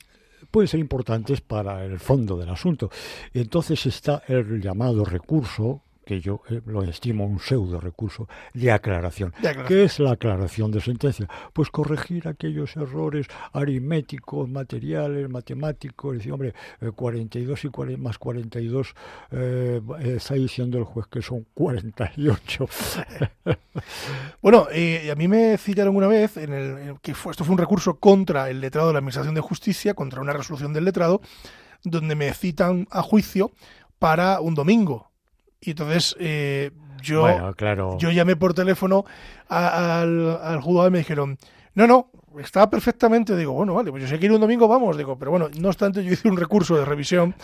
pueden 0.51 0.67
ser 0.67 0.79
importantes 0.79 1.41
para 1.41 1.83
el 1.83 1.99
fondo 1.99 2.37
del 2.37 2.49
asunto. 2.49 2.89
Y 3.33 3.39
entonces 3.41 3.85
está 3.85 4.21
el 4.27 4.61
llamado 4.61 5.03
recurso, 5.03 5.81
que 6.05 6.21
yo 6.21 6.41
eh, 6.49 6.61
lo 6.65 6.83
estimo 6.83 7.25
un 7.25 7.39
pseudo 7.39 7.79
recurso, 7.79 8.27
de 8.53 8.71
aclaración. 8.71 9.33
De 9.41 9.49
aclaración. 9.49 9.67
¿Qué 9.67 9.83
es 9.83 9.99
la 9.99 10.11
aclaración 10.11 10.71
de 10.71 10.81
sentencia? 10.81 11.27
Pues 11.53 11.69
corregir 11.69 12.27
aquellos 12.27 12.75
errores 12.77 13.27
aritméticos, 13.51 14.49
materiales, 14.49 15.29
matemáticos. 15.29 16.13
Es 16.13 16.19
decir, 16.19 16.33
hombre, 16.33 16.53
eh, 16.81 16.91
42 16.91 17.65
y 17.65 17.69
40 17.69 18.01
más 18.01 18.17
42 18.17 18.93
eh, 19.31 19.81
está 19.99 20.35
diciendo 20.35 20.77
el 20.77 20.83
juez 20.83 21.07
que 21.07 21.21
son 21.21 21.45
48. 21.53 22.67
Bueno, 24.41 24.67
eh, 24.71 25.09
a 25.11 25.15
mí 25.15 25.27
me 25.27 25.57
citaron 25.57 25.95
una 25.95 26.07
vez 26.07 26.37
en 26.37 26.53
el, 26.53 26.77
en 26.77 26.97
que 26.97 27.13
fue, 27.13 27.31
esto 27.31 27.43
fue 27.43 27.53
un 27.53 27.59
recurso 27.59 27.99
contra 27.99 28.49
el 28.49 28.61
letrado 28.61 28.87
de 28.87 28.93
la 28.93 28.99
Administración 28.99 29.35
de 29.35 29.41
Justicia, 29.41 29.93
contra 29.93 30.21
una 30.21 30.33
resolución 30.33 30.71
del 30.71 30.85
letrado, 30.85 31.21
donde 31.83 32.15
me 32.15 32.33
citan 32.33 32.87
a 32.91 33.01
juicio 33.01 33.51
para 33.99 34.39
un 34.39 34.55
domingo. 34.55 35.11
Y 35.65 35.71
entonces 35.71 36.15
eh, 36.19 36.71
yo, 37.01 37.21
bueno, 37.21 37.53
claro. 37.55 37.97
yo 37.97 38.11
llamé 38.11 38.35
por 38.35 38.53
teléfono 38.53 39.05
a- 39.49 40.01
al, 40.01 40.39
al 40.41 40.61
juzgado 40.61 40.87
y 40.87 40.91
me 40.91 40.97
dijeron, 40.99 41.37
no, 41.73 41.87
no, 41.87 42.09
está 42.39 42.69
perfectamente. 42.69 43.35
Digo, 43.35 43.53
bueno, 43.53 43.73
vale, 43.73 43.91
pues 43.91 44.03
yo 44.03 44.09
sé 44.09 44.19
que 44.19 44.25
ir 44.27 44.31
un 44.31 44.41
domingo, 44.41 44.67
vamos. 44.67 44.97
Digo, 44.97 45.17
pero 45.17 45.31
bueno, 45.31 45.49
no 45.59 45.67
obstante, 45.69 46.03
yo 46.03 46.13
hice 46.13 46.27
un 46.29 46.37
recurso 46.37 46.75
de 46.77 46.85
revisión 46.85 47.35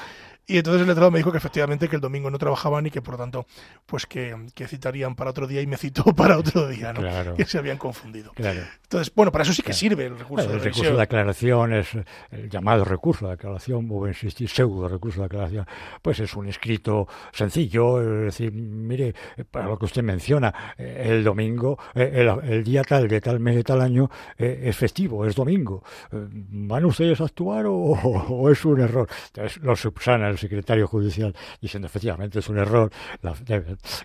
y 0.48 0.58
entonces 0.58 0.82
el 0.82 0.88
letrado 0.88 1.12
me 1.12 1.20
dijo 1.20 1.32
que 1.32 1.38
efectivamente 1.38 1.88
que 1.88 1.96
el 1.96 2.02
domingo 2.02 2.30
no 2.30 2.38
trabajaban 2.38 2.86
y 2.86 2.92
que 2.92 3.02
por 3.02 3.14
lo 3.14 3.18
tanto, 3.20 3.46
pues 3.86 4.06
que, 4.06 4.36
que 4.54 4.68
citarían 4.68 5.16
para 5.16 5.30
otro 5.32 5.48
día 5.48 5.62
y 5.62 5.68
me 5.68 5.78
citó 5.78 6.04
para 6.16 6.38
otro 6.38 6.68
día, 6.68 6.94
¿no? 6.94 7.00
Claro. 7.02 7.36
Que 7.36 7.46
se 7.46 7.58
habían 7.58 7.78
confundido. 7.78 8.32
Claro. 8.34 8.62
Entonces, 8.84 9.14
bueno, 9.16 9.32
para 9.32 9.44
eso 9.44 9.54
sí 9.54 9.62
que 9.62 9.68
Claro. 9.72 9.78
sirve 9.80 10.06
el 10.08 10.20
recurso 10.20 10.46
el 10.46 10.52
de 10.52 10.58
recurso 10.60 10.82
revisión. 10.82 10.98
de 10.98 11.04
aclaración 11.04 11.74
es 11.74 11.88
el 12.32 12.50
llamado 12.50 12.84
recurso 12.84 13.28
de 13.28 13.34
aclaración, 13.34 13.90
a 13.92 14.08
insistir, 14.10 14.50
pseudo 14.50 14.88
recurso 14.90 15.22
de 15.22 15.28
aclaración, 15.28 15.66
pues 16.02 16.20
es 16.20 16.36
un 16.36 16.48
escrito 16.50 17.08
sencillo, 17.32 18.02
es 18.02 18.26
decir, 18.38 18.52
mire, 18.52 19.14
para 19.50 19.68
lo 19.68 19.78
que 19.78 19.86
usted 19.86 20.04
menciona, 20.04 20.54
eh, 20.78 21.04
el 21.10 21.24
domingo, 21.24 21.78
eh, 21.96 22.12
el, 22.16 22.52
el 22.52 22.64
día 22.64 22.84
tal 22.84 23.08
de 23.08 23.22
tal 23.22 23.40
mes 23.40 23.56
de 23.56 23.64
tal 23.64 23.80
año 23.82 24.10
eh, 24.38 24.62
es 24.66 24.76
festivo, 24.76 25.26
es 25.26 25.36
domingo. 25.36 25.84
¿Van 26.12 26.84
ustedes 26.86 27.22
a 27.22 27.26
actuar 27.26 27.66
o, 27.68 27.74
o 27.76 28.50
es 28.50 28.66
un 28.66 28.82
error? 28.82 29.08
Entonces 29.28 29.62
lo 29.62 29.76
subsana 29.76 30.31
el 30.32 30.38
secretario 30.38 30.88
judicial 30.88 31.36
diciendo 31.62 31.88
efectivamente 31.88 32.40
es 32.40 32.50
un 32.50 32.58
error. 32.58 32.92
La- 33.22 33.36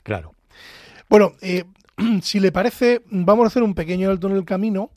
claro. 0.03 0.35
Bueno, 1.09 1.33
eh, 1.41 1.65
si 2.23 2.41
le 2.41 2.53
parece, 2.53 3.03
vamos 3.11 3.45
a 3.45 3.47
hacer 3.49 3.63
un 3.63 3.75
pequeño 3.75 4.11
alto 4.11 4.27
en 4.29 4.37
el 4.37 4.45
camino. 4.45 4.91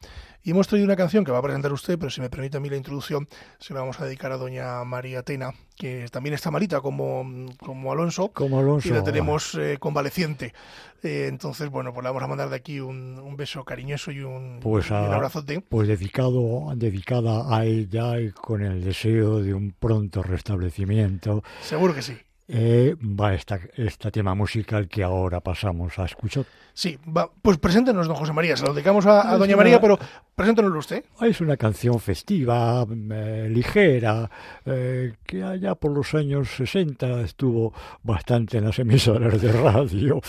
Y 0.49 0.51
hemos 0.51 0.67
traído 0.67 0.85
una 0.85 0.95
canción 0.95 1.23
que 1.23 1.31
va 1.31 1.37
a 1.37 1.41
presentar 1.43 1.71
usted, 1.71 1.99
pero 1.99 2.09
si 2.09 2.21
me 2.21 2.29
permite 2.31 2.57
a 2.57 2.59
mí 2.59 2.69
la 2.71 2.75
introducción, 2.75 3.27
se 3.59 3.71
la 3.75 3.81
vamos 3.81 3.99
a 4.01 4.05
dedicar 4.05 4.31
a 4.31 4.37
doña 4.37 4.83
María 4.83 5.21
Tena, 5.21 5.51
que 5.77 6.07
también 6.11 6.33
está 6.33 6.49
malita 6.49 6.81
como, 6.81 7.23
como 7.59 7.91
Alonso, 7.91 8.29
Como 8.29 8.57
Alonso. 8.57 8.87
y 8.89 8.91
la 8.91 9.03
tenemos 9.03 9.53
eh, 9.53 9.77
convaleciente. 9.79 10.55
Eh, 11.03 11.27
entonces, 11.29 11.69
bueno, 11.69 11.93
pues 11.93 12.03
le 12.03 12.09
vamos 12.09 12.23
a 12.23 12.27
mandar 12.27 12.49
de 12.49 12.55
aquí 12.55 12.79
un, 12.79 13.19
un 13.19 13.37
beso 13.37 13.63
cariñoso 13.63 14.09
y 14.11 14.21
un, 14.21 14.59
Pues 14.59 14.89
y 14.89 14.93
un 14.93 14.97
a- 14.97 15.13
abrazote. 15.17 15.61
pues 15.61 15.87
dedicado, 15.87 16.73
dedicada 16.75 17.55
a 17.55 17.63
ella 17.65 18.19
y 18.19 18.31
con 18.31 18.63
el 18.63 18.83
deseo 18.83 19.43
de 19.43 19.53
un 19.53 19.71
pronto 19.77 20.23
restablecimiento, 20.23 21.43
Seguro 21.61 21.93
que 21.93 22.01
sí. 22.01 22.17
eh, 22.47 22.95
va 23.03 23.35
esta, 23.35 23.59
este 23.75 24.09
tema 24.09 24.33
musical 24.33 24.87
que 24.87 25.03
ahora 25.03 25.41
pasamos 25.41 25.99
a 25.99 26.05
escuchar. 26.05 26.45
Sí, 26.79 26.97
va, 27.05 27.29
pues 27.41 27.57
preséntenos, 27.57 28.07
don 28.07 28.15
José 28.15 28.31
María. 28.31 28.55
Se 28.55 28.65
lo 28.65 28.73
dedicamos 28.73 29.05
a, 29.05 29.29
a 29.29 29.37
doña 29.37 29.55
una- 29.55 29.63
María, 29.63 29.81
pero 29.81 29.99
preséntenoslo 30.33 30.79
usted. 30.79 31.03
Es 31.19 31.41
una 31.41 31.57
canción 31.57 31.99
festiva, 31.99 32.85
eh, 33.11 33.49
ligera, 33.51 34.31
eh, 34.65 35.11
que 35.25 35.43
allá 35.43 35.75
por 35.75 35.91
los 35.91 36.13
años 36.13 36.47
60 36.55 37.19
estuvo 37.19 37.73
bastante 38.01 38.59
en 38.59 38.63
las 38.63 38.79
emisoras 38.79 39.41
de 39.41 39.51
radio. 39.51 40.21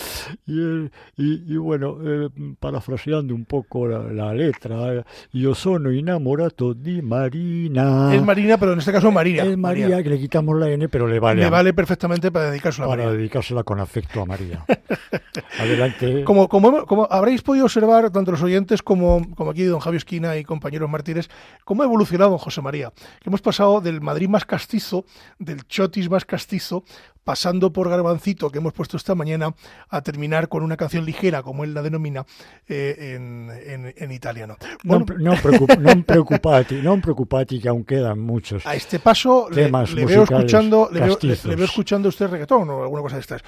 Y, 0.44 0.58
eh, 0.60 0.90
y- 1.18 1.54
y 1.54 1.56
bueno, 1.56 1.98
eh, 2.04 2.28
parafraseando 2.58 3.32
un 3.32 3.44
poco 3.44 3.86
la, 3.86 4.00
la 4.12 4.34
letra, 4.34 4.92
eh, 4.94 5.04
Io 5.34 5.54
sono 5.54 5.92
innamorato 5.92 6.74
di 6.74 7.00
Marina. 7.00 8.12
Es 8.12 8.22
Marina, 8.24 8.58
pero 8.58 8.72
en 8.72 8.80
este 8.80 8.90
caso 8.90 9.12
María. 9.12 9.44
Es 9.44 9.56
María, 9.56 10.02
que 10.02 10.08
le 10.10 10.18
quitamos 10.18 10.58
la 10.58 10.68
N, 10.68 10.88
pero 10.88 11.06
le 11.06 11.20
vale, 11.20 11.42
Le 11.42 11.48
vale 11.50 11.72
perfectamente 11.74 12.32
para 12.32 12.50
dedicárselo 12.50 12.86
a 12.86 12.90
para 12.90 13.04
María. 13.04 13.18
dedicársela 13.18 13.62
con 13.62 13.78
afecto 13.78 14.22
a 14.22 14.26
María. 14.26 14.64
Adelante. 15.60 16.24
Como, 16.24 16.39
como, 16.48 17.06
habréis 17.10 17.42
podido 17.42 17.66
observar, 17.66 18.10
tanto 18.10 18.30
los 18.30 18.42
oyentes 18.42 18.82
como, 18.82 19.34
como 19.34 19.50
aquí 19.50 19.64
don 19.64 19.80
Javier 19.80 19.98
Esquina 19.98 20.36
y 20.36 20.44
compañeros 20.44 20.88
mártires, 20.88 21.30
cómo 21.64 21.82
ha 21.82 21.86
evolucionado 21.86 22.30
don 22.30 22.38
José 22.38 22.60
María. 22.62 22.92
Que 23.20 23.28
hemos 23.28 23.40
pasado 23.40 23.80
del 23.80 24.00
Madrid 24.00 24.28
más 24.28 24.44
castizo, 24.44 25.04
del 25.38 25.66
Chotis 25.66 26.10
más 26.10 26.24
castizo, 26.24 26.84
pasando 27.30 27.72
por 27.72 27.88
Garbancito, 27.88 28.50
que 28.50 28.58
hemos 28.58 28.72
puesto 28.72 28.96
esta 28.96 29.14
mañana, 29.14 29.54
a 29.88 30.02
terminar 30.02 30.48
con 30.48 30.64
una 30.64 30.76
canción 30.76 31.04
ligera, 31.04 31.44
como 31.44 31.62
él 31.62 31.72
la 31.72 31.80
denomina, 31.80 32.26
eh, 32.66 33.14
en, 33.14 33.48
en- 33.64 33.94
en 33.96 34.10
italiano. 34.10 34.56
Bueno, 34.82 35.04
non, 35.14 35.22
non, 35.30 35.36
preocup- 35.38 35.78
non 35.78 36.02
preoccupati, 36.02 36.82
non 36.82 36.98
preoccupati 37.00 37.60
que 37.62 37.68
aún 37.70 37.84
quedan 37.86 38.18
muchos. 38.18 38.66
a 38.66 38.74
este 38.74 38.98
paso 38.98 39.46
le, 39.48 39.66
Temas 39.70 39.92
le 39.94 40.04
veo 40.06 40.24
escuchando 40.24 40.88
le 40.90 40.98
veo, 40.98 41.06
le- 41.06 41.14
castizos. 41.14 41.44
le 41.46 41.54
veo 41.54 41.66
escuchando 41.70 42.08
usted 42.08 42.26
reggaetón 42.26 42.66
o 42.68 42.82
alguna 42.82 43.02
cosa 43.02 43.14
de 43.14 43.22
estas. 43.22 43.42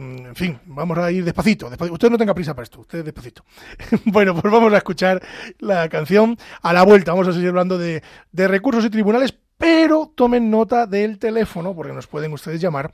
Mm, 0.00 0.32
en 0.32 0.34
fin, 0.34 0.58
vamos 0.64 0.96
a 0.96 1.12
ir 1.12 1.22
despacito, 1.22 1.68
despacito. 1.68 1.92
Usted 1.92 2.08
no 2.08 2.16
tenga 2.16 2.32
prisa 2.32 2.54
para 2.54 2.64
esto, 2.64 2.80
usted 2.80 3.04
despacito. 3.04 3.44
bueno, 4.06 4.32
pues 4.34 4.50
vamos 4.50 4.72
a 4.72 4.78
escuchar 4.78 5.20
la 5.58 5.90
canción 5.90 6.38
a 6.62 6.72
la 6.72 6.84
vuelta. 6.84 7.12
Vamos 7.12 7.28
a 7.28 7.34
seguir 7.34 7.50
hablando 7.50 7.76
de, 7.76 8.02
de 8.32 8.48
recursos 8.48 8.82
y 8.86 8.88
tribunales, 8.88 9.34
pero 9.60 10.10
tomen 10.14 10.50
nota 10.50 10.86
del 10.86 11.18
teléfono 11.18 11.74
porque 11.74 11.92
nos 11.92 12.06
pueden 12.06 12.32
ustedes 12.32 12.62
llamar 12.62 12.90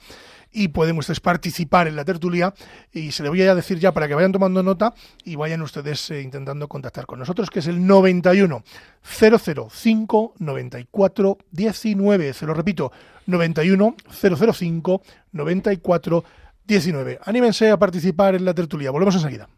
y 0.50 0.66
pueden 0.68 0.98
ustedes 0.98 1.20
participar 1.20 1.86
en 1.86 1.94
la 1.94 2.04
tertulia. 2.04 2.52
Y 2.92 3.12
se 3.12 3.22
le 3.22 3.28
voy 3.28 3.40
a 3.42 3.54
decir 3.54 3.78
ya 3.78 3.92
para 3.92 4.08
que 4.08 4.16
vayan 4.16 4.32
tomando 4.32 4.64
nota 4.64 4.92
y 5.24 5.36
vayan 5.36 5.62
ustedes 5.62 6.10
eh, 6.10 6.22
intentando 6.22 6.66
contactar 6.66 7.06
con 7.06 7.20
nosotros 7.20 7.50
que 7.50 7.60
es 7.60 7.68
el 7.68 7.86
91 7.86 8.64
005 9.00 10.34
94 10.40 11.38
19 11.52 12.32
se 12.32 12.46
lo 12.46 12.52
repito 12.52 12.90
91 13.26 13.94
005 14.10 15.02
94 15.30 16.24
19 16.66 17.20
anímense 17.22 17.70
a 17.70 17.78
participar 17.78 18.34
en 18.34 18.44
la 18.44 18.54
tertulia. 18.54 18.90
Volvemos 18.90 19.14
enseguida 19.14 19.48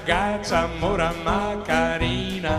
ragazza 0.00 0.66
mora 0.78 1.12
ma 1.22 1.60
carina, 1.62 2.56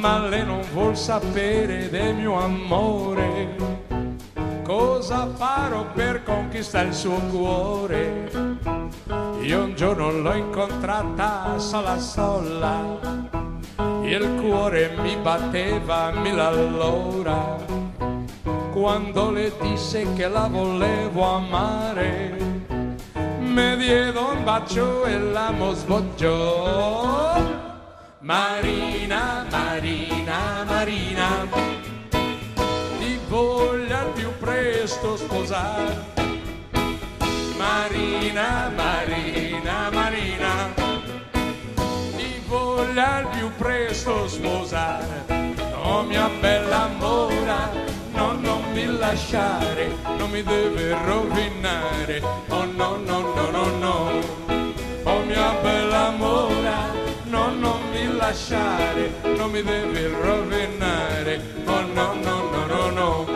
ma 0.00 0.26
lei 0.26 0.44
non 0.44 0.60
vuol 0.72 0.96
sapere 0.96 1.88
del 1.88 2.16
mio 2.16 2.34
amore. 2.34 3.54
Cosa 4.64 5.28
farò 5.36 5.84
per 5.92 6.24
conquistare 6.24 6.88
il 6.88 6.94
suo 6.94 7.16
cuore? 7.30 8.28
Io 9.42 9.62
un 9.62 9.74
giorno 9.76 10.10
l'ho 10.10 10.34
incontrata 10.34 11.58
sola 11.58 11.98
sola, 11.98 12.98
il 14.02 14.40
cuore 14.40 14.96
mi 15.00 15.16
batteva 15.16 16.10
mille 16.10 16.40
all'ora, 16.40 17.56
quando 18.72 19.30
le 19.30 19.52
disse 19.60 20.12
che 20.14 20.26
la 20.26 20.48
volevo 20.50 21.22
amare 21.22 22.53
me 23.54 23.76
diede 23.76 24.18
un 24.18 24.42
bacio 24.42 25.04
e 25.04 25.16
l'amo 25.16 25.72
sbocciò. 25.72 27.40
Marina, 28.18 29.46
Marina, 29.48 30.64
Marina, 30.66 31.46
ti 32.98 33.20
voglio 33.28 33.96
al 33.96 34.10
più 34.12 34.30
presto 34.38 35.16
sposare. 35.16 36.12
Marina, 37.56 38.72
Marina, 38.74 39.90
Marina, 39.92 40.74
ti 42.16 42.42
voglio 42.46 43.02
al 43.02 43.28
più 43.28 43.50
presto 43.56 44.26
sposare. 44.26 45.24
Oh 45.84 46.02
mia 46.02 46.28
bella 46.40 46.88
mora, 46.98 47.70
lasciare, 48.86 49.96
non 50.18 50.30
mi 50.30 50.42
deve 50.42 50.96
rovinare. 51.04 52.20
Oh 52.48 52.64
no, 52.64 52.96
no, 52.96 53.20
no, 53.34 53.50
no, 53.50 53.64
no. 53.78 54.10
Oh 55.04 55.22
mia 55.24 55.52
bella 55.62 56.10
mora, 56.10 56.92
no, 57.24 57.50
non 57.50 57.80
mi 57.90 58.16
lasciare, 58.16 59.12
non 59.36 59.50
mi 59.50 59.62
deve 59.62 60.08
rovinare. 60.08 61.40
Oh 61.66 61.80
no, 61.92 62.14
no, 62.14 62.42
no, 62.50 62.66
no, 62.66 62.90
no. 62.90 63.26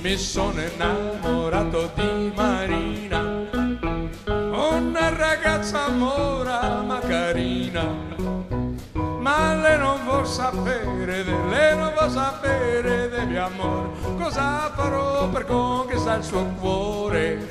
Mi 0.00 0.16
sono 0.16 0.60
innamorato 0.60 1.90
di 1.94 2.32
Marina, 2.34 3.46
una 4.26 5.08
ragazza 5.08 5.88
mora 5.88 6.82
ma 6.82 6.98
carina 6.98 8.11
lei 9.62 9.78
non 9.78 10.02
vuol 10.02 10.26
sapere, 10.26 11.22
de, 11.24 11.34
lei 11.48 11.76
non 11.76 11.92
vuol 11.96 12.10
sapere 12.10 13.08
del 13.08 13.28
mio 13.28 13.44
amore, 13.44 13.88
cosa 14.18 14.72
farò 14.74 15.28
per 15.28 15.46
conquistare 15.46 16.18
il 16.18 16.24
suo 16.24 16.44
cuore? 16.60 17.46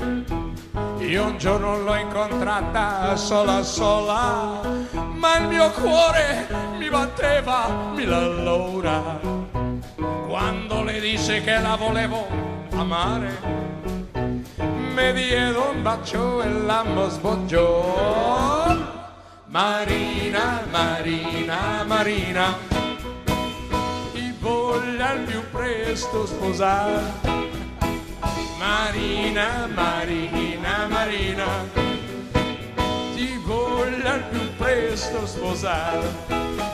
Io 0.99 1.25
un 1.25 1.37
giorno 1.37 1.79
l'ho 1.79 1.95
incontrata 1.95 3.15
sola 3.15 3.63
sola, 3.63 4.59
ma 4.91 5.37
il 5.37 5.47
mio 5.47 5.71
cuore 5.71 6.47
mi 6.77 6.89
batteva 6.89 7.91
mille 7.95 8.13
all'ora. 8.15 9.19
Quando 10.27 10.83
le 10.83 10.99
disse 10.99 11.41
che 11.41 11.59
la 11.59 11.75
volevo 11.75 12.27
amare, 12.75 13.39
mi 14.57 15.13
diede 15.13 15.57
un 15.57 15.81
bacio 15.81 16.41
e 16.41 16.49
l'amo 16.49 17.07
sbocciò. 17.07 18.90
Marina, 19.51 20.65
Marina, 20.71 21.83
Marina, 21.85 22.57
ti 24.13 24.33
voglio 24.39 25.03
al 25.03 25.19
più 25.25 25.41
presto 25.51 26.25
sposare. 26.25 27.03
Marina, 28.57 29.67
Marina, 29.73 30.87
Marina, 30.87 31.45
ti 33.13 33.41
voglio 33.45 34.07
al 34.07 34.23
più 34.29 34.55
presto 34.55 35.27
sposare. 35.27 36.07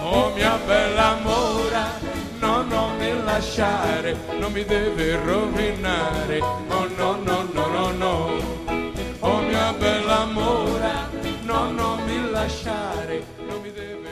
Oh 0.03 0.31
mia 0.35 0.59
bella 0.63 1.17
mora, 1.23 1.97
no, 2.37 2.61
non 2.61 2.95
mi 2.99 3.11
lasciare, 3.23 4.15
non 4.37 4.51
mi 4.51 4.63
deve 4.63 5.19
rovinare. 5.23 6.39
Oh 6.41 6.87
no, 6.95 7.15
no, 7.23 7.47
no, 7.51 7.67
no, 7.69 7.91
no. 7.91 8.56
Lasciare, 12.47 13.25
non 13.45 13.61
mi 13.61 13.73
deve 13.73 14.06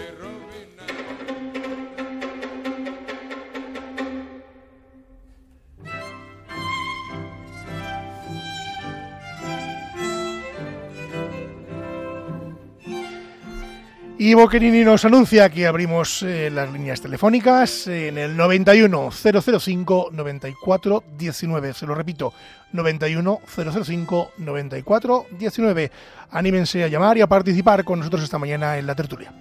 Y 14.26 14.34
Boquerini 14.34 14.84
nos 14.84 15.06
anuncia 15.06 15.52
que 15.52 15.68
abrimos 15.68 16.24
eh, 16.24 16.50
las 16.50 16.74
líneas 16.74 17.00
telefónicas 17.00 17.86
en 17.86 18.18
el 18.18 18.36
91 18.36 19.12
005 19.12 20.10
94 20.12 21.04
19. 21.16 21.74
Se 21.76 21.86
lo 21.86 21.94
repito, 21.94 22.34
91 22.74 23.42
005 23.46 24.32
94 24.40 25.26
19. 25.30 25.92
Anímense 26.32 26.84
a 26.84 26.88
llamar 26.88 27.20
y 27.20 27.22
a 27.22 27.28
participar 27.28 27.84
con 27.84 28.00
nosotros 28.00 28.24
esta 28.24 28.40
mañana 28.40 28.80
en 28.80 28.88
la 28.88 28.96
tertulia. 28.96 29.32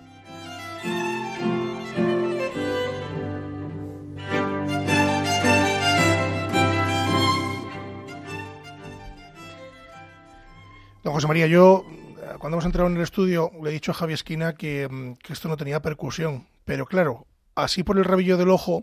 Don 11.02 11.14
José 11.14 11.26
María, 11.26 11.46
yo 11.46 11.86
eh, 11.90 12.03
cuando 12.38 12.56
hemos 12.56 12.64
entrado 12.64 12.88
en 12.88 12.96
el 12.96 13.02
estudio 13.02 13.50
le 13.62 13.70
he 13.70 13.72
dicho 13.72 13.90
a 13.92 13.94
Javi 13.94 14.12
Esquina 14.14 14.54
que, 14.54 14.88
mm, 14.90 15.14
que 15.22 15.32
esto 15.32 15.48
no 15.48 15.56
tenía 15.56 15.80
percusión, 15.80 16.46
pero 16.64 16.86
claro, 16.86 17.26
así 17.54 17.82
por 17.82 17.98
el 17.98 18.04
rabillo 18.04 18.36
del 18.36 18.50
ojo, 18.50 18.82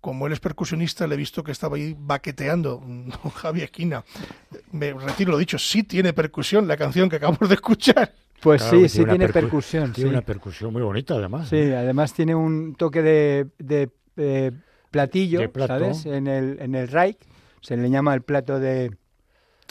como 0.00 0.26
él 0.26 0.32
es 0.34 0.40
percusionista, 0.40 1.06
le 1.06 1.14
he 1.14 1.18
visto 1.18 1.42
que 1.42 1.52
estaba 1.52 1.76
ahí 1.76 1.96
baqueteando, 1.98 2.76
don 2.86 3.10
Javi 3.30 3.62
Esquina. 3.62 4.04
Me 4.72 4.92
retiro 4.92 5.32
lo 5.32 5.38
dicho, 5.38 5.58
sí 5.58 5.82
tiene 5.82 6.12
percusión 6.12 6.68
la 6.68 6.76
canción 6.76 7.08
que 7.08 7.16
acabamos 7.16 7.48
de 7.48 7.54
escuchar. 7.54 8.12
Pues 8.40 8.60
Claro, 8.62 8.78
sí, 8.80 8.88
sí 8.90 9.00
una 9.00 9.12
tiene 9.12 9.28
percu- 9.28 9.32
percusión. 9.32 9.92
Tiene 9.92 10.10
sí. 10.10 10.14
una 10.14 10.22
percusión 10.22 10.72
muy 10.72 10.82
bonita, 10.82 11.14
además. 11.14 11.48
Sí, 11.48 11.56
¿eh? 11.56 11.76
además 11.76 12.12
tiene 12.12 12.34
un 12.34 12.74
toque 12.74 13.00
de, 13.00 13.46
de, 13.58 13.88
eh, 14.18 14.52
platillo, 14.90 15.38
De. 15.40 15.66
¿sabes? 15.66 16.04
En 16.04 16.26
el, 16.26 16.58
en 16.60 16.74
el 16.74 16.88
ray, 16.88 17.16
se 17.62 17.76
le 17.78 17.88
llama 17.88 18.12
el 18.12 18.20
plato 18.20 18.60
de, 18.60 18.90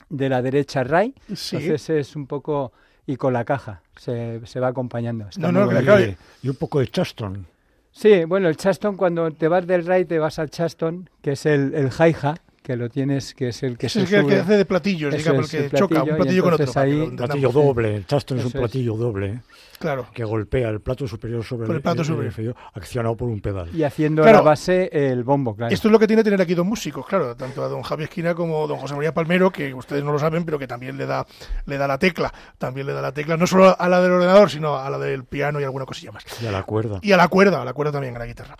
de 0.09 0.29
la 0.29 0.41
derecha 0.41 0.83
ray, 0.83 1.13
Sí. 1.35 1.57
entonces 1.57 1.89
es 1.91 2.15
un 2.15 2.25
poco... 2.25 2.73
y 3.05 3.15
con 3.17 3.33
la 3.33 3.45
caja 3.45 3.81
se, 3.97 4.41
se 4.45 4.59
va 4.59 4.67
acompañando. 4.67 5.27
Está 5.27 5.39
No, 5.39 5.51
no, 5.51 5.67
claro, 5.67 6.15
y 6.41 6.49
un 6.49 6.55
poco 6.55 6.79
de 6.79 6.87
Chaston. 6.87 7.47
Sí, 7.91 8.23
bueno, 8.25 8.49
el 8.49 8.57
chaston, 8.57 8.97
cuando 8.97 9.29
te 9.31 9.47
vas 9.47 9.67
del 9.67 9.85
ray 9.85 10.05
te 10.05 10.17
vas 10.17 10.39
al 10.39 10.49
chaston, 10.49 11.09
que 11.21 11.33
es 11.33 11.45
el, 11.45 11.75
el 11.75 11.89
hi-hat, 11.89 12.39
que 12.63 12.75
lo 12.77 12.89
tienes, 12.89 13.33
que 13.35 13.49
es 13.49 13.61
el 13.61 13.77
que 13.77 13.87
Ese 13.87 13.99
se 13.99 14.05
es 14.05 14.13
el 14.13 14.27
que 14.27 14.37
hace 14.39 14.57
de 14.57 14.65
platillos, 14.65 15.13
Eso 15.13 15.17
digamos, 15.31 15.47
es, 15.47 15.53
el 15.53 15.69
que 15.69 15.75
el 15.75 15.79
choca 15.81 16.03
un 16.03 16.15
platillo, 16.15 16.43
con 16.43 16.53
otro. 16.53 16.71
ahí- 16.81 16.91
entendamos. 16.91 17.17
Platillo 17.17 17.49
doble. 17.51 17.95
El 17.97 18.07
Chaston 18.07 18.39
es 18.39 18.45
un 18.45 18.51
es. 18.51 18.57
platillo 18.57 18.95
doble. 18.95 19.27
¿eh? 19.27 19.39
Claro. 19.79 20.07
Que 20.13 20.23
golpea 20.23 20.69
el 20.69 20.79
plato 20.79 21.05
superior 21.07 21.43
sobre 21.43 21.65
Por 21.67 21.75
el 21.75 21.81
plato 21.81 22.03
superior. 22.05 22.27
inferior, 22.27 22.55
accionado 22.73 23.17
por 23.17 23.27
un 23.27 23.41
pedal. 23.41 23.69
Y 23.75 23.83
haciendo 23.83 24.21
Claro. 24.21 24.37
la 24.37 24.43
base 24.43 24.89
el 24.93 25.25
bombo, 25.25 25.55
claro. 25.57 25.73
Esto 25.73 25.89
es 25.89 25.91
lo 25.91 25.99
que 25.99 26.07
tiene 26.07 26.23
tener 26.23 26.41
aquí 26.41 26.53
dos 26.53 26.65
músicos, 26.65 27.05
claro, 27.05 27.35
tanto 27.35 27.61
a 27.63 27.67
don 27.67 27.81
Javier 27.81 28.07
Esquina 28.07 28.33
como 28.33 28.63
a 28.63 28.67
don 28.67 28.77
José 28.77 28.95
María 28.95 29.13
Palmero, 29.13 29.51
que 29.51 29.73
ustedes 29.73 30.01
no 30.01 30.13
lo 30.13 30.19
saben, 30.19 30.45
pero 30.45 30.57
que 30.57 30.67
también 30.67 30.95
le 30.97 31.05
da, 31.05 31.27
le 31.65 31.77
da 31.77 31.85
la 31.85 31.97
tecla, 31.99 32.33
también 32.57 32.87
le 32.87 32.93
da 32.93 33.01
la 33.01 33.11
tecla, 33.11 33.35
no 33.35 33.45
solo 33.45 33.75
a 33.77 33.89
la 33.89 34.01
del 34.01 34.11
ordenador, 34.13 34.49
sino 34.49 34.77
a 34.77 34.89
la 34.89 34.97
del 34.99 35.25
piano 35.25 35.59
y 35.59 35.65
alguna 35.65 35.85
cosilla 35.85 36.13
más. 36.13 36.23
Y 36.41 36.45
a 36.47 36.51
la 36.51 36.63
cuerda. 36.63 36.99
Y 37.01 37.11
a 37.11 37.17
la 37.17 37.27
cuerda, 37.27 37.61
a 37.61 37.65
la 37.65 37.73
cuerda 37.73 37.91
también, 37.91 38.15
a 38.15 38.19
la 38.19 38.25
guitarra. 38.25 38.55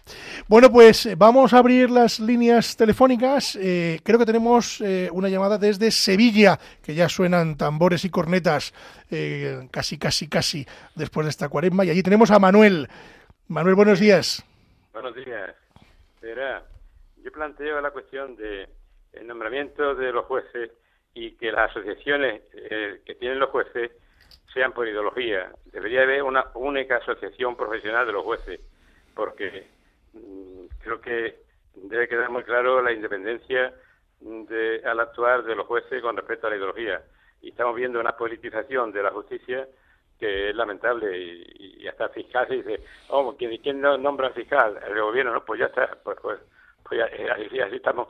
Bueno, 0.49 0.69
pues 0.69 1.05
eh, 1.05 1.15
vamos 1.15 1.53
a 1.53 1.59
abrir 1.59 1.89
las 1.89 2.19
líneas 2.19 2.75
telefónicas. 2.75 3.57
Eh, 3.61 3.92
creo 4.03 4.17
que 4.17 4.25
tenemos 4.25 4.81
eh, 4.81 5.09
una 5.11 5.29
llamada 5.29 5.57
desde 5.57 5.91
Sevilla, 5.91 6.57
que 6.81 6.95
ya 6.95 7.09
suenan 7.09 7.57
tambores 7.57 8.05
y 8.05 8.09
cornetas 8.09 8.73
eh, 9.11 9.67
casi, 9.71 9.97
casi, 9.97 10.27
casi 10.27 10.65
después 10.95 11.25
de 11.25 11.31
esta 11.31 11.49
cuaresma. 11.49 11.85
Y 11.85 11.89
allí 11.89 12.03
tenemos 12.03 12.31
a 12.31 12.39
Manuel. 12.39 12.87
Manuel, 13.47 13.75
buenos 13.75 13.99
días. 13.99 14.43
Buenos 14.93 15.15
días. 15.15 15.55
Verá, 16.21 16.63
yo 17.23 17.31
planteo 17.31 17.81
la 17.81 17.91
cuestión 17.91 18.35
de 18.35 18.69
el 19.13 19.27
nombramiento 19.27 19.95
de 19.95 20.11
los 20.11 20.25
jueces 20.25 20.71
y 21.13 21.31
que 21.31 21.51
las 21.51 21.69
asociaciones 21.69 22.41
eh, 22.53 23.01
que 23.05 23.15
tienen 23.15 23.39
los 23.39 23.49
jueces 23.49 23.91
sean 24.53 24.71
por 24.71 24.87
ideología. 24.87 25.51
Debería 25.65 26.03
haber 26.03 26.23
una 26.23 26.45
única 26.55 26.97
asociación 26.97 27.55
profesional 27.55 28.05
de 28.05 28.13
los 28.13 28.23
jueces, 28.23 28.59
porque 29.13 29.67
mm, 30.13 30.65
creo 30.79 31.01
que 31.01 31.42
debe 31.75 32.07
quedar 32.07 32.29
muy 32.29 32.43
claro 32.43 32.81
la 32.81 32.91
independencia 32.91 33.73
de, 34.19 34.81
al 34.85 34.99
actuar 34.99 35.43
de 35.43 35.55
los 35.55 35.67
jueces 35.67 36.01
con 36.01 36.15
respecto 36.15 36.47
a 36.47 36.49
la 36.51 36.55
ideología. 36.57 37.01
Y 37.41 37.49
estamos 37.49 37.75
viendo 37.75 37.99
una 37.99 38.15
politización 38.15 38.91
de 38.91 39.03
la 39.03 39.11
justicia 39.11 39.67
que 40.19 40.49
es 40.51 40.55
lamentable 40.55 41.17
y, 41.17 41.81
y 41.83 41.87
hasta 41.87 42.05
el 42.05 42.11
fiscal 42.11 42.47
se 42.47 42.55
dice, 42.55 42.79
oh, 43.09 43.35
¿quién, 43.37 43.57
quién 43.61 43.81
no- 43.81 43.97
nombra 43.97 44.27
al 44.27 44.33
fiscal? 44.33 44.79
El 44.87 45.01
gobierno, 45.01 45.33
no, 45.33 45.43
pues 45.43 45.59
ya 45.59 45.65
está, 45.65 45.97
pues, 46.03 46.17
pues, 46.21 46.39
pues 46.83 46.99
ya- 46.99 47.07
eh, 47.07 47.69
estamos. 47.73 48.07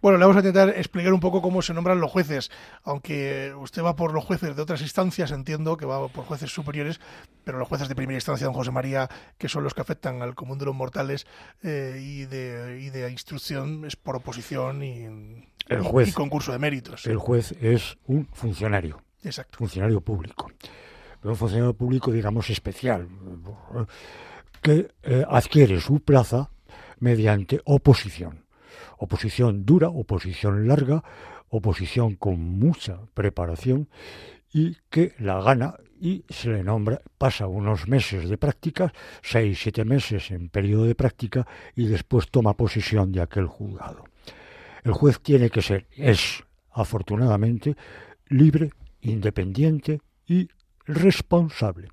Bueno, 0.00 0.18
le 0.18 0.24
vamos 0.24 0.36
a 0.36 0.40
intentar 0.40 0.70
explicar 0.70 1.12
un 1.12 1.20
poco 1.20 1.40
cómo 1.40 1.62
se 1.62 1.72
nombran 1.74 2.00
los 2.00 2.10
jueces, 2.10 2.50
aunque 2.84 3.52
usted 3.56 3.82
va 3.82 3.94
por 3.96 4.12
los 4.12 4.24
jueces 4.24 4.56
de 4.56 4.62
otras 4.62 4.82
instancias, 4.82 5.30
entiendo 5.30 5.76
que 5.76 5.86
va 5.86 6.08
por 6.08 6.24
jueces 6.24 6.50
superiores, 6.52 7.00
pero 7.44 7.58
los 7.58 7.68
jueces 7.68 7.88
de 7.88 7.94
primera 7.94 8.16
instancia, 8.16 8.46
don 8.46 8.54
José 8.54 8.70
María, 8.70 9.08
que 9.38 9.48
son 9.48 9.64
los 9.64 9.74
que 9.74 9.80
afectan 9.80 10.22
al 10.22 10.34
común 10.34 10.58
de 10.58 10.64
los 10.66 10.74
mortales 10.74 11.26
eh, 11.62 12.00
y, 12.02 12.24
de, 12.26 12.80
y 12.82 12.90
de 12.90 13.10
instrucción, 13.10 13.84
es 13.84 13.96
por 13.96 14.16
oposición 14.16 14.82
y, 14.82 15.04
El 15.68 15.82
juez. 15.82 16.08
y 16.08 16.12
concurso 16.12 16.52
de 16.52 16.58
méritos. 16.58 17.06
El 17.06 17.18
juez 17.18 17.52
es 17.60 17.96
un 18.06 18.26
funcionario, 18.32 19.02
Exacto. 19.22 19.58
funcionario 19.58 20.00
público. 20.00 20.50
Pero 21.20 21.32
un 21.32 21.38
funcionario 21.38 21.74
público, 21.74 22.10
digamos, 22.10 22.50
especial, 22.50 23.06
que 24.60 24.88
eh, 25.02 25.24
adquiere 25.28 25.80
su 25.80 26.00
plaza 26.00 26.50
mediante 26.98 27.60
oposición. 27.64 28.41
Oposición 29.02 29.66
dura, 29.66 29.88
oposición 29.88 30.68
larga, 30.68 31.02
oposición 31.48 32.14
con 32.14 32.38
mucha 32.38 33.00
preparación 33.14 33.88
y 34.52 34.76
que 34.90 35.14
la 35.18 35.42
gana 35.42 35.74
y 36.00 36.24
se 36.28 36.50
le 36.50 36.62
nombra, 36.62 37.02
pasa 37.18 37.48
unos 37.48 37.88
meses 37.88 38.28
de 38.28 38.38
prácticas, 38.38 38.92
seis, 39.20 39.58
siete 39.60 39.84
meses 39.84 40.30
en 40.30 40.48
periodo 40.48 40.84
de 40.84 40.94
práctica 40.94 41.44
y 41.74 41.86
después 41.86 42.30
toma 42.30 42.56
posesión 42.56 43.10
de 43.10 43.22
aquel 43.22 43.48
juzgado. 43.48 44.04
El 44.84 44.92
juez 44.92 45.18
tiene 45.18 45.50
que 45.50 45.62
ser, 45.62 45.88
es 45.90 46.44
afortunadamente, 46.70 47.74
libre, 48.28 48.70
independiente 49.00 50.00
y 50.28 50.48
responsable, 50.86 51.88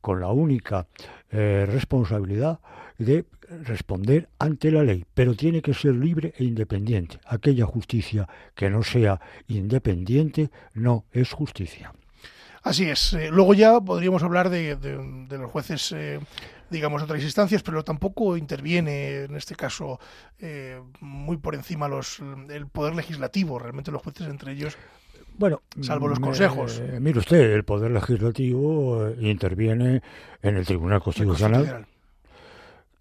con 0.00 0.18
la 0.18 0.28
única 0.28 0.86
eh, 1.30 1.66
responsabilidad 1.68 2.58
de 2.98 3.24
responder 3.64 4.28
ante 4.38 4.70
la 4.70 4.82
ley, 4.84 5.04
pero 5.14 5.34
tiene 5.34 5.60
que 5.62 5.74
ser 5.74 5.94
libre 5.94 6.32
e 6.38 6.44
independiente. 6.44 7.18
Aquella 7.26 7.66
justicia 7.66 8.28
que 8.54 8.70
no 8.70 8.82
sea 8.82 9.20
independiente 9.48 10.50
no 10.74 11.04
es 11.12 11.32
justicia. 11.32 11.92
Así 12.62 12.88
es. 12.88 13.12
Eh, 13.12 13.28
luego 13.30 13.52
ya 13.52 13.78
podríamos 13.80 14.22
hablar 14.22 14.48
de, 14.48 14.76
de- 14.76 15.26
de 15.28 15.38
los 15.38 15.50
jueces, 15.50 15.92
eh, 15.92 16.18
digamos, 16.70 17.02
otras 17.02 17.22
instancias, 17.22 17.62
pero 17.62 17.84
tampoco 17.84 18.36
interviene 18.38 19.24
en 19.24 19.36
este 19.36 19.54
caso 19.54 20.00
eh, 20.38 20.80
muy 21.00 21.36
por 21.36 21.54
encima 21.54 21.88
los, 21.88 22.20
el 22.48 22.66
poder 22.68 22.94
legislativo. 22.94 23.58
Realmente 23.58 23.90
los 23.90 24.00
jueces 24.00 24.28
entre 24.28 24.52
ellos 24.52 24.78
Bueno, 25.36 25.60
Salvo 25.82 26.08
los 26.08 26.18
consejos. 26.20 26.80
eh, 26.82 26.98
mire 27.00 27.18
usted, 27.18 27.52
el 27.52 27.64
Poder 27.64 27.90
Legislativo 27.90 29.10
interviene 29.20 30.00
en 30.42 30.56
el 30.56 30.64
Tribunal 30.64 30.96
el 30.96 31.02
Constitucional. 31.02 31.86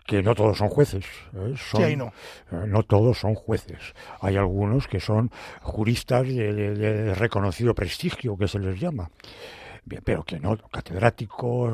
Que 0.06 0.22
no 0.22 0.36
todos 0.36 0.58
son 0.58 0.70
jueces. 0.70 1.06
eh, 1.34 1.54
son, 1.58 1.82
Sí, 1.82 1.84
ahí 1.84 1.96
no. 1.96 2.08
eh, 2.52 2.66
no 2.68 2.84
todos 2.84 3.18
son 3.20 3.36
jueces. 3.36 3.80
Hay 4.22 4.36
algunos 4.38 4.88
que 4.88 5.00
son 5.00 5.32
juristas 5.62 6.28
de, 6.28 6.54
de- 6.54 6.76
de 6.76 7.16
reconocido 7.16 7.74
prestigio, 7.74 8.38
que 8.38 8.48
se 8.48 8.60
les 8.60 8.80
llama. 8.80 9.10
Bien, 9.86 10.02
pero 10.06 10.24
que 10.24 10.40
no, 10.40 10.58
catedráticos, 10.58 11.74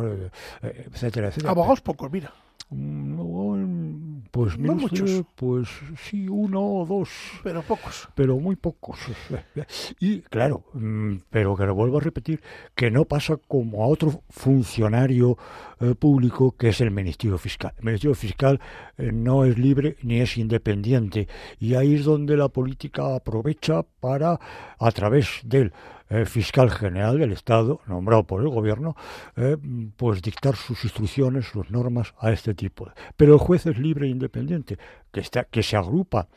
eh, 0.63 0.85
etcétera, 0.91 1.27
etcétera. 1.27 1.51
Abogados 1.51 1.81
pocos, 1.81 2.11
mira. 2.11 2.31
Mm, 2.71 3.15
no, 3.15 4.19
Pues 4.31 4.59
No 4.59 4.73
usted, 4.73 5.01
muchos. 5.01 5.23
pues 5.35 5.67
sí, 6.03 6.27
uno 6.29 6.61
o 6.61 6.85
dos 6.85 7.09
Pero 7.43 7.63
pocos. 7.63 8.07
pero 8.15 8.37
muy 8.37 8.55
pocos. 8.55 8.99
Y 9.99 10.21
claro, 10.21 10.63
mm, 10.73 11.15
pero 11.31 11.55
que 11.55 11.65
lo 11.65 11.73
vuelvo 11.73 11.97
a 11.97 12.01
repetir, 12.01 12.41
que 12.75 12.91
no 12.91 13.05
pasa 13.05 13.37
como 13.37 13.83
a 13.83 13.87
otro 13.87 14.21
funcionario 14.29 15.37
eh, 15.79 15.95
público 15.95 16.51
que 16.57 16.69
es 16.69 16.81
el 16.81 16.91
Ministerio 16.91 17.37
Fiscal. 17.39 17.73
El 17.79 17.85
Ministerio 17.85 18.13
Fiscal 18.15 18.59
eh, 18.97 19.11
no 19.11 19.45
es 19.45 19.57
libre 19.57 19.97
ni 20.03 20.19
es 20.19 20.37
independiente 20.37 21.27
y 21.59 21.73
ahí 21.73 21.95
es 21.95 22.05
donde 22.05 22.37
la 22.37 22.49
política 22.49 23.15
aprovecha 23.15 23.83
para, 23.99 24.39
a 24.79 24.91
través 24.91 25.41
del 25.43 25.73
eh, 26.09 26.25
fiscal 26.25 26.71
general 26.71 27.19
del 27.19 27.31
Estado, 27.31 27.81
nombrado 27.85 28.23
por 28.23 28.41
el 28.41 28.49
gobierno, 28.49 28.95
eh, 29.35 29.57
pues 29.95 30.21
dictar 30.21 30.55
sus 30.55 30.83
instrucciones, 30.83 31.45
sus 31.45 31.69
normas 31.69 32.13
a 32.19 32.31
este 32.31 32.53
tipo. 32.53 32.91
Pero 33.15 33.33
el 33.33 33.39
juez 33.39 33.65
es 33.65 33.77
libre 33.77 34.07
e 34.07 34.09
independiente, 34.09 34.77
que, 35.11 35.19
está, 35.19 35.43
que 35.43 35.61
se 35.63 35.77
agrupa 35.77 36.27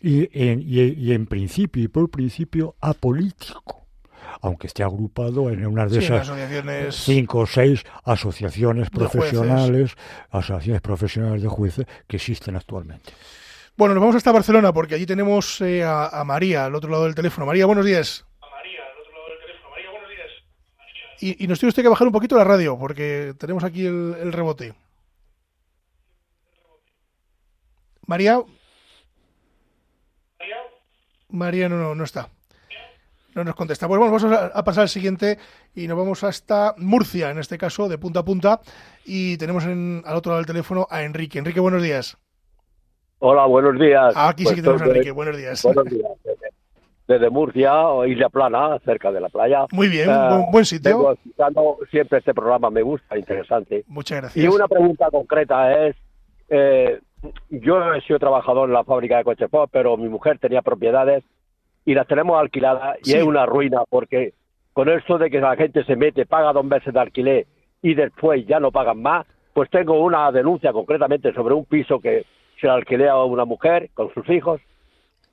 y 0.00 0.28
en, 0.32 0.60
y, 0.60 0.80
y 0.80 1.12
en 1.12 1.26
principio 1.26 1.84
y 1.84 1.88
por 1.88 2.10
principio 2.10 2.74
apolítico, 2.80 3.86
aunque 4.40 4.66
esté 4.66 4.82
agrupado 4.82 5.50
en 5.50 5.64
una 5.66 5.86
de 5.86 6.00
Sí, 6.00 6.04
esas 6.06 6.22
asociaciones. 6.22 6.96
cinco 6.96 7.38
o 7.40 7.46
seis 7.46 7.84
asociaciones 8.04 8.90
profesionales, 8.90 9.94
asociaciones 10.30 10.80
profesionales 10.80 11.42
de 11.42 11.48
jueces 11.48 11.86
que 12.08 12.16
existen 12.16 12.56
actualmente. 12.56 13.12
Bueno, 13.76 13.94
nos 13.94 14.00
vamos 14.02 14.16
hasta 14.16 14.32
Barcelona 14.32 14.72
porque 14.72 14.96
allí 14.96 15.06
tenemos 15.06 15.60
eh, 15.60 15.84
a, 15.84 16.08
a 16.08 16.24
María 16.24 16.64
al 16.66 16.74
otro 16.74 16.90
lado 16.90 17.04
del 17.04 17.14
teléfono. 17.14 17.46
María, 17.46 17.66
buenos 17.66 17.86
días. 17.86 18.26
Y, 21.22 21.44
y 21.44 21.46
nos 21.46 21.60
tiene 21.60 21.68
usted 21.68 21.84
que 21.84 21.88
bajar 21.88 22.08
un 22.08 22.12
poquito 22.12 22.36
la 22.36 22.42
radio 22.42 22.76
porque 22.76 23.32
tenemos 23.38 23.62
aquí 23.62 23.86
el, 23.86 24.16
el 24.20 24.32
rebote. 24.32 24.74
María. 28.08 28.42
María 31.28 31.68
no, 31.68 31.76
no, 31.76 31.94
no 31.94 32.02
está. 32.02 32.28
No 33.36 33.44
nos 33.44 33.54
contesta. 33.54 33.86
Pues 33.86 34.00
bueno, 34.00 34.12
vamos 34.12 34.52
a, 34.52 34.64
pasar 34.64 34.82
al 34.82 34.88
siguiente 34.88 35.38
y 35.76 35.86
nos 35.86 35.96
vamos 35.96 36.24
hasta 36.24 36.74
Murcia, 36.76 37.30
en 37.30 37.38
este 37.38 37.56
caso, 37.56 37.88
de 37.88 37.98
punta 37.98 38.20
a 38.20 38.24
punta. 38.24 38.60
Y 39.04 39.36
tenemos 39.36 39.64
en, 39.64 40.02
al 40.04 40.16
otro 40.16 40.32
lado 40.32 40.40
del 40.40 40.46
teléfono 40.46 40.88
a 40.90 41.04
Enrique. 41.04 41.38
Enrique, 41.38 41.60
buenos 41.60 41.84
días. 41.84 42.18
Hola, 43.20 43.46
buenos 43.46 43.78
días. 43.78 44.12
Aquí 44.16 44.42
sí 44.42 44.46
Pues 44.46 44.56
que 44.56 44.62
tenemos 44.62 44.82
a 44.82 44.86
Enrique. 44.86 45.12
Buenos 45.12 45.36
días. 45.36 45.62
Buenos 45.62 45.84
días. 45.84 46.10
Desde, 47.12 47.30
Murcia, 47.30 47.88
o 47.88 48.06
Isla 48.06 48.28
Plana, 48.30 48.78
cerca 48.84 49.12
de 49.12 49.20
la 49.20 49.28
playa. 49.28 49.66
Muy 49.72 49.88
bien, 49.88 50.08
Eh, 50.08 50.14
buen, 50.30 50.50
buen 50.50 50.64
sitio. 50.64 51.12
Escuchando 51.12 51.76
siempre 51.90 52.18
este 52.20 52.32
programa, 52.32 52.70
me 52.70 52.82
gusta, 52.82 53.18
interesante. 53.18 53.84
Muchas 53.88 54.18
Y 54.36 54.40
gracias. 54.40 54.54
una 54.54 54.68
pregunta 54.68 55.10
concreta 55.10 55.86
es, 55.86 55.96
eh, 56.48 57.00
yo 57.50 57.92
he 57.94 58.00
sido 58.02 58.18
trabajador 58.18 58.68
en 58.68 58.74
la 58.74 58.84
fábrica 58.84 59.18
de 59.18 59.24
coches 59.24 59.48
pero 59.70 59.96
mi 59.96 60.08
mujer 60.08 60.38
tenía 60.38 60.62
propiedades 60.62 61.22
y 61.84 61.94
las 61.94 62.06
tenemos 62.06 62.40
alquiladas 62.40 62.98
y 63.02 63.10
Sí. 63.10 63.16
es 63.18 63.22
una 63.24 63.44
ruina 63.46 63.82
porque 63.88 64.32
con 64.72 64.88
esto 64.88 65.18
de 65.18 65.28
que 65.30 65.40
la 65.40 65.54
gente 65.56 65.84
se 65.84 65.96
mete, 65.96 66.24
paga 66.26 66.52
dos 66.52 66.64
meses 66.64 66.92
de 66.94 67.00
alquiler 67.00 67.46
y 67.82 67.94
después 67.94 68.46
ya 68.46 68.58
no 68.58 68.70
pagan 68.72 69.02
más, 69.02 69.26
pues 69.52 69.68
tengo 69.70 70.00
una 70.02 70.32
denuncia 70.32 70.72
concretamente 70.72 71.32
sobre 71.34 71.54
un 71.54 71.64
piso 71.66 72.00
que 72.00 72.24
se 72.60 72.68
alquilé 72.68 73.08
a 73.08 73.22
una 73.22 73.44
mujer 73.44 73.90
con 73.94 74.12
sus 74.14 74.28
hijos. 74.30 74.60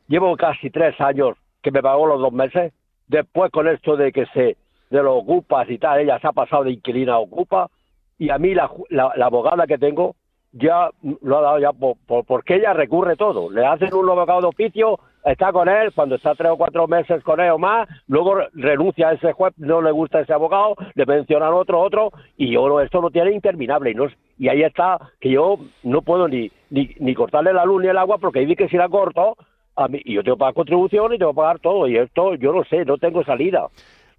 Llevo 0.07 0.35
casi 0.35 0.69
tres 0.69 0.99
años 0.99 1.37
que 1.61 1.71
me 1.71 1.81
pagó 1.81 2.05
los 2.07 2.19
dos 2.21 2.31
meses. 2.33 2.73
Después 3.07 3.51
con 3.51 3.67
esto 3.67 3.95
de 3.97 4.11
que 4.11 4.25
se 4.27 4.57
de 4.89 5.03
los 5.03 5.21
ocupas 5.21 5.69
y 5.69 5.77
tal, 5.77 5.99
ella 5.99 6.19
se 6.19 6.27
ha 6.27 6.31
pasado 6.31 6.63
de 6.63 6.71
inquilina 6.71 7.13
a 7.13 7.19
ocupa 7.19 7.69
y 8.17 8.29
a 8.31 8.37
mí 8.39 8.53
la, 8.55 8.69
la, 8.89 9.11
la 9.15 9.25
abogada 9.27 9.67
que 9.67 9.77
tengo 9.77 10.15
ya 10.51 10.89
lo 11.21 11.37
ha 11.37 11.41
dado 11.41 11.59
ya 11.59 11.71
por, 11.73 11.95
por- 12.07 12.25
porque 12.25 12.55
ella 12.55 12.73
recurre 12.73 13.15
todo. 13.15 13.51
Le 13.51 13.63
hacen 13.65 13.93
un 13.93 14.09
abogado 14.09 14.41
de 14.41 14.47
oficio, 14.47 14.99
está 15.23 15.51
con 15.51 15.69
él, 15.69 15.91
cuando 15.93 16.15
está 16.15 16.33
tres 16.33 16.49
o 16.49 16.57
cuatro 16.57 16.87
meses 16.87 17.23
con 17.23 17.39
él 17.39 17.51
o 17.51 17.59
más, 17.59 17.87
luego 18.07 18.33
re- 18.33 18.47
renuncia 18.53 19.09
a 19.09 19.13
ese 19.13 19.31
juez, 19.33 19.53
no 19.57 19.79
le 19.79 19.91
gusta 19.91 20.21
ese 20.21 20.33
abogado, 20.33 20.75
le 20.95 21.05
mencionan 21.05 21.53
otro, 21.53 21.79
otro, 21.79 22.11
y 22.35 22.51
yo 22.51 22.81
esto 22.81 22.99
lo 22.99 23.11
tiene 23.11 23.31
interminable. 23.31 23.91
Y, 23.91 23.93
no, 23.93 24.07
y 24.39 24.47
ahí 24.49 24.63
está 24.63 24.97
que 25.19 25.29
yo 25.29 25.59
no 25.83 26.01
puedo 26.01 26.27
ni, 26.27 26.49
ni, 26.71 26.89
ni 26.99 27.13
cortarle 27.13 27.53
la 27.53 27.65
luz 27.65 27.83
ni 27.83 27.89
el 27.89 27.97
agua 27.99 28.17
porque 28.17 28.39
dice 28.39 28.55
que 28.55 28.69
si 28.69 28.77
la 28.77 28.89
corto, 28.89 29.37
a 29.79 29.87
mí, 29.87 30.01
y 30.03 30.13
yo 30.15 30.23
tengo 30.23 30.35
que 30.35 30.39
pagar 30.39 30.53
contribución 30.53 31.13
y 31.13 31.17
tengo 31.17 31.31
que 31.31 31.37
pagar 31.37 31.59
todo, 31.59 31.87
y 31.87 31.97
esto 31.97 32.35
yo 32.35 32.51
no 32.53 32.63
sé, 32.65 32.83
no 32.85 32.97
tengo 32.97 33.23
salida. 33.23 33.67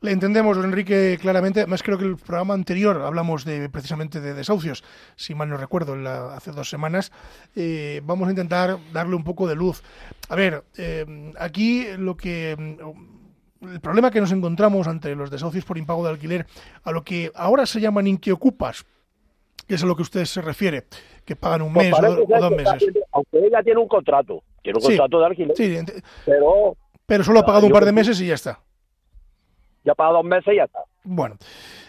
Le 0.03 0.13
entendemos, 0.13 0.57
don 0.57 0.65
Enrique, 0.65 1.19
claramente. 1.21 1.61
Además, 1.61 1.83
creo 1.83 1.99
que 1.99 2.07
el 2.07 2.17
programa 2.17 2.55
anterior 2.55 3.03
hablamos 3.03 3.45
de 3.45 3.69
precisamente 3.69 4.19
de 4.23 4.33
desahucios, 4.33 4.83
si 5.15 5.35
mal 5.35 5.51
no 5.51 5.59
recuerdo, 5.59 5.93
en 5.93 6.05
la- 6.05 6.35
hace 6.35 6.53
dos 6.53 6.71
semanas. 6.71 7.13
Eh, 7.55 8.01
vamos 8.05 8.27
a 8.27 8.31
intentar 8.31 8.79
darle 8.95 9.15
un 9.15 9.25
poco 9.25 9.47
de 9.47 9.57
luz. 9.57 9.83
A 10.31 10.37
ver, 10.37 10.63
eh, 10.79 11.05
aquí 11.39 11.85
lo 11.99 12.17
que. 12.17 12.57
mm, 12.59 13.21
El 13.75 13.81
problema 13.81 14.11
que 14.11 14.23
nos 14.23 14.33
encontramos 14.33 14.89
ante 14.89 15.15
los 15.15 15.31
desahucios 15.31 15.67
por 15.67 15.77
impago 15.77 16.03
de 16.03 16.09
alquiler, 16.13 16.47
a 16.83 16.93
lo 16.93 17.03
que 17.05 17.31
ahora 17.35 17.67
se 17.67 17.79
llaman 17.79 18.07
inquiocupas, 18.07 18.87
que 19.69 19.75
es 19.75 19.83
a 19.83 19.87
lo 19.87 19.95
que 19.97 20.01
usted 20.01 20.25
se 20.25 20.41
refiere, 20.41 20.85
que 21.27 21.37
pagan 21.37 21.61
un 21.61 21.75
Pues 21.75 21.91
mes 21.91 22.01
o, 22.03 22.23
o 22.25 22.41
dos 22.41 22.51
meses. 22.53 22.87
aunque 23.13 23.39
ella 23.47 23.63
tiene 23.63 23.79
un 23.79 23.87
contrato, 23.89 24.43
tiene 24.63 24.77
un 24.79 24.83
Sí, 24.83 24.89
contrato 24.89 25.21
de 25.21 25.27
alquiler, 25.27 25.57
Sí, 25.57 25.79
pero 26.25 26.77
pero 27.07 27.25
solo 27.25 27.41
ha 27.41 27.43
Ah, 27.43 27.47
pagado 27.47 27.67
un 27.67 27.73
par 27.73 27.85
de 27.85 27.93
meses 27.93 28.21
y 28.21 28.27
ya 28.29 28.35
está. 28.35 28.61
ya 29.85 29.95
paga 29.95 30.13
dos 30.13 30.25
meses 30.25 30.53
y 30.53 30.57
ya 30.57 30.65
está. 30.65 30.81
Bueno, 31.03 31.37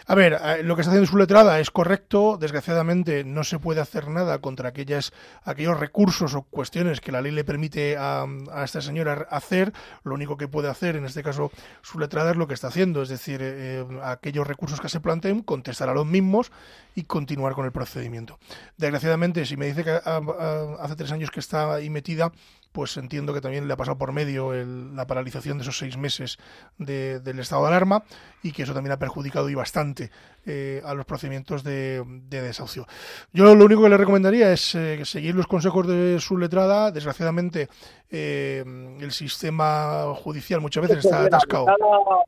a 0.06 0.14
ver, 0.14 0.32
eh, 0.42 0.62
lo 0.62 0.74
que 0.74 0.80
está 0.80 0.90
haciendo 0.90 1.06
su 1.08 1.18
letrada 1.18 1.60
es 1.60 1.70
correcto. 1.70 2.38
Desgraciadamente 2.40 3.24
no 3.24 3.44
se 3.44 3.58
puede 3.58 3.82
hacer 3.82 4.08
nada 4.08 4.40
contra 4.40 4.70
aquellas, 4.70 5.12
aquellos 5.44 5.78
recursos 5.78 6.34
o 6.34 6.42
cuestiones 6.44 7.02
que 7.02 7.12
la 7.12 7.20
ley 7.20 7.30
le 7.30 7.44
permite 7.44 7.98
a, 7.98 8.24
a 8.50 8.64
esta 8.64 8.80
señora 8.80 9.26
hacer. 9.30 9.72
Lo 10.02 10.14
único 10.14 10.38
que 10.38 10.48
puede 10.48 10.70
hacer, 10.70 10.96
en 10.96 11.04
este 11.04 11.22
caso, 11.22 11.50
su 11.82 11.98
letrada 11.98 12.30
es 12.30 12.36
lo 12.38 12.48
que 12.48 12.54
está 12.54 12.68
haciendo, 12.68 13.02
es 13.02 13.10
decir, 13.10 13.40
eh, 13.42 13.84
aquellos 14.02 14.46
recursos 14.46 14.80
que 14.80 14.88
se 14.88 15.00
planteen, 15.00 15.42
contestar 15.42 15.90
a 15.90 15.94
los 15.94 16.06
mismos 16.06 16.50
y 16.94 17.02
continuar 17.04 17.52
con 17.52 17.66
el 17.66 17.72
procedimiento. 17.72 18.38
Desgraciadamente, 18.78 19.44
si 19.44 19.58
me 19.58 19.66
dice 19.66 19.84
que 19.84 19.90
hace 19.90 20.96
tres 20.96 21.12
años 21.12 21.30
que 21.30 21.40
está 21.40 21.74
ahí 21.74 21.90
metida, 21.90 22.32
pues 22.72 22.96
entiendo 22.96 23.32
que 23.34 23.40
también 23.40 23.68
le 23.68 23.74
ha 23.74 23.76
pasado 23.76 23.98
por 23.98 24.12
medio 24.12 24.54
el- 24.54 24.96
la 24.96 25.06
paralización 25.06 25.58
de 25.58 25.62
esos 25.62 25.78
seis 25.78 25.96
meses 25.96 26.38
de- 26.78 27.20
del 27.20 27.38
estado 27.38 27.62
de 27.62 27.68
alarma 27.68 28.02
y 28.42 28.52
que 28.52 28.62
eso 28.62 28.74
también 28.74 28.92
ha 28.92 28.98
perjudicado 28.98 29.48
y 29.50 29.54
bastante 29.54 30.10
eh, 30.44 30.82
a 30.84 30.94
los 30.94 31.04
procedimientos 31.06 31.62
de, 31.62 32.02
de 32.28 32.42
desahucio. 32.42 32.86
Yo 33.32 33.54
lo 33.54 33.64
único 33.64 33.82
que 33.82 33.88
le 33.90 33.96
recomendaría 33.96 34.52
es 34.52 34.74
eh, 34.74 35.04
seguir 35.04 35.36
los 35.36 35.46
consejos 35.46 35.86
de 35.86 36.18
su 36.18 36.36
letrada. 36.36 36.90
Desgraciadamente, 36.90 37.68
eh, 38.10 38.64
el 39.00 39.12
sistema 39.12 40.12
judicial 40.16 40.60
muchas 40.60 40.82
veces 40.82 41.04
está 41.04 41.22
atascado. 41.24 41.66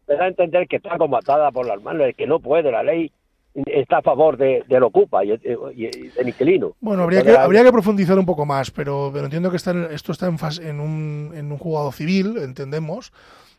Me 0.06 0.14
da 0.16 0.24
a 0.24 0.28
entender 0.28 0.68
que 0.68 0.76
está 0.76 0.96
como 0.96 1.16
atada 1.16 1.50
por 1.50 1.66
las 1.66 1.82
manos, 1.82 2.06
que 2.16 2.26
no 2.26 2.38
puede, 2.38 2.70
la 2.70 2.82
ley 2.84 3.10
está 3.66 3.98
a 3.98 4.02
favor 4.02 4.36
de, 4.36 4.64
del 4.68 4.82
ocupa 4.82 5.24
y, 5.24 5.32
y- 5.32 5.36
y 5.74 6.08
del 6.08 6.28
inquilino. 6.28 6.74
Bueno, 6.80 7.04
habría 7.04 7.22
que, 7.22 7.36
habría 7.36 7.62
que 7.62 7.70
profundizar 7.72 8.18
un 8.18 8.26
poco 8.26 8.44
más, 8.44 8.70
pero, 8.70 9.10
pero 9.12 9.26
entiendo 9.26 9.50
que 9.50 9.56
está 9.56 9.70
en- 9.70 9.88
esto 9.92 10.12
está 10.12 10.26
en, 10.26 10.38
fase- 10.38 10.68
en, 10.68 10.80
un, 10.80 11.32
en 11.34 11.52
un 11.52 11.58
juzgado 11.58 11.92
civil, 11.92 12.36
entendemos, 12.38 13.12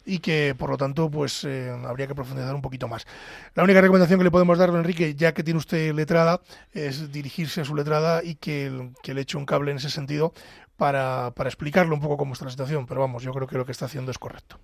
y 0.05 0.19
que 0.19 0.53
por 0.57 0.69
lo 0.69 0.77
tanto 0.77 1.09
pues 1.09 1.45
eh, 1.45 1.71
habría 1.85 2.07
que 2.07 2.13
profundizar 2.13 2.53
un 2.53 2.61
poquito 2.61 2.87
más. 2.87 3.07
La 3.55 3.63
única 3.63 3.79
recomendación 3.81 4.19
que 4.19 4.25
le 4.25 4.31
podemos 4.31 4.57
dar, 4.57 4.69
don 4.69 4.79
Enrique, 4.79 5.15
ya 5.15 5.33
que 5.33 5.43
tiene 5.43 5.57
usted 5.59 5.93
letrada, 5.93 6.41
es 6.73 7.11
dirigirse 7.11 7.61
a 7.61 7.65
su 7.65 7.73
letrada 7.73 8.21
y 8.23 8.35
que, 8.35 8.89
que 9.01 9.13
le 9.13 9.21
eche 9.21 9.37
un 9.37 9.45
cable 9.45 9.71
en 9.71 9.77
ese 9.77 9.89
sentido 9.89 10.33
para, 10.77 11.31
para 11.35 11.47
explicarle 11.49 11.93
un 11.93 12.01
poco 12.01 12.17
cómo 12.17 12.33
está 12.33 12.45
la 12.45 12.51
situación. 12.51 12.85
Pero 12.85 12.99
vamos, 13.01 13.23
yo 13.23 13.31
creo 13.31 13.47
que 13.47 13.57
lo 13.57 13.65
que 13.65 13.71
está 13.71 13.85
haciendo 13.85 14.11
es 14.11 14.19
correcto. 14.19 14.59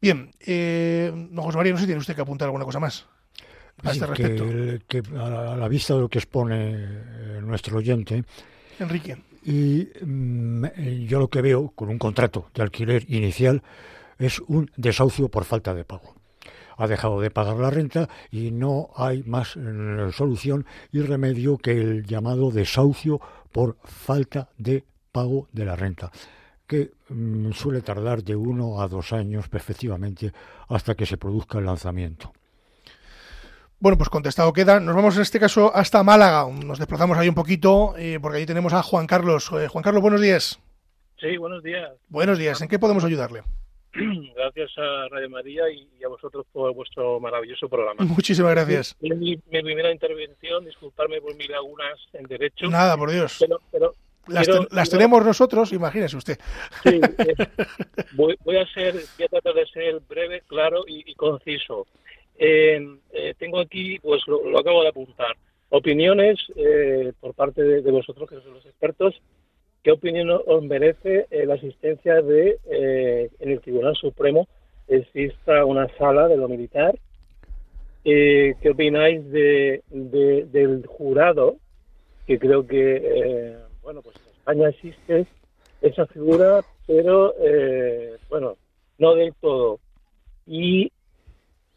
Bien, 0.00 0.30
eh, 0.40 1.12
don 1.30 1.44
José 1.44 1.58
María, 1.58 1.72
no 1.72 1.78
sé 1.78 1.82
si 1.82 1.88
tiene 1.88 2.00
usted 2.00 2.14
que 2.16 2.22
apuntar 2.22 2.46
alguna 2.46 2.64
cosa 2.64 2.80
más 2.80 3.06
a 3.82 3.90
este 3.92 4.06
que, 4.06 4.08
respecto. 4.08 4.44
el- 4.44 4.82
que 4.86 4.98
a 5.18 5.28
la- 5.30 5.52
a 5.54 5.56
la 5.56 5.68
vista 5.68 5.94
de 5.94 6.00
lo 6.00 6.08
que 6.08 6.18
expone 6.18 6.74
eh, 6.74 7.40
nuestro 7.42 7.78
oyente, 7.78 8.24
Enrique. 8.78 9.16
y 9.44 9.88
mm, 10.04 10.64
eh, 10.76 11.06
yo 11.08 11.18
lo 11.18 11.28
que 11.28 11.42
veo 11.42 11.70
con 11.74 11.88
un 11.88 11.98
contrato 11.98 12.48
de 12.54 12.62
alquiler 12.62 13.04
inicial 13.08 13.62
es 14.18 14.40
un 14.40 14.70
desahucio 14.76 15.28
por 15.28 15.44
falta 15.44 15.74
de 15.74 15.84
pago. 15.84 16.14
Ha 16.76 16.86
dejado 16.86 17.20
de 17.20 17.30
pagar 17.30 17.56
la 17.56 17.70
renta 17.70 18.08
y 18.30 18.50
no 18.52 18.88
hay 18.96 19.22
más 19.24 19.56
eh, 19.56 20.10
solución 20.12 20.64
y 20.92 21.00
remedio 21.02 21.58
que 21.58 21.72
el 21.72 22.06
llamado 22.06 22.50
desahucio 22.50 23.20
por 23.52 23.76
falta 23.84 24.48
de 24.56 24.84
pago 25.12 25.48
de 25.52 25.64
la 25.66 25.76
renta, 25.76 26.10
que 26.66 26.92
mm, 27.08 27.50
suele 27.52 27.82
tardar 27.82 28.22
de 28.22 28.36
uno 28.36 28.80
a 28.80 28.88
dos 28.88 29.12
años 29.12 29.46
efectivamente 29.52 30.32
hasta 30.68 30.94
que 30.94 31.04
se 31.04 31.16
produzca 31.18 31.58
el 31.58 31.66
lanzamiento. 31.66 32.32
Bueno, 33.80 33.96
pues 33.96 34.10
contestado 34.10 34.52
queda. 34.52 34.78
Nos 34.78 34.94
vamos 34.94 35.16
en 35.16 35.22
este 35.22 35.40
caso 35.40 35.74
hasta 35.74 36.02
Málaga. 36.02 36.46
Nos 36.52 36.78
desplazamos 36.78 37.16
ahí 37.16 37.28
un 37.28 37.34
poquito 37.34 37.94
eh, 37.96 38.18
porque 38.20 38.38
ahí 38.38 38.46
tenemos 38.46 38.72
a 38.74 38.82
Juan 38.82 39.06
Carlos. 39.06 39.50
Eh, 39.52 39.68
Juan 39.68 39.82
Carlos, 39.82 40.02
buenos 40.02 40.20
días. 40.20 40.60
Sí, 41.18 41.36
buenos 41.38 41.62
días. 41.62 41.90
Buenos 42.08 42.38
días. 42.38 42.60
¿En 42.60 42.68
qué 42.68 42.78
podemos 42.78 43.04
ayudarle? 43.04 43.42
Gracias 44.36 44.70
a 44.76 45.08
Radio 45.10 45.30
María 45.30 45.62
y 45.70 45.88
a 46.04 46.08
vosotros 46.08 46.44
por 46.52 46.74
vuestro 46.74 47.18
maravilloso 47.20 47.68
programa. 47.68 48.04
Muchísimas 48.04 48.52
gracias. 48.52 48.96
Mi, 49.00 49.10
mi 49.50 49.62
primera 49.62 49.90
intervención, 49.90 50.64
disculparme 50.64 51.20
por 51.20 51.34
mis 51.36 51.48
lagunas 51.48 51.98
en 52.12 52.24
derecho. 52.26 52.68
Nada, 52.68 52.96
por 52.96 53.10
Dios. 53.10 53.36
Pero, 53.40 53.60
pero 53.72 53.94
Las, 54.28 54.46
ten- 54.46 54.68
tenemos 54.90 55.24
nosotros, 55.24 55.72
imagínese 55.72 56.16
usted. 56.18 56.38
sí, 56.84 57.00
eh, 57.18 57.34
voy, 58.12 58.36
voy 58.44 58.58
a 58.58 58.66
ser, 58.72 58.92
voy 59.16 59.24
a 59.26 59.28
tratar 59.28 59.54
de 59.54 59.66
ser 59.66 60.00
breve, 60.08 60.42
claro 60.46 60.84
y, 60.86 61.10
y 61.10 61.14
conciso. 61.14 61.86
Eh, 62.42 63.34
tengo 63.38 63.60
aquí, 63.60 63.98
pues 64.00 64.26
lo, 64.26 64.42
lo 64.48 64.58
acabo 64.58 64.82
de 64.82 64.88
apuntar, 64.88 65.36
opiniones 65.68 66.38
eh, 66.56 67.12
por 67.20 67.34
parte 67.34 67.62
de, 67.62 67.82
de 67.82 67.90
vosotros, 67.90 68.28
que 68.28 68.36
sois 68.36 68.46
los 68.54 68.64
expertos. 68.66 69.20
¿Qué 69.82 69.92
opinión 69.92 70.30
os 70.30 70.62
merece 70.62 71.26
eh, 71.30 71.44
la 71.46 71.54
asistencia 71.54 72.20
de 72.22 72.58
en 73.40 73.50
el 73.50 73.60
Tribunal 73.60 73.94
Supremo 73.96 74.48
exista 74.88 75.64
una 75.66 75.86
sala 75.98 76.28
de 76.28 76.36
lo 76.36 76.48
militar? 76.48 76.98
Eh, 78.04 78.54
¿Qué 78.62 78.70
opináis 78.70 79.30
de, 79.30 79.82
de- 79.90 80.44
del 80.46 80.86
jurado? 80.86 81.56
Que 82.26 82.38
creo 82.38 82.66
que, 82.66 82.96
eh, 83.02 83.56
bueno, 83.82 84.00
pues 84.02 84.16
en 84.16 84.32
España 84.32 84.68
existe 84.70 85.26
esa 85.82 86.06
figura, 86.06 86.62
pero 86.86 87.34
eh, 87.42 88.16
bueno, 88.30 88.56
no 88.98 89.14
del 89.14 89.34
todo. 89.40 89.80
Y 90.46 90.90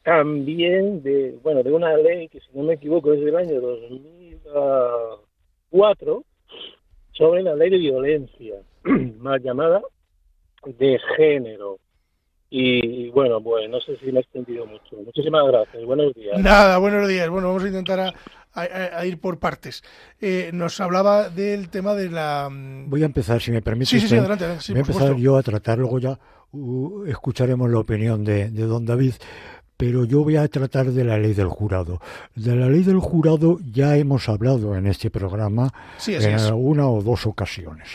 también 0.03 1.01
de, 1.03 1.37
bueno, 1.43 1.61
de 1.63 1.71
una 1.71 1.95
ley 1.97 2.27
que 2.29 2.39
si 2.39 2.47
no 2.53 2.63
me 2.63 2.73
equivoco 2.75 3.13
es 3.13 3.19
del 3.23 3.35
año 3.35 3.59
2004 3.61 6.23
sobre 7.13 7.43
la 7.43 7.55
ley 7.55 7.69
de 7.69 7.77
violencia, 7.77 8.55
más 9.19 9.41
llamada 9.41 9.81
de 10.65 10.99
género. 11.17 11.77
Y, 12.55 13.09
bueno, 13.09 13.41
pues 13.41 13.67
no 13.69 13.79
sé 13.81 13.97
si 13.97 14.11
me 14.11 14.19
he 14.19 14.21
extendido 14.21 14.65
mucho. 14.67 14.97
Muchísimas 15.03 15.47
gracias. 15.47 15.83
Buenos 15.85 16.13
días. 16.13 16.39
Nada, 16.39 16.77
buenos 16.77 17.07
días. 17.07 17.27
Bueno, 17.27 17.47
vamos 17.47 17.63
a 17.63 17.67
intentar 17.67 17.99
a, 17.99 18.13
a- 18.53 18.99
a 18.99 19.05
ir 19.07 19.19
por 19.19 19.39
partes. 19.39 19.81
Eh, 20.21 20.51
nos 20.53 20.79
hablaba 20.79 21.29
del 21.29 21.69
tema 21.69 21.95
de 21.95 22.11
la... 22.11 22.49
mm, 22.51 22.91
Voy 22.91 23.01
a 23.01 23.07
empezar, 23.07 23.41
si 23.41 23.49
me 23.51 23.63
permite. 23.63 23.89
Sí, 23.89 23.99
sí, 23.99 24.07
sí, 24.07 24.17
adelante, 24.17 24.45
sí, 24.59 24.71
Voy 24.73 24.77
a 24.77 24.81
empezar 24.81 25.01
supuesto. 25.01 25.23
yo 25.23 25.35
a 25.37 25.41
tratar, 25.41 25.79
luego 25.79 25.97
ya 25.97 26.19
uh, 26.51 27.05
escucharemos 27.05 27.71
la 27.71 27.79
opinión 27.79 28.23
de, 28.23 28.51
de 28.51 28.63
don 28.65 28.85
David, 28.85 29.13
pero 29.77 30.05
yo 30.05 30.23
voy 30.23 30.35
a 30.37 30.47
tratar 30.47 30.91
de 30.91 31.03
la 31.03 31.17
ley 31.17 31.33
del 31.33 31.47
jurado. 31.47 31.99
De 32.35 32.55
la 32.55 32.69
ley 32.69 32.83
del 32.83 32.99
jurado 32.99 33.59
ya 33.71 33.97
hemos 33.97 34.29
hablado 34.29 34.75
en 34.75 34.87
este 34.87 35.09
programa 35.09 35.71
Sí, 35.97 36.15
en 36.15 36.35
es. 36.35 36.51
una 36.53 36.87
o 36.87 37.01
dos 37.01 37.25
ocasiones. 37.25 37.87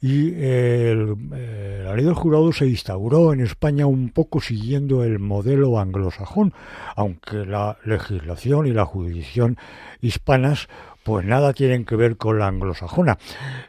Y 0.00 0.28
el- 0.34 1.16
eh, 1.34 1.82
la 1.84 1.96
ley 1.96 2.04
del 2.04 2.14
jurado 2.14 2.52
se 2.52 2.66
instauró 2.66 3.32
en 3.32 3.40
España 3.40 3.86
un 3.86 4.10
poco 4.10 4.40
siguiendo 4.40 5.02
el 5.02 5.18
modelo 5.18 5.78
anglosajón, 5.80 6.52
aunque 6.94 7.44
la 7.44 7.78
legislación 7.84 8.66
y 8.68 8.72
la 8.72 8.84
jurisdicción 8.84 9.56
hispanas 10.00 10.68
pues 11.02 11.24
nada 11.24 11.52
tienen 11.54 11.84
que 11.86 11.96
ver 11.96 12.16
con 12.18 12.38
la 12.38 12.46
anglosajona. 12.48 13.18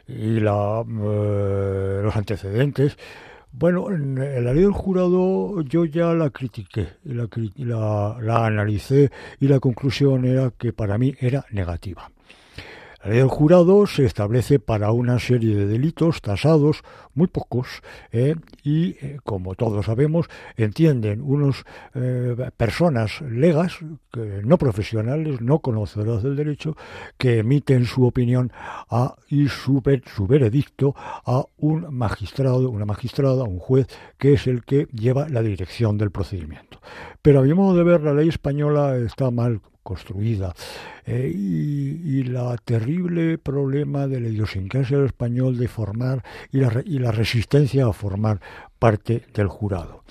Y 0.06 0.40
la, 0.40 0.82
eh, 0.86 2.00
los 2.02 2.14
antecedentes 2.14 2.96
bueno, 3.52 3.90
en, 3.90 4.14
la 4.16 4.52
ley 4.52 4.62
del 4.62 4.72
jurado 4.72 5.62
yo 5.62 5.84
ya 5.84 6.14
la 6.14 6.30
critiqué, 6.30 6.88
la, 7.04 7.28
la, 7.56 8.16
la 8.20 8.46
analicé 8.46 9.10
y 9.40 9.48
la 9.48 9.60
conclusión 9.60 10.24
era 10.24 10.50
que 10.56 10.72
para 10.72 10.98
mí 10.98 11.14
era 11.20 11.44
negativa. 11.50 12.10
La 13.02 13.08
ley 13.08 13.18
del 13.20 13.28
jurado 13.28 13.86
se 13.86 14.04
establece 14.04 14.58
para 14.58 14.92
una 14.92 15.18
serie 15.18 15.56
de 15.56 15.66
delitos 15.66 16.20
tasados, 16.20 16.82
muy 17.14 17.28
pocos, 17.28 17.82
¿eh? 18.12 18.34
y 18.62 18.90
eh, 19.00 19.18
como 19.24 19.54
todos 19.54 19.86
sabemos, 19.86 20.26
entienden 20.58 21.22
unos 21.22 21.64
eh, 21.94 22.36
personas 22.58 23.22
legas, 23.22 23.78
no 24.44 24.58
profesionales, 24.58 25.40
no 25.40 25.60
conocedoras 25.60 26.22
del 26.22 26.36
derecho, 26.36 26.76
que 27.16 27.38
emiten 27.38 27.86
su 27.86 28.06
opinión 28.06 28.52
a, 28.90 29.16
y 29.28 29.48
su, 29.48 29.82
su 30.14 30.26
veredicto 30.26 30.94
a 30.98 31.42
un 31.56 31.94
magistrado, 31.94 32.68
una 32.68 32.84
magistrada, 32.84 33.44
un 33.44 33.60
juez, 33.60 33.86
que 34.18 34.34
es 34.34 34.46
el 34.46 34.62
que 34.62 34.88
lleva 34.92 35.26
la 35.26 35.40
dirección 35.40 35.96
del 35.96 36.10
procedimiento. 36.10 36.80
Pero 37.22 37.40
a 37.40 37.44
mi 37.44 37.54
modo 37.54 37.78
de 37.78 37.84
ver, 37.84 38.02
la 38.02 38.12
ley 38.12 38.28
española 38.28 38.94
está 38.98 39.30
mal 39.30 39.62
construida 39.90 40.54
eh, 41.04 41.32
y, 41.34 42.18
y 42.18 42.22
la 42.24 42.56
terrible 42.58 43.38
problema 43.38 44.06
de 44.06 44.20
la 44.20 44.28
idiosincrasia 44.28 44.96
del 44.98 45.06
español 45.06 45.58
de 45.58 45.66
formar 45.66 46.22
y 46.52 46.58
la, 46.58 46.70
re- 46.70 46.84
y 46.86 46.98
la 47.00 47.10
resistencia 47.10 47.86
a 47.86 47.92
formar 47.92 48.40
parte 48.78 49.24
del 49.34 49.48
jurado 49.48 50.04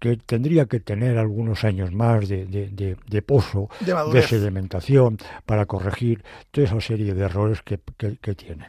que 0.00 0.16
tendría 0.16 0.66
que 0.66 0.80
tener 0.80 1.16
algunos 1.18 1.62
años 1.62 1.92
más 1.92 2.28
de, 2.28 2.44
de- 2.46 2.68
de- 2.70 2.96
de 3.06 3.22
pozo, 3.22 3.68
De 4.12 4.22
sedimentación, 4.26 5.18
para 5.46 5.66
corregir 5.66 6.24
toda 6.50 6.66
esa 6.66 6.80
serie 6.80 7.14
de 7.14 7.24
errores 7.24 7.62
que, 7.62 7.78
que- 7.96 8.16
que 8.20 8.34
tiene. 8.34 8.66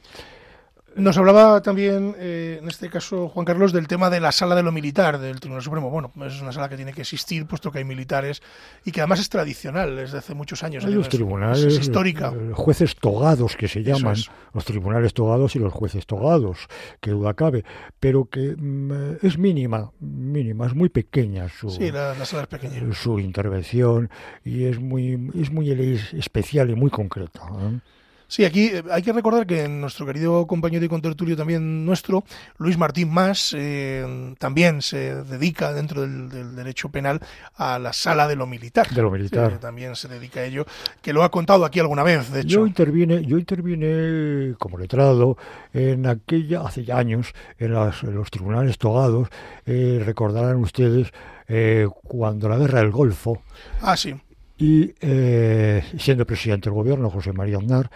Nos 0.95 1.17
hablaba 1.17 1.61
también, 1.61 2.15
eh, 2.17 2.59
en 2.61 2.69
este 2.69 2.89
caso, 2.89 3.27
Juan 3.27 3.45
Carlos, 3.45 3.73
del 3.73 3.85
tema 3.85 4.09
de 4.09 4.21
la 4.21 4.31
sala 4.31 4.55
de 4.55 4.63
lo 4.63 4.71
militar 4.71 5.19
del 5.19 5.41
Tribunal 5.41 5.61
Supremo. 5.61 5.89
Bueno, 5.89 6.09
es 6.25 6.41
una 6.41 6.53
sala 6.53 6.69
que 6.69 6.77
tiene 6.77 6.93
que 6.93 7.01
existir, 7.01 7.45
puesto 7.45 7.69
que 7.69 7.79
hay 7.79 7.83
militares, 7.83 8.41
y 8.85 8.93
que 8.93 9.01
además 9.01 9.19
es 9.19 9.27
tradicional, 9.27 9.99
es 9.99 10.13
de 10.13 10.19
hace 10.19 10.33
muchos 10.33 10.63
años. 10.63 10.85
Hay 10.85 10.93
los 10.93 11.07
es- 11.07 11.09
tribunales, 11.09 11.63
es 11.65 11.79
histórica. 11.79 12.31
eh, 12.33 12.51
jueces 12.53 12.95
togados 12.95 13.57
que 13.57 13.67
se 13.67 13.83
llaman, 13.83 14.13
es. 14.13 14.31
los 14.53 14.63
tribunales 14.63 15.13
togados 15.13 15.55
y 15.57 15.59
los 15.59 15.73
jueces 15.73 16.05
togados, 16.05 16.67
que 17.01 17.11
duda 17.11 17.33
cabe, 17.33 17.65
pero 17.99 18.25
que 18.29 18.55
mm, 18.57 18.91
eh, 18.93 19.17
es 19.21 19.37
mínima, 19.37 19.91
mínima, 19.99 20.65
es 20.67 20.75
muy 20.75 20.87
pequeña 20.87 21.49
su, 21.49 21.69
Sí, 21.71 21.91
la, 21.91 22.15
la 22.15 22.23
sala 22.23 22.43
es 22.43 22.47
pequeña. 22.47 22.93
su 22.93 23.19
intervención 23.19 24.09
y 24.45 24.63
es 24.63 24.79
muy, 24.79 25.29
es 25.37 25.51
muy 25.51 25.71
especial 26.13 26.69
y 26.69 26.75
muy 26.75 26.89
concreta. 26.89 27.41
¿eh? 27.59 27.79
Sí, 28.27 28.45
aquí 28.45 28.67
eh, 28.67 28.83
hay 28.91 29.01
que 29.01 29.13
recordar 29.13 29.45
que 29.45 29.67
nuestro 29.67 30.05
querido 30.05 30.47
compañero 30.47 30.83
y 30.85 30.89
contertulio 30.89 31.37
también 31.37 31.85
nuestro, 31.85 32.23
Luis 32.57 32.77
Martín 32.77 33.11
Más, 33.11 33.55
eh, 33.57 34.33
también 34.39 34.81
se 34.81 35.23
dedica 35.23 35.73
dentro 35.73 36.01
del, 36.01 36.29
del, 36.29 36.55
derecho 36.55 36.89
penal 36.89 37.19
a 37.55 37.79
la 37.79 37.93
sala 37.93 38.27
de 38.27 38.35
lo 38.35 38.47
militar. 38.47 38.89
De 38.89 39.01
lo 39.01 39.11
militar. 39.11 39.53
Sí, 39.53 39.57
también 39.59 39.95
se 39.95 40.07
dedica 40.07 40.39
a 40.39 40.45
ello, 40.45 40.65
que 41.01 41.13
lo 41.13 41.23
ha 41.23 41.29
contado 41.29 41.65
aquí 41.65 41.79
alguna 41.79 42.03
vez, 42.03 42.31
de 42.31 42.41
hecho. 42.41 42.59
Yo 42.59 42.67
intervine, 42.67 43.23
yo 43.25 43.37
intervine 43.37 44.55
como 44.57 44.77
letrado 44.77 45.37
en 45.73 46.07
aquella, 46.07 46.61
hace 46.61 46.83
ya 46.83 46.97
años, 46.97 47.33
en, 47.59 47.73
las, 47.73 48.03
en 48.03 48.15
los 48.15 48.31
tribunales 48.31 48.77
togados, 48.77 49.29
eh, 49.65 50.01
recordarán 50.03 50.57
ustedes, 50.57 51.11
eh, 51.47 51.87
cuando 52.03 52.49
la 52.49 52.57
guerra 52.57 52.79
del 52.79 52.91
Golfo. 52.91 53.41
Ah, 53.81 53.95
sí 53.95 54.15
y 54.57 54.93
eh, 55.01 55.83
siendo 55.97 56.25
presidente 56.25 56.69
del 56.69 56.75
gobierno 56.75 57.09
José 57.09 57.33
María 57.33 57.57
Aznar 57.57 57.91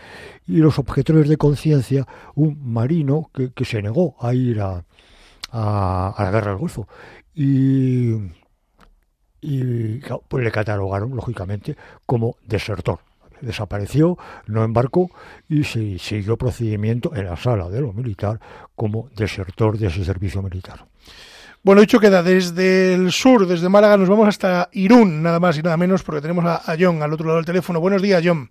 y 0.45 0.57
los 0.57 0.77
objetores 0.77 1.29
de 1.29 1.37
conciencia 1.37 2.05
un 2.35 2.59
marino 2.71 3.29
que, 3.33 3.51
que, 3.53 3.65
se 3.65 3.81
negó 3.81 4.15
a 4.19 4.33
ir 4.33 4.59
a, 4.59 4.83
a, 5.51 6.15
la 6.17 6.31
guerra 6.31 6.51
del 6.51 6.59
Golfo 6.59 6.87
y, 7.33 8.13
y 9.39 9.99
pues 10.27 10.43
le 10.43 10.51
catalogaron 10.51 11.15
lógicamente 11.15 11.77
como 12.05 12.35
desertor 12.45 12.99
desapareció, 13.41 14.17
no 14.47 14.63
embarcó 14.63 15.09
y 15.47 15.63
se 15.63 15.97
siguió 15.99 16.37
procedimiento 16.37 17.15
en 17.15 17.25
la 17.25 17.37
sala 17.37 17.69
de 17.69 17.81
lo 17.81 17.93
militar 17.93 18.39
como 18.75 19.09
desertor 19.15 19.77
de 19.77 19.87
ese 19.87 20.03
servicio 20.03 20.41
militar. 20.41 20.87
Bueno, 21.61 21.81
dicho 21.81 21.99
queda, 21.99 22.23
desde 22.23 22.93
el 22.93 23.11
sur, 23.11 23.45
desde 23.45 23.67
Málaga, 23.67 23.97
nos 23.97 24.07
vamos 24.07 24.27
hasta 24.29 24.69
Irún, 24.71 25.21
nada 25.21 25.41
más 25.41 25.57
y 25.57 25.61
nada 25.61 25.75
menos, 25.75 26.03
porque 26.03 26.21
tenemos 26.21 26.45
a, 26.45 26.55
a 26.55 26.77
John 26.79 27.03
al 27.03 27.11
otro 27.11 27.25
lado 27.25 27.37
del 27.37 27.45
teléfono. 27.45 27.81
Buenos 27.81 28.01
días, 28.01 28.21
John. 28.23 28.49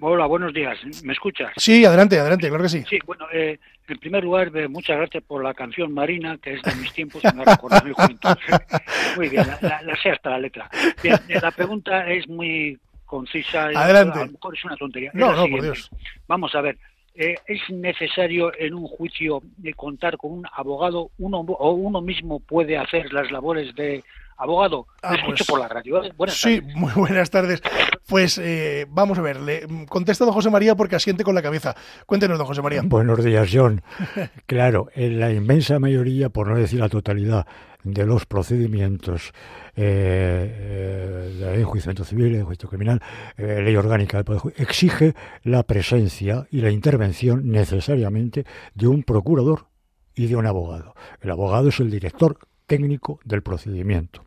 Hola, 0.00 0.26
buenos 0.26 0.54
días. 0.54 0.78
¿Me 1.04 1.12
escuchas? 1.12 1.52
Sí, 1.56 1.84
adelante, 1.84 2.18
adelante, 2.18 2.48
claro 2.48 2.62
que 2.64 2.70
sí. 2.70 2.84
Sí, 2.88 2.98
bueno, 3.04 3.26
eh, 3.32 3.58
en 3.86 3.98
primer 3.98 4.24
lugar, 4.24 4.50
eh, 4.56 4.66
muchas 4.66 4.96
gracias 4.96 5.22
por 5.24 5.44
la 5.44 5.52
canción 5.52 5.92
Marina, 5.92 6.38
que 6.38 6.54
es 6.54 6.62
de 6.62 6.74
mis 6.76 6.92
tiempos 6.92 7.22
y 7.22 7.36
me 7.36 7.44
recuerda 7.44 7.82
mi 7.84 7.92
juventud. 7.92 8.30
Muy 9.16 9.28
bien, 9.28 9.46
la, 9.46 9.58
la, 9.60 9.82
la, 9.82 9.96
sé 10.02 10.10
hasta 10.10 10.30
la 10.30 10.38
letra. 10.38 10.70
Bien, 11.02 11.20
eh, 11.28 11.38
la 11.40 11.50
pregunta 11.50 12.08
es 12.08 12.26
muy 12.28 12.78
concisa. 13.04 13.64
Adelante. 13.66 14.18
A 14.20 14.24
lo 14.24 14.32
mejor 14.32 14.56
es 14.56 14.64
una 14.64 14.76
tontería. 14.76 15.10
No, 15.12 15.34
no, 15.36 15.46
por 15.46 15.60
Dios. 15.60 15.90
Vamos 16.26 16.54
a 16.54 16.62
ver, 16.62 16.78
eh, 17.14 17.34
es 17.46 17.60
necesario 17.70 18.52
en 18.58 18.74
un 18.74 18.86
juicio 18.86 19.42
eh, 19.62 19.72
contar 19.74 20.16
con 20.16 20.32
un 20.32 20.46
abogado. 20.52 21.10
Uno 21.18 21.40
o 21.40 21.72
uno 21.72 22.00
mismo 22.00 22.40
puede 22.40 22.76
hacer 22.76 23.12
las 23.12 23.30
labores 23.30 23.74
de 23.74 24.02
abogado. 24.36 24.86
Ah, 25.02 25.14
escucho 25.14 25.44
pues, 25.44 25.48
por 25.48 25.60
la 25.60 25.68
radio 25.68 26.02
¿eh? 26.02 26.12
buenas 26.16 26.36
sí 26.36 26.60
tardes. 26.60 26.76
muy 26.76 26.92
buenas 26.92 27.30
tardes. 27.30 27.62
Pues 28.08 28.38
eh, 28.38 28.86
vamos 28.88 29.18
a 29.18 29.22
ver 29.22 29.40
le 29.40 29.66
contesta 29.88 30.24
don 30.24 30.34
José 30.34 30.50
María 30.50 30.74
porque 30.74 30.96
asiente 30.96 31.24
con 31.24 31.34
la 31.34 31.42
cabeza. 31.42 31.74
Cuéntenos 32.06 32.38
don 32.38 32.46
José 32.46 32.62
María. 32.62 32.82
Buenos 32.84 33.24
días 33.24 33.48
John. 33.52 33.82
Claro 34.46 34.88
en 34.94 35.20
la 35.20 35.32
inmensa 35.32 35.78
mayoría 35.78 36.28
por 36.28 36.48
no 36.48 36.56
decir 36.56 36.80
la 36.80 36.88
totalidad 36.88 37.46
de 37.84 38.06
los 38.06 38.26
procedimientos 38.26 39.32
eh, 39.74 41.32
de 41.38 41.44
la 41.44 41.52
ley 41.52 41.64
de 41.64 42.04
civil, 42.04 42.32
de 42.32 42.42
juicio 42.42 42.68
criminal, 42.68 43.00
eh, 43.36 43.60
ley 43.62 43.76
orgánica 43.76 44.18
del 44.18 44.24
Poder 44.24 44.54
exige 44.56 45.14
la 45.42 45.62
presencia 45.64 46.46
y 46.50 46.60
la 46.60 46.70
intervención 46.70 47.50
necesariamente 47.50 48.44
de 48.74 48.86
un 48.86 49.02
procurador 49.02 49.66
y 50.14 50.26
de 50.26 50.36
un 50.36 50.46
abogado. 50.46 50.94
El 51.20 51.30
abogado 51.30 51.68
es 51.68 51.80
el 51.80 51.90
director 51.90 52.38
técnico 52.66 53.20
del 53.24 53.42
procedimiento. 53.42 54.24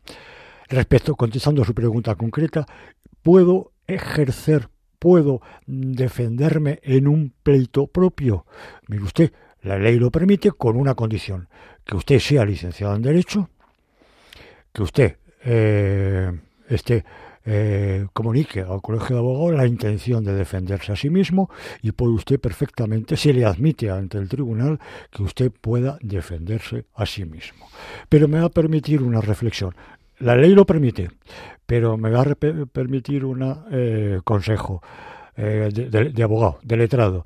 Respecto, 0.68 1.14
contestando 1.14 1.62
a 1.62 1.64
su 1.64 1.74
pregunta 1.74 2.14
concreta, 2.16 2.66
¿puedo 3.22 3.72
ejercer, 3.86 4.68
puedo 4.98 5.40
defenderme 5.66 6.80
en 6.82 7.06
un 7.06 7.32
pleito 7.42 7.86
propio? 7.86 8.46
Mire 8.88 9.04
usted, 9.04 9.32
la 9.62 9.78
ley 9.78 9.98
lo 9.98 10.10
permite 10.10 10.50
con 10.52 10.76
una 10.76 10.94
condición, 10.94 11.48
que 11.86 11.96
usted 11.96 12.18
sea 12.18 12.44
licenciado 12.44 12.96
en 12.96 13.02
Derecho, 13.02 13.48
que 14.72 14.82
usted 14.82 15.16
eh, 15.44 16.32
este, 16.68 17.04
eh, 17.44 18.06
comunique 18.12 18.60
al 18.60 18.82
Colegio 18.82 19.14
de 19.14 19.20
Abogados 19.20 19.56
la 19.56 19.66
intención 19.66 20.24
de 20.24 20.34
defenderse 20.34 20.92
a 20.92 20.96
sí 20.96 21.08
mismo 21.08 21.48
y 21.80 21.92
puede 21.92 22.14
usted 22.14 22.40
perfectamente, 22.40 23.16
se 23.16 23.32
le 23.32 23.44
admite 23.44 23.88
ante 23.88 24.18
el 24.18 24.28
tribunal 24.28 24.80
que 25.10 25.22
usted 25.22 25.52
pueda 25.52 25.96
defenderse 26.02 26.86
a 26.94 27.06
sí 27.06 27.24
mismo. 27.24 27.68
Pero 28.08 28.26
me 28.26 28.40
va 28.40 28.46
a 28.46 28.50
permitir 28.50 29.02
una 29.02 29.20
reflexión. 29.20 29.74
La 30.18 30.34
ley 30.34 30.54
lo 30.54 30.66
permite, 30.66 31.10
pero 31.66 31.96
me 31.96 32.10
va 32.10 32.22
a 32.22 32.34
permitir 32.34 33.24
un 33.24 33.64
eh, 33.70 34.20
consejo 34.24 34.82
de, 35.36 36.22
abogado, 36.22 36.58
de 36.62 36.76
letrado. 36.76 37.24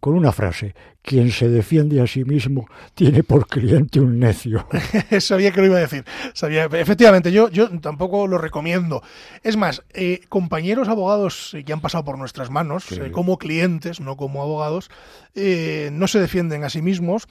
Con 0.00 0.14
una 0.14 0.32
frase, 0.32 0.74
quien 1.02 1.30
se 1.30 1.48
defiende 1.48 2.00
a 2.00 2.06
sí 2.06 2.24
mismo 2.24 2.66
tiene 2.94 3.22
por 3.22 3.46
cliente 3.46 4.00
un 4.00 4.18
necio. 4.18 4.66
Sabía 5.20 5.52
que 5.52 5.60
lo 5.60 5.66
iba 5.66 5.76
a 5.76 5.80
decir. 5.80 6.04
Sabía, 6.34 6.64
efectivamente, 6.64 7.32
yo, 7.32 7.48
yo 7.48 7.70
tampoco 7.80 8.26
lo 8.26 8.38
recomiendo. 8.38 9.02
Es 9.42 9.56
más, 9.56 9.82
eh, 9.94 10.20
compañeros 10.28 10.88
abogados 10.88 11.56
que 11.64 11.72
han 11.72 11.80
pasado 11.80 12.04
por 12.04 12.18
nuestras 12.18 12.50
manos, 12.50 12.84
sí. 12.84 12.96
eh, 13.00 13.10
como 13.10 13.38
clientes, 13.38 14.00
no 14.00 14.16
como 14.16 14.42
abogados, 14.42 14.90
eh, 15.34 15.90
no 15.92 16.08
se 16.08 16.20
defienden 16.20 16.64
a 16.64 16.70
sí 16.70 16.82
mismos, 16.82 17.28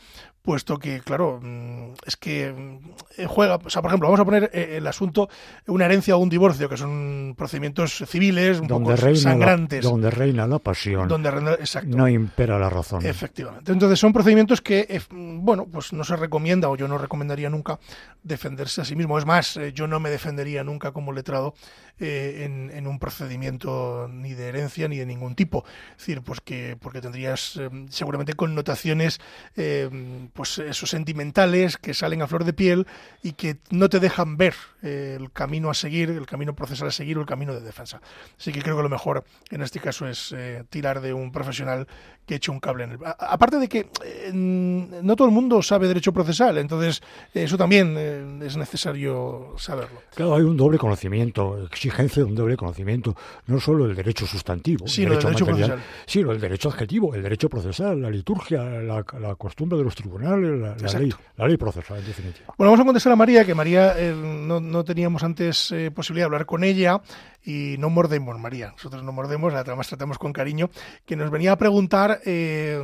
puesto 0.47 0.79
que, 0.79 1.01
claro, 1.01 1.41
mm, 1.43 1.91
es 2.05 2.15
que 2.15 2.53
mm, 2.53 3.25
juega, 3.25 3.55
o 3.57 3.69
sea, 3.69 3.81
por 3.81 3.91
ejemplo, 3.91 4.07
vamos 4.07 4.21
a 4.21 4.23
poner 4.23 4.49
eh, 4.53 4.77
el 4.77 4.87
asunto 4.87 5.27
una 5.67 5.83
herencia 5.83 6.15
o 6.15 6.19
un 6.19 6.29
divorcio, 6.29 6.69
que 6.69 6.77
son 6.77 7.35
procedimientos 7.37 8.05
civiles 8.07 8.61
un 8.61 8.67
donde 8.67 8.95
poco 8.95 9.15
sangrantes. 9.15 9.83
La, 9.83 9.91
donde 9.91 10.09
reina 10.09 10.47
la 10.47 10.59
pasión. 10.59 11.09
Donde 11.09 11.31
reina, 11.31 11.51
exacto. 11.51 11.97
No 11.97 12.07
impera 12.07 12.57
la 12.57 12.69
razón. 12.69 13.05
Efectivamente. 13.05 13.66
Entonces 13.67 13.99
son 13.99 14.13
procedimientos 14.13 14.61
que, 14.61 14.87
eh, 14.89 15.01
bueno, 15.11 15.65
pues 15.65 15.93
no 15.93 16.03
se 16.03 16.15
recomienda 16.15 16.69
o 16.69 16.75
yo 16.75 16.87
no 16.87 16.97
recomendaría 16.97 17.49
nunca 17.49 17.79
defenderse 18.23 18.81
a 18.81 18.85
sí 18.85 18.95
mismo. 18.95 19.17
Es 19.17 19.25
más, 19.25 19.57
eh, 19.57 19.73
yo 19.73 19.87
no 19.87 19.99
me 19.99 20.09
defendería 20.09 20.63
nunca 20.63 20.91
como 20.91 21.11
letrado 21.11 21.53
eh, 21.99 22.43
en, 22.45 22.71
en, 22.73 22.87
un 22.87 22.99
procedimiento 22.99 24.07
ni 24.11 24.33
de 24.33 24.47
herencia 24.47 24.87
ni 24.87 24.97
de 24.97 25.05
ningún 25.05 25.35
tipo. 25.35 25.65
Es 25.91 25.97
decir, 25.97 26.21
pues 26.21 26.41
que 26.41 26.77
porque 26.79 27.01
tendrías 27.01 27.57
eh, 27.57 27.69
seguramente 27.89 28.33
connotaciones 28.33 29.19
eh, 29.55 29.89
pues 30.33 30.57
esos 30.59 30.89
sentimentales 30.89 31.77
que 31.77 31.93
salen 31.93 32.21
a 32.21 32.27
flor 32.27 32.43
de 32.43 32.53
piel 32.53 32.87
y 33.23 33.33
que 33.33 33.57
no 33.69 33.89
te 33.89 33.99
dejan 33.99 34.37
ver 34.37 34.55
eh, 34.81 35.17
el 35.19 35.31
camino 35.31 35.69
a 35.69 35.73
seguir, 35.73 36.09
el 36.09 36.25
camino 36.25 36.55
procesal 36.55 36.89
a 36.89 36.91
seguir 36.91 37.17
o 37.17 37.21
el 37.21 37.27
camino 37.27 37.53
de 37.53 37.61
defensa. 37.61 38.01
Así 38.37 38.51
que 38.51 38.61
creo 38.61 38.77
que 38.77 38.83
lo 38.83 38.89
mejor 38.89 39.23
en 39.49 39.61
este 39.61 39.79
caso 39.79 40.07
es 40.07 40.33
eh, 40.35 40.63
tirar 40.69 41.01
de 41.01 41.13
un 41.13 41.31
profesional 41.31 41.87
que 42.25 42.35
eche 42.35 42.51
un 42.51 42.59
cable 42.59 42.83
en 42.83 42.91
el... 42.91 43.05
A, 43.05 43.11
aparte 43.11 43.57
de 43.57 43.69
que 43.69 43.89
no 44.33 45.15
todo 45.15 45.27
el 45.27 45.33
mundo 45.33 45.61
sabe 45.61 45.87
derecho 45.87 46.11
procesal, 46.11 46.57
entonces 46.57 47.01
eso 47.33 47.57
también 47.57 47.97
es 48.43 48.57
necesario 48.57 49.55
saberlo. 49.57 50.01
Claro, 50.13 50.35
hay 50.35 50.43
un 50.43 50.57
doble 50.57 50.77
conocimiento, 50.77 51.67
exigencia 51.87 52.23
de 52.23 52.29
un 52.29 52.35
doble 52.35 52.55
conocimiento, 52.57 53.15
no 53.47 53.59
solo 53.59 53.85
el 53.85 53.95
derecho 53.95 54.25
sustantivo, 54.25 54.87
sí, 54.87 55.03
el 55.03 55.09
derecho, 55.09 55.27
derecho 55.27 55.45
material, 55.45 55.69
procesal. 55.71 56.01
sino 56.05 56.31
el 56.31 56.39
derecho 56.39 56.69
adjetivo, 56.69 57.15
el 57.15 57.23
derecho 57.23 57.49
procesal, 57.49 58.01
la 58.01 58.09
liturgia, 58.09 58.63
la, 58.63 59.03
la 59.19 59.35
costumbre 59.35 59.77
de 59.77 59.83
los 59.83 59.95
tribunales, 59.95 60.59
la, 60.59 60.75
la, 60.75 60.99
ley, 60.99 61.13
la 61.35 61.47
ley 61.47 61.57
procesal, 61.57 61.99
en 61.99 62.05
definitiva. 62.05 62.53
Bueno, 62.57 62.71
vamos 62.71 62.81
a 62.81 62.85
contestar 62.85 63.13
a 63.13 63.15
María, 63.15 63.45
que 63.45 63.55
María 63.55 63.97
eh, 63.97 64.13
no, 64.13 64.59
no, 64.59 64.83
teníamos 64.83 65.23
antes 65.23 65.71
eh, 65.71 65.91
posibilidad 65.91 66.25
de 66.25 66.27
hablar 66.27 66.45
con 66.45 66.63
ella 66.63 67.01
y 67.43 67.75
no 67.79 67.89
mordemos, 67.89 68.37
María. 68.39 68.71
Nosotros 68.71 69.03
no 69.03 69.11
mordemos, 69.11 69.53
además 69.53 69.87
tratamos 69.87 70.17
con 70.17 70.33
cariño, 70.33 70.69
que 71.05 71.15
nos 71.15 71.31
venía 71.31 71.53
a 71.53 71.57
preguntar 71.57 72.19
eh, 72.25 72.81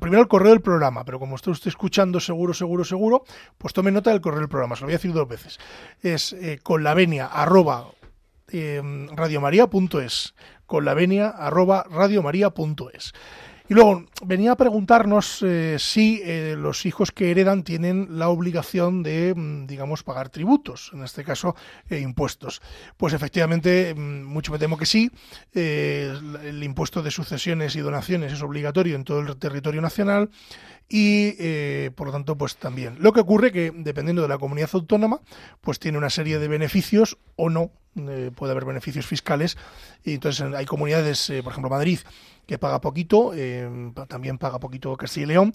primero 0.00 0.22
el 0.22 0.28
correo 0.28 0.50
del 0.50 0.60
programa, 0.60 1.04
pero 1.04 1.18
como 1.18 1.34
usted 1.34 1.52
está 1.52 1.68
escuchando 1.68 2.20
seguro, 2.20 2.52
seguro, 2.52 2.84
seguro, 2.84 3.24
pues 3.58 3.72
tome 3.72 3.90
nota 3.90 4.10
del 4.10 4.20
correo 4.20 4.40
del 4.40 4.48
programa, 4.48 4.76
se 4.76 4.82
lo 4.82 4.86
voy 4.86 4.94
a 4.94 4.98
decir 4.98 5.12
dos 5.12 5.28
veces. 5.28 5.58
Es 6.02 6.36
con 6.62 6.84
la 6.84 6.94
venia 6.94 7.26
arroba 7.26 7.88
eh, 8.48 8.82
radiomaria.es, 9.12 10.34
con 10.66 10.84
la 10.84 10.94
venia 10.94 11.28
arroba 11.28 11.84
radiomaria.es. 11.90 13.12
Y 13.66 13.72
luego 13.72 14.04
venía 14.22 14.52
a 14.52 14.56
preguntarnos 14.56 15.42
eh, 15.42 15.76
si 15.78 16.20
eh, 16.22 16.54
los 16.54 16.84
hijos 16.84 17.12
que 17.12 17.30
heredan 17.30 17.62
tienen 17.62 18.18
la 18.18 18.28
obligación 18.28 19.02
de, 19.02 19.34
mm, 19.34 19.66
digamos, 19.66 20.02
pagar 20.02 20.28
tributos, 20.28 20.90
en 20.92 21.02
este 21.02 21.24
caso 21.24 21.56
eh, 21.88 21.98
impuestos. 22.00 22.60
Pues 22.98 23.14
efectivamente, 23.14 23.94
mm, 23.94 24.24
mucho 24.24 24.52
me 24.52 24.58
temo 24.58 24.76
que 24.76 24.84
sí. 24.84 25.10
El 25.54 26.62
impuesto 26.62 27.02
de 27.02 27.10
sucesiones 27.10 27.74
y 27.74 27.80
donaciones 27.80 28.34
es 28.34 28.42
obligatorio 28.42 28.96
en 28.96 29.04
todo 29.04 29.20
el 29.20 29.34
territorio 29.38 29.80
nacional 29.80 30.28
y 30.88 31.34
eh, 31.38 31.90
por 31.94 32.08
lo 32.08 32.12
tanto 32.12 32.36
pues 32.36 32.56
también. 32.56 32.96
Lo 33.00 33.12
que 33.12 33.20
ocurre 33.20 33.52
que 33.52 33.72
dependiendo 33.74 34.22
de 34.22 34.28
la 34.28 34.38
comunidad 34.38 34.70
autónoma 34.72 35.20
pues 35.60 35.78
tiene 35.78 35.98
una 35.98 36.10
serie 36.10 36.38
de 36.38 36.48
beneficios 36.48 37.18
o 37.36 37.50
no 37.50 37.70
eh, 37.96 38.30
puede 38.34 38.52
haber 38.52 38.64
beneficios 38.64 39.06
fiscales. 39.06 39.56
Y 40.04 40.14
entonces 40.14 40.46
hay 40.54 40.66
comunidades 40.66 41.30
eh, 41.30 41.42
por 41.42 41.52
ejemplo 41.52 41.70
Madrid 41.70 42.00
que 42.46 42.58
paga 42.58 42.80
poquito 42.80 43.32
también 44.06 44.36
paga 44.36 44.58
poquito 44.58 44.94
Castilla 44.96 45.24
y 45.24 45.28
León. 45.28 45.54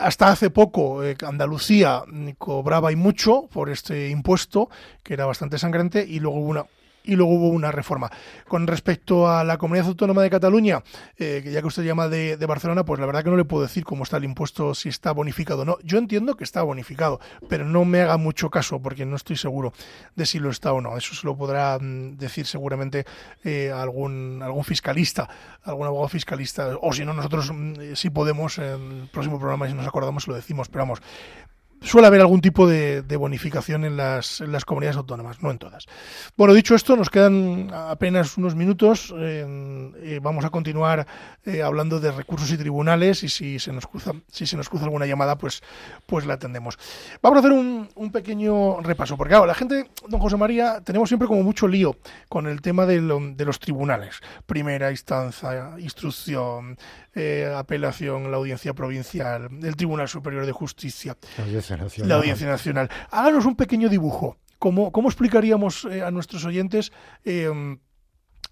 Hasta 0.00 0.32
hace 0.32 0.50
poco 0.50 1.02
Andalucía 1.24 2.02
cobraba 2.36 2.90
y 2.90 2.96
mucho 2.96 3.46
por 3.52 3.70
este 3.70 4.08
impuesto 4.08 4.68
que 5.04 5.14
era 5.14 5.26
bastante 5.26 5.58
sangrante 5.58 6.04
y 6.04 6.18
luego 6.18 6.40
hubo 6.40 6.50
una 6.50 6.66
y 7.06 7.16
luego 7.16 7.32
hubo 7.34 7.48
una 7.48 7.72
reforma. 7.72 8.10
Con 8.46 8.66
respecto 8.66 9.28
a 9.28 9.44
la 9.44 9.56
comunidad 9.56 9.86
autónoma 9.86 10.22
de 10.22 10.30
Cataluña, 10.30 10.82
eh, 11.16 11.40
que 11.42 11.52
ya 11.52 11.60
que 11.60 11.66
usted 11.66 11.84
llama 11.84 12.08
de, 12.08 12.36
Barcelona, 12.46 12.84
pues 12.84 13.00
la 13.00 13.06
verdad 13.06 13.24
que 13.24 13.30
no 13.30 13.36
le 13.36 13.44
puedo 13.44 13.62
decir 13.62 13.84
cómo 13.84 14.04
está 14.04 14.18
el 14.18 14.24
impuesto, 14.24 14.74
si 14.74 14.88
está 14.88 15.12
bonificado 15.12 15.62
o 15.62 15.64
no. 15.64 15.78
Yo 15.82 15.98
entiendo 15.98 16.36
que 16.36 16.44
está 16.44 16.62
bonificado, 16.62 17.20
pero 17.48 17.64
no 17.64 17.84
me 17.84 18.00
haga 18.00 18.16
mucho 18.18 18.50
caso 18.50 18.80
porque 18.80 19.06
no 19.06 19.16
estoy 19.16 19.36
seguro 19.36 19.72
de 20.14 20.26
si 20.26 20.38
lo 20.38 20.50
está 20.50 20.72
o 20.72 20.80
no. 20.80 20.96
Eso 20.96 21.14
se 21.14 21.26
lo 21.26 21.36
podrá 21.36 21.78
mm, 21.80 22.16
decir 22.16 22.46
seguramente 22.46 23.04
eh, 23.44 23.72
algún, 23.72 24.40
algún 24.42 24.64
fiscalista, 24.64 25.28
algún 25.64 25.86
abogado 25.86 26.08
fiscalista, 26.08 26.76
o 26.80 26.92
si 26.92 27.04
no, 27.04 27.12
nosotros 27.14 27.50
mm, 27.52 27.94
si 27.94 28.10
podemos, 28.10 28.58
en 28.58 29.02
el 29.02 29.08
próximo 29.12 29.38
programa, 29.38 29.68
si 29.68 29.74
nos 29.74 29.86
acordamos, 29.86 30.26
lo 30.28 30.34
decimos, 30.34 30.68
pero 30.68 30.82
vamos, 30.82 31.02
suele 31.80 32.06
haber 32.06 32.20
algún 32.20 32.40
tipo 32.40 32.66
de, 32.66 33.02
bonificación 33.16 33.84
en 33.84 33.96
las, 33.96 34.42
comunidades 34.64 34.96
autónomas, 34.96 35.42
no 35.42 35.50
en 35.50 35.58
todas. 35.58 35.86
Bueno, 36.36 36.54
dicho 36.54 36.74
esto, 36.74 36.96
nos 36.96 37.10
quedan 37.10 37.70
apenas 37.72 38.36
unos 38.36 38.54
minutos. 38.54 39.14
Eh, 39.16 40.20
vamos 40.22 40.44
a 40.44 40.50
continuar 40.50 41.06
eh, 41.44 41.62
hablando 41.62 42.00
de 42.00 42.12
recursos 42.12 42.50
y 42.50 42.56
tribunales 42.56 43.22
y 43.22 43.28
si 43.28 43.58
se 43.58 43.72
nos 43.72 43.86
cruza, 43.86 44.12
si 44.30 44.46
se 44.46 44.56
nos 44.56 44.68
cruza 44.68 44.84
alguna 44.84 45.06
llamada, 45.06 45.38
pues, 45.38 45.62
pues 46.06 46.26
la 46.26 46.34
atendemos. 46.34 46.78
Vamos 47.22 47.36
a 47.36 47.40
hacer 47.40 47.52
un, 47.52 47.88
un 47.94 48.12
pequeño 48.12 48.80
repaso, 48.80 49.16
porque 49.16 49.30
claro, 49.30 49.46
la 49.46 49.54
gente, 49.54 49.90
don 50.08 50.20
José 50.20 50.36
María, 50.36 50.80
tenemos 50.82 51.08
siempre 51.08 51.28
como 51.28 51.42
mucho 51.42 51.68
lío 51.68 51.96
con 52.28 52.46
el 52.46 52.60
tema 52.60 52.86
de, 52.86 53.00
lo, 53.00 53.20
de 53.20 53.44
los 53.44 53.58
tribunales. 53.58 54.20
Primera 54.46 54.90
instancia, 54.90 55.72
instrucción, 55.78 56.76
eh, 57.18 57.50
apelación, 57.56 58.30
la 58.30 58.36
audiencia 58.36 58.74
provincial, 58.74 59.48
el 59.62 59.74
Tribunal 59.74 60.06
Superior 60.06 60.44
de 60.44 60.52
Justicia, 60.52 61.16
Audiencia 61.74 61.76
Nacional. 61.76 62.08
La 62.08 62.14
audiencia 62.16 62.46
nacional. 62.46 62.90
Háganos 63.10 63.44
un 63.46 63.56
pequeño 63.56 63.88
dibujo. 63.88 64.38
¿Cómo, 64.58 64.90
cómo 64.90 65.08
explicaríamos 65.08 65.84
eh, 65.84 66.02
a 66.02 66.10
nuestros 66.10 66.44
oyentes 66.44 66.90
eh, 67.24 67.76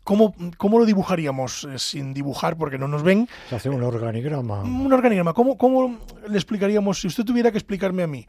¿Cómo, 0.04 0.34
¿Cómo, 0.58 0.78
lo 0.78 0.84
dibujaríamos 0.84 1.64
eh, 1.64 1.78
sin 1.78 2.12
dibujar 2.12 2.58
porque 2.58 2.76
no 2.76 2.86
nos 2.86 3.02
ven? 3.02 3.26
Se 3.48 3.56
hace 3.56 3.70
un 3.70 3.82
organigrama. 3.82 4.62
Un 4.62 4.92
organigrama. 4.92 5.32
¿Cómo, 5.32 5.56
¿Cómo 5.56 5.98
le 6.28 6.36
explicaríamos, 6.36 7.00
si 7.00 7.06
usted 7.06 7.24
tuviera 7.24 7.50
que 7.50 7.58
explicarme 7.58 8.02
a 8.02 8.06
mí, 8.06 8.26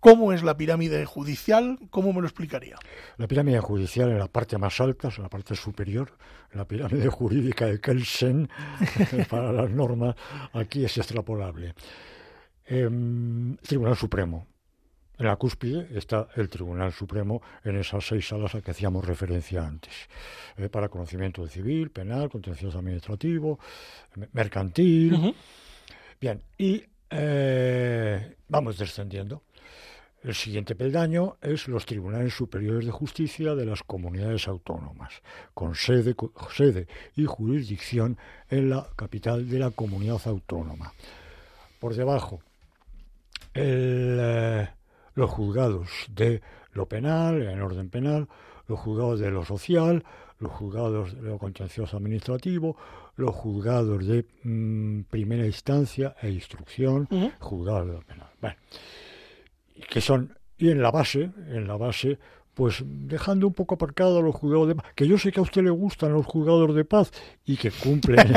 ¿Cómo 0.00 0.32
es 0.32 0.42
la 0.42 0.56
pirámide 0.56 1.04
judicial? 1.04 1.78
¿Cómo 1.90 2.12
me 2.12 2.20
lo 2.20 2.26
explicaría? 2.26 2.74
La 3.18 3.28
pirámide 3.28 3.60
judicial 3.60 4.10
en 4.10 4.18
la 4.18 4.26
parte 4.26 4.58
más 4.58 4.80
alta, 4.80 5.10
en 5.16 5.22
la 5.22 5.28
parte 5.28 5.54
superior, 5.54 6.18
la 6.54 6.66
pirámide 6.66 7.08
jurídica 7.08 7.66
de 7.66 7.80
Kelsen, 7.80 8.48
para 9.30 9.52
las 9.52 9.70
normas, 9.70 10.16
aquí 10.54 10.84
es 10.84 10.98
extrapolable. 10.98 11.76
Eh, 12.74 12.88
Tribunal 13.60 13.96
Supremo. 13.96 14.46
En 15.18 15.26
la 15.26 15.36
cúspide 15.36 15.88
está 15.94 16.28
el 16.36 16.48
Tribunal 16.48 16.90
Supremo 16.90 17.42
en 17.64 17.76
esas 17.76 18.06
seis 18.06 18.26
salas 18.26 18.54
a 18.54 18.62
que 18.62 18.70
hacíamos 18.70 19.04
referencia 19.04 19.66
antes, 19.66 19.92
eh, 20.56 20.70
para 20.70 20.88
conocimiento 20.88 21.46
civil, 21.46 21.90
penal, 21.90 22.30
contencioso 22.30 22.78
administrativo, 22.78 23.58
mercantil. 24.32 25.12
Uh 25.12 25.18
-huh. 25.18 25.34
Bien, 26.18 26.42
y 26.56 26.82
eh, 27.10 28.36
vamos 28.48 28.78
descendiendo. 28.78 29.42
El 30.22 30.34
siguiente 30.34 30.74
peldaño 30.74 31.36
es 31.42 31.68
los 31.68 31.84
tribunales 31.84 32.32
superiores 32.32 32.86
de 32.86 32.92
justicia 32.92 33.54
de 33.54 33.66
las 33.66 33.82
comunidades 33.82 34.48
autónomas, 34.48 35.20
con 35.52 35.74
sede, 35.74 36.14
sede 36.56 36.86
y 37.16 37.26
jurisdicción 37.26 38.16
en 38.48 38.70
la 38.70 38.88
capital 38.96 39.46
de 39.46 39.58
la 39.58 39.70
comunidad 39.72 40.22
autónoma. 40.24 40.94
Por 41.78 41.94
debajo, 41.94 42.40
el, 43.54 44.18
eh, 44.20 44.68
los 45.14 45.30
juzgados 45.30 45.88
de 46.10 46.40
lo 46.72 46.86
penal, 46.86 47.42
en 47.42 47.60
orden 47.60 47.90
penal, 47.90 48.28
los 48.66 48.78
juzgados 48.80 49.20
de 49.20 49.30
lo 49.30 49.44
social, 49.44 50.04
los 50.38 50.52
juzgados 50.52 51.14
de 51.14 51.28
lo 51.28 51.38
contencioso 51.38 51.96
administrativo, 51.96 52.76
los 53.16 53.34
juzgados 53.34 54.06
de 54.06 54.26
mmm, 54.42 55.02
primera 55.02 55.46
instancia 55.46 56.16
e 56.20 56.30
instrucción, 56.30 57.06
uh 57.10 57.14
-huh. 57.14 57.32
juzgados 57.38 57.86
de 57.86 57.92
lo 57.92 58.02
penal. 58.02 58.30
Bueno, 58.40 58.56
que 59.88 60.00
son, 60.00 60.36
y 60.58 60.70
en 60.70 60.82
la 60.82 60.90
base, 60.90 61.30
en 61.48 61.66
la 61.66 61.76
base, 61.76 62.18
pues 62.54 62.82
dejando 62.84 63.46
un 63.46 63.54
poco 63.54 63.76
aparcado 63.76 64.18
a 64.18 64.22
los 64.22 64.34
juzgados 64.34 64.68
de 64.68 64.74
paz, 64.74 64.86
que 64.94 65.06
yo 65.06 65.18
sé 65.18 65.32
que 65.32 65.40
a 65.40 65.42
usted 65.42 65.62
le 65.62 65.70
gustan 65.70 66.12
los 66.12 66.26
juzgados 66.26 66.74
de 66.74 66.84
paz 66.84 67.10
y 67.46 67.56
que 67.56 67.70
cumplen. 67.70 68.18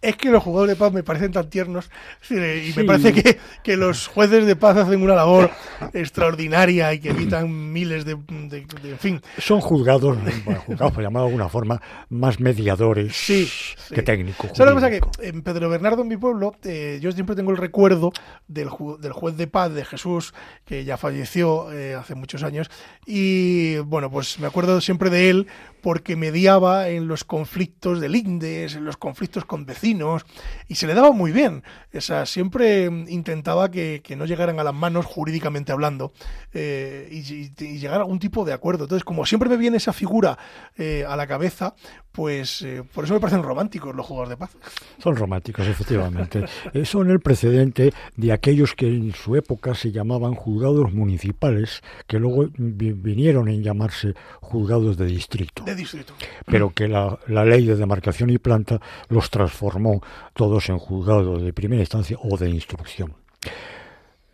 es 0.00 0.16
que 0.16 0.30
los 0.30 0.42
juzgados 0.42 0.68
de 0.68 0.76
paz 0.76 0.92
me 0.92 1.02
parecen 1.02 1.32
tan 1.32 1.50
tiernos 1.50 1.90
y 2.30 2.34
me 2.34 2.72
sí. 2.72 2.82
parece 2.84 3.12
que, 3.12 3.38
que, 3.64 3.76
los 3.76 4.06
jueces 4.06 4.46
de 4.46 4.54
paz 4.54 4.76
hacen 4.76 5.02
una 5.02 5.16
labor 5.16 5.50
extraordinaria 5.92 6.94
y 6.94 7.00
que 7.00 7.10
evitan 7.10 7.72
miles 7.72 8.04
de, 8.04 8.14
de, 8.14 8.66
de 8.82 8.90
en 8.90 8.98
fin. 8.98 9.20
Son 9.38 9.60
juzgados, 9.60 10.16
bueno, 10.44 10.60
juzgados 10.60 10.92
por 10.92 11.02
llamado 11.02 11.26
de 11.26 11.32
alguna 11.32 11.48
forma, 11.48 11.82
más 12.10 12.38
mediadores 12.38 13.16
sí, 13.16 13.46
sí. 13.46 13.94
que 13.94 14.02
técnicos. 14.02 14.50
¿Sabes 14.54 14.74
lo 14.74 14.80
que 14.80 15.00
pasa? 15.00 15.18
Que 15.18 15.28
en 15.28 15.42
Pedro 15.42 15.68
Bernardo, 15.68 16.02
en 16.02 16.08
mi 16.08 16.16
pueblo, 16.16 16.54
eh, 16.62 16.98
yo 17.02 17.10
siempre 17.10 17.34
tengo 17.34 17.50
el 17.50 17.56
recuerdo 17.56 18.12
del, 18.46 18.68
ju 18.68 18.98
del 18.98 19.12
juez 19.12 19.36
de 19.36 19.48
paz 19.48 19.72
de 19.74 19.84
Jesús, 19.84 20.32
que 20.64 20.84
ya 20.84 20.96
falleció 20.96 21.72
eh, 21.72 21.87
hace 21.94 22.14
muchos 22.14 22.42
años, 22.42 22.70
y 23.06 23.78
bueno, 23.78 24.10
pues 24.10 24.38
me 24.38 24.46
acuerdo 24.46 24.80
siempre 24.80 25.10
de 25.10 25.30
él 25.30 25.46
porque 25.80 26.16
mediaba 26.16 26.88
en 26.88 27.08
los 27.08 27.24
conflictos 27.24 28.00
de 28.00 28.08
lindes, 28.08 28.74
en 28.74 28.84
los 28.84 28.96
conflictos 28.96 29.44
con 29.44 29.64
vecinos, 29.64 30.26
y 30.66 30.74
se 30.74 30.86
le 30.86 30.94
daba 30.94 31.12
muy 31.12 31.32
bien. 31.32 31.62
O 31.94 32.26
siempre 32.26 32.84
intentaba 32.84 33.70
que, 33.70 34.00
que 34.02 34.16
no 34.16 34.26
llegaran 34.26 34.58
a 34.60 34.64
las 34.64 34.74
manos, 34.74 35.06
jurídicamente 35.06 35.72
hablando, 35.72 36.12
eh, 36.52 37.08
y, 37.10 37.78
llegar 37.78 37.98
a 37.98 38.02
algún 38.02 38.18
tipo 38.18 38.44
de 38.44 38.52
acuerdo. 38.52 38.84
Entonces, 38.84 39.04
como 39.04 39.24
siempre 39.26 39.48
me 39.48 39.56
viene 39.56 39.76
esa 39.76 39.92
figura 39.92 40.38
eh, 40.76 41.04
a 41.08 41.16
la 41.16 41.26
cabeza, 41.26 41.74
pues 42.12 42.62
eh, 42.62 42.82
por 42.92 43.04
eso 43.04 43.14
me 43.14 43.20
parecen 43.20 43.42
románticos 43.42 43.94
los 43.94 44.04
juegos 44.04 44.28
de 44.28 44.36
paz. 44.36 44.56
Son 44.98 45.14
románticos, 45.14 45.66
efectivamente. 45.66 46.44
Son 46.84 47.10
el 47.10 47.20
precedente 47.20 47.92
de 48.16 48.32
aquellos 48.32 48.74
que 48.74 48.88
en 48.88 49.12
su 49.12 49.36
época 49.36 49.74
se 49.74 49.92
llamaban 49.92 50.34
juzgados 50.34 50.92
municipales, 50.92 51.77
que 52.06 52.18
luego 52.18 52.48
vi 52.56 52.92
vinieron 52.92 53.48
en 53.48 53.62
llamarse 53.62 54.14
juzgados 54.40 54.96
de 54.96 55.06
distrito. 55.06 55.64
De 55.64 55.74
distrito. 55.74 56.14
Pero 56.46 56.70
que 56.70 56.88
la, 56.88 57.18
la, 57.26 57.44
ley 57.44 57.66
de 57.66 57.76
demarcación 57.76 58.30
y 58.30 58.38
planta 58.38 58.80
los 59.08 59.30
transformó 59.30 60.02
todos 60.34 60.68
en 60.68 60.78
juzgados 60.78 61.42
de 61.42 61.52
primera 61.52 61.82
instancia 61.82 62.16
o 62.22 62.36
de 62.36 62.50
instrucción. 62.50 63.14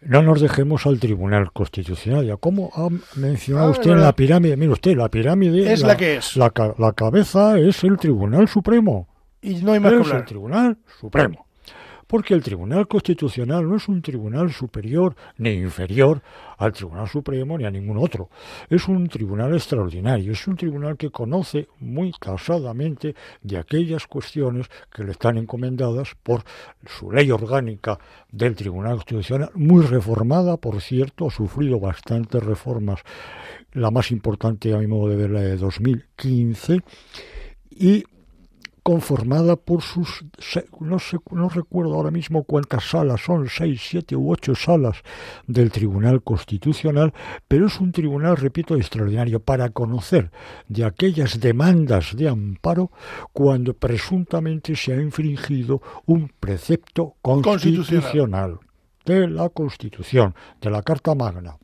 No 0.03 0.23
nos 0.23 0.41
dejemos 0.41 0.87
al 0.87 1.01
Tribunal 1.01 1.51
Constitucional. 1.53 2.27
Ya 2.27 2.37
como 2.37 2.71
ha 2.75 2.89
mencionado 3.19 3.69
ah, 3.69 3.71
usted 3.71 3.91
en 3.93 4.01
la 4.03 4.15
pirámide, 4.15 4.57
mire 4.57 4.73
usted, 4.73 4.97
la 4.97 5.09
pirámide 5.09 5.73
es 5.73 5.81
la, 5.81 5.89
la 5.89 5.97
que 5.97 6.17
es. 6.17 6.37
La, 6.37 6.53
la, 6.79 6.93
cabeza 6.93 7.59
es 7.59 7.83
el 7.85 7.97
Tribunal 7.97 8.47
Supremo. 8.49 9.09
Y 9.41 9.57
no 9.57 9.73
hay 9.73 9.81
más 9.81 9.93
es 9.93 9.99
que 9.99 10.05
hablar. 10.05 10.21
el 10.21 10.27
Tribunal 10.27 10.79
Supremo. 11.01 11.44
Porque 12.15 12.35
el 12.35 12.45
Tribunal 12.45 12.87
Constitucional 12.87 13.69
no 13.69 13.75
es 13.75 13.89
un 13.89 14.01
tribunal 14.01 14.53
superior 14.53 15.17
ni 15.37 15.51
inferior 15.51 16.23
al 16.59 16.73
Tribunal 16.73 17.09
Supremo 17.09 17.59
ni 17.59 17.65
a 17.65 17.73
ningún 17.73 17.99
otro. 17.99 18.31
Es 18.71 18.87
un 18.87 19.09
tribunal 19.09 19.53
extraordinario, 19.53 20.31
es 20.31 20.47
un 20.47 20.55
tribunal 20.55 20.97
que 20.97 21.11
conoce 21.11 21.67
muy 21.81 22.13
causadamente 22.13 23.17
de 23.43 23.59
aquellas 23.59 24.07
cuestiones 24.07 24.69
que 24.93 25.03
le 25.03 25.11
están 25.11 25.39
encomendadas 25.39 26.15
por 26.23 26.45
su 26.87 27.11
ley 27.11 27.33
orgánica 27.33 27.99
del 28.31 28.55
Tribunal 28.55 28.95
Constitucional, 28.99 29.51
muy 29.57 29.85
reformada, 29.85 30.57
por 30.57 30.81
cierto, 30.81 31.27
ha 31.27 31.31
sufrido 31.33 31.81
bastantes 31.81 32.41
reformas, 32.41 33.01
la 33.73 33.91
más 33.91 34.13
importante 34.13 34.73
a 34.73 34.79
mi 34.79 34.87
modo 34.87 35.09
de 35.09 35.17
ver 35.17 35.31
la 35.31 35.41
de 35.41 35.57
2015, 35.57 36.79
y 37.71 38.05
conformada 38.85 39.57
por 39.57 39.81
sus, 39.81 40.27
no, 40.79 40.99
sé, 40.99 41.17
no 41.31 41.49
recuerdo 41.49 41.95
ahora 41.95 42.11
mismo 42.11 42.45
cuántas 42.45 42.85
salas 42.91 43.23
son, 43.23 43.49
seis, 43.49 43.81
siete 43.83 44.15
u 44.15 44.31
ocho 44.31 44.55
salas 44.55 44.99
del 45.47 45.73
Tribunal 45.73 46.23
Constitucional, 46.23 47.15
pero 47.49 47.67
es 47.67 47.81
un 47.81 47.93
tribunal, 47.93 48.37
repito, 48.37 48.77
extraordinario 48.77 49.41
para 49.41 49.71
conocer 49.71 50.31
de 50.69 50.85
aquellas 50.85 51.41
demandas 51.41 52.15
de 52.15 52.29
amparo 52.29 52.91
cuando 53.33 53.73
presuntamente 53.73 54.77
se 54.77 54.93
ha 54.93 55.01
infringido 55.01 55.81
un 56.05 56.31
precepto 56.39 57.15
constitucional, 57.23 57.73
constitucional. 57.73 58.59
de 59.07 59.29
la 59.29 59.49
Constitución, 59.49 60.35
de 60.61 60.71
la 60.71 60.83
Carta 60.83 61.15
Magna. 61.15 61.57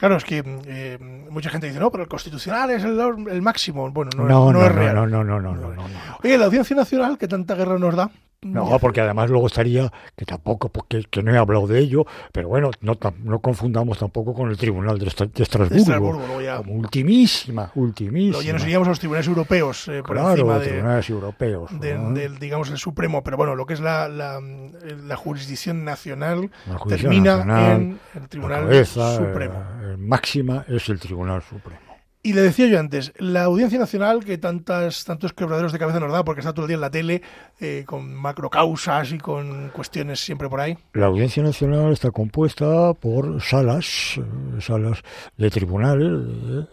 Claro, 0.00 0.16
es 0.16 0.24
que 0.24 0.42
eh, 0.66 0.98
mucha 1.28 1.50
gente 1.50 1.66
dice, 1.66 1.78
no, 1.78 1.90
pero 1.90 2.04
el 2.04 2.08
constitucional 2.08 2.70
es 2.70 2.82
el, 2.84 2.98
el 3.28 3.42
máximo. 3.42 3.90
Bueno, 3.90 4.10
no, 4.16 4.24
no, 4.24 4.50
no, 4.50 4.52
no 4.58 4.64
es 4.64 4.72
real. 4.72 4.94
No, 4.94 5.06
no, 5.06 5.22
no, 5.22 5.38
no, 5.38 5.54
no, 5.54 5.74
no, 5.74 5.84
Oye, 6.24 6.38
la 6.38 6.46
Audiencia 6.46 6.74
Nacional, 6.74 7.18
que 7.18 7.28
tanta 7.28 7.54
guerra 7.54 7.78
nos 7.78 7.94
da, 7.94 8.10
No, 8.42 8.78
porque 8.78 9.02
además 9.02 9.28
luego 9.28 9.48
estaría, 9.48 9.92
que 10.16 10.24
tampoco, 10.24 10.70
porque 10.70 11.04
que 11.10 11.22
no 11.22 11.30
he 11.30 11.36
hablado 11.36 11.66
de 11.66 11.78
ello, 11.78 12.06
pero 12.32 12.48
bueno, 12.48 12.70
no, 12.80 12.96
no 13.22 13.38
confundamos 13.40 13.98
tampoco 13.98 14.32
con 14.32 14.48
el 14.50 14.56
Tribunal 14.56 14.98
de, 14.98 15.06
Estra- 15.08 15.26
de 15.30 15.42
Estrasburgo, 15.42 15.76
Estrasburgo, 15.82 16.40
ya- 16.40 16.56
como 16.56 16.72
ultimísima, 16.72 17.70
ultimísima. 17.74 18.42
Ya 18.42 18.54
nos 18.54 18.62
iríamos 18.62 18.88
a 18.88 18.92
los 18.92 18.98
tribunales 18.98 19.26
europeos 19.28 19.88
eh, 19.88 20.02
por 20.02 20.16
claro, 20.16 20.30
encima 20.30 20.58
de, 20.58 20.68
tribunales 20.68 21.10
europeos. 21.10 21.80
de- 21.80 21.98
¿no? 21.98 22.12
del, 22.12 22.38
digamos, 22.38 22.70
el 22.70 22.78
Supremo, 22.78 23.22
pero 23.22 23.36
bueno, 23.36 23.54
lo 23.56 23.66
que 23.66 23.74
es 23.74 23.80
la, 23.80 24.08
la, 24.08 24.40
la 24.40 25.16
jurisdicción 25.16 25.84
nacional 25.84 26.50
La 26.66 26.78
jurisdicción 26.78 27.10
termina 27.12 27.36
nacional, 27.44 27.80
en 27.82 28.00
el 28.22 28.28
Tribunal 28.30 28.62
cabeza, 28.62 29.16
Supremo. 29.18 29.62
eh, 29.82 29.96
máxima 29.98 30.64
es 30.66 30.88
el 30.88 30.98
Tribunal 30.98 31.42
Supremo. 31.42 31.89
Y 32.22 32.34
le 32.34 32.42
decía 32.42 32.66
yo 32.66 32.78
antes, 32.78 33.14
la 33.16 33.44
Audiencia 33.44 33.78
Nacional 33.78 34.22
que 34.24 34.36
tantas, 34.36 35.04
tantos 35.06 35.32
quebraderos 35.32 35.72
de 35.72 35.78
cabeza 35.78 36.00
nos 36.00 36.12
da, 36.12 36.22
porque 36.22 36.40
está 36.40 36.52
todo 36.52 36.66
el 36.66 36.68
día 36.68 36.74
en 36.74 36.80
la 36.82 36.90
tele, 36.90 37.22
eh, 37.60 37.84
con 37.86 38.12
macrocausas 38.14 39.12
y 39.12 39.18
con 39.18 39.70
cuestiones 39.70 40.20
siempre 40.20 40.50
por 40.50 40.60
ahí. 40.60 40.76
La 40.92 41.06
Audiencia 41.06 41.42
Nacional 41.42 41.92
está 41.92 42.10
compuesta 42.10 42.92
por 42.92 43.40
salas, 43.40 44.18
eh, 44.18 44.60
salas 44.60 45.00
de 45.38 45.48
tribunales, 45.50 46.10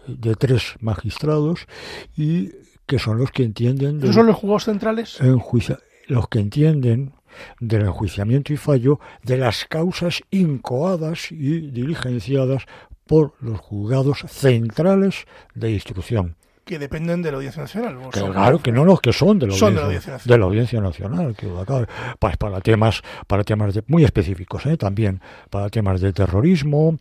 de, 0.06 0.14
de 0.30 0.34
tres 0.34 0.74
magistrados, 0.80 1.66
y 2.14 2.50
que 2.86 2.98
son 2.98 3.16
los 3.18 3.30
que 3.30 3.44
entienden 3.44 3.96
¿Esos 3.96 4.02
del 4.02 4.12
son 4.14 4.26
los 4.26 4.36
juzgados 4.36 4.64
centrales? 4.64 5.18
enjuicia- 5.20 5.78
los 6.08 6.28
que 6.28 6.40
entienden 6.40 7.14
del 7.60 7.82
enjuiciamiento 7.82 8.52
y 8.52 8.56
fallo 8.56 8.98
de 9.22 9.36
las 9.36 9.64
causas 9.66 10.22
incoadas 10.30 11.30
y 11.30 11.70
diligenciadas 11.70 12.64
por 13.08 13.32
los 13.40 13.58
juzgados 13.58 14.24
centrales 14.28 15.26
de 15.56 15.72
instrucción. 15.72 16.36
que 16.64 16.78
dependen 16.78 17.22
de 17.22 17.30
la 17.30 17.38
Audiencia 17.38 17.62
Nacional. 17.62 17.96
Que 18.12 18.20
claro 18.20 18.58
que 18.60 18.70
no 18.70 18.84
los 18.84 19.00
que 19.00 19.10
son 19.12 19.38
de 19.38 19.46
la 19.46 19.54
Son 19.54 19.74
de 19.74 19.80
audiencia, 19.80 19.80
la 19.80 19.84
Audiencia 19.86 20.12
Nacional. 20.12 20.28
de 20.34 20.38
la 20.38 20.44
Audiencia 20.44 20.80
Nacional, 20.82 21.34
que. 21.34 21.86
Pues 22.18 22.36
para 22.36 22.60
temas 22.60 23.02
para 23.26 23.42
temas 23.42 23.72
de- 23.74 23.82
muy 23.86 24.04
específicos 24.04 24.66
¿eh? 24.66 24.76
también 24.76 25.20
para 25.48 25.70
temas 25.70 26.00
de 26.02 26.12
terrorismo 26.12 26.98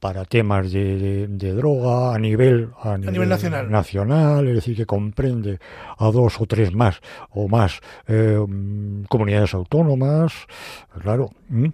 para 0.00 0.26
temas 0.26 0.70
de, 0.70 0.98
de- 0.98 1.26
de 1.28 1.52
droga 1.54 2.14
a 2.14 2.18
nivel 2.18 2.68
a 2.82 2.98
nivel 2.98 3.30
nacional. 3.30 3.70
nacional, 3.70 4.46
es 4.48 4.54
decir 4.56 4.76
que 4.76 4.84
comprende 4.84 5.58
a 5.96 6.10
dos 6.10 6.38
o 6.38 6.44
tres 6.44 6.74
más 6.74 7.00
o 7.30 7.48
más 7.48 7.80
eh, 8.06 8.38
comunidades 9.08 9.54
autónomas 9.54 10.34
claro 11.00 11.30
¿m? 11.50 11.72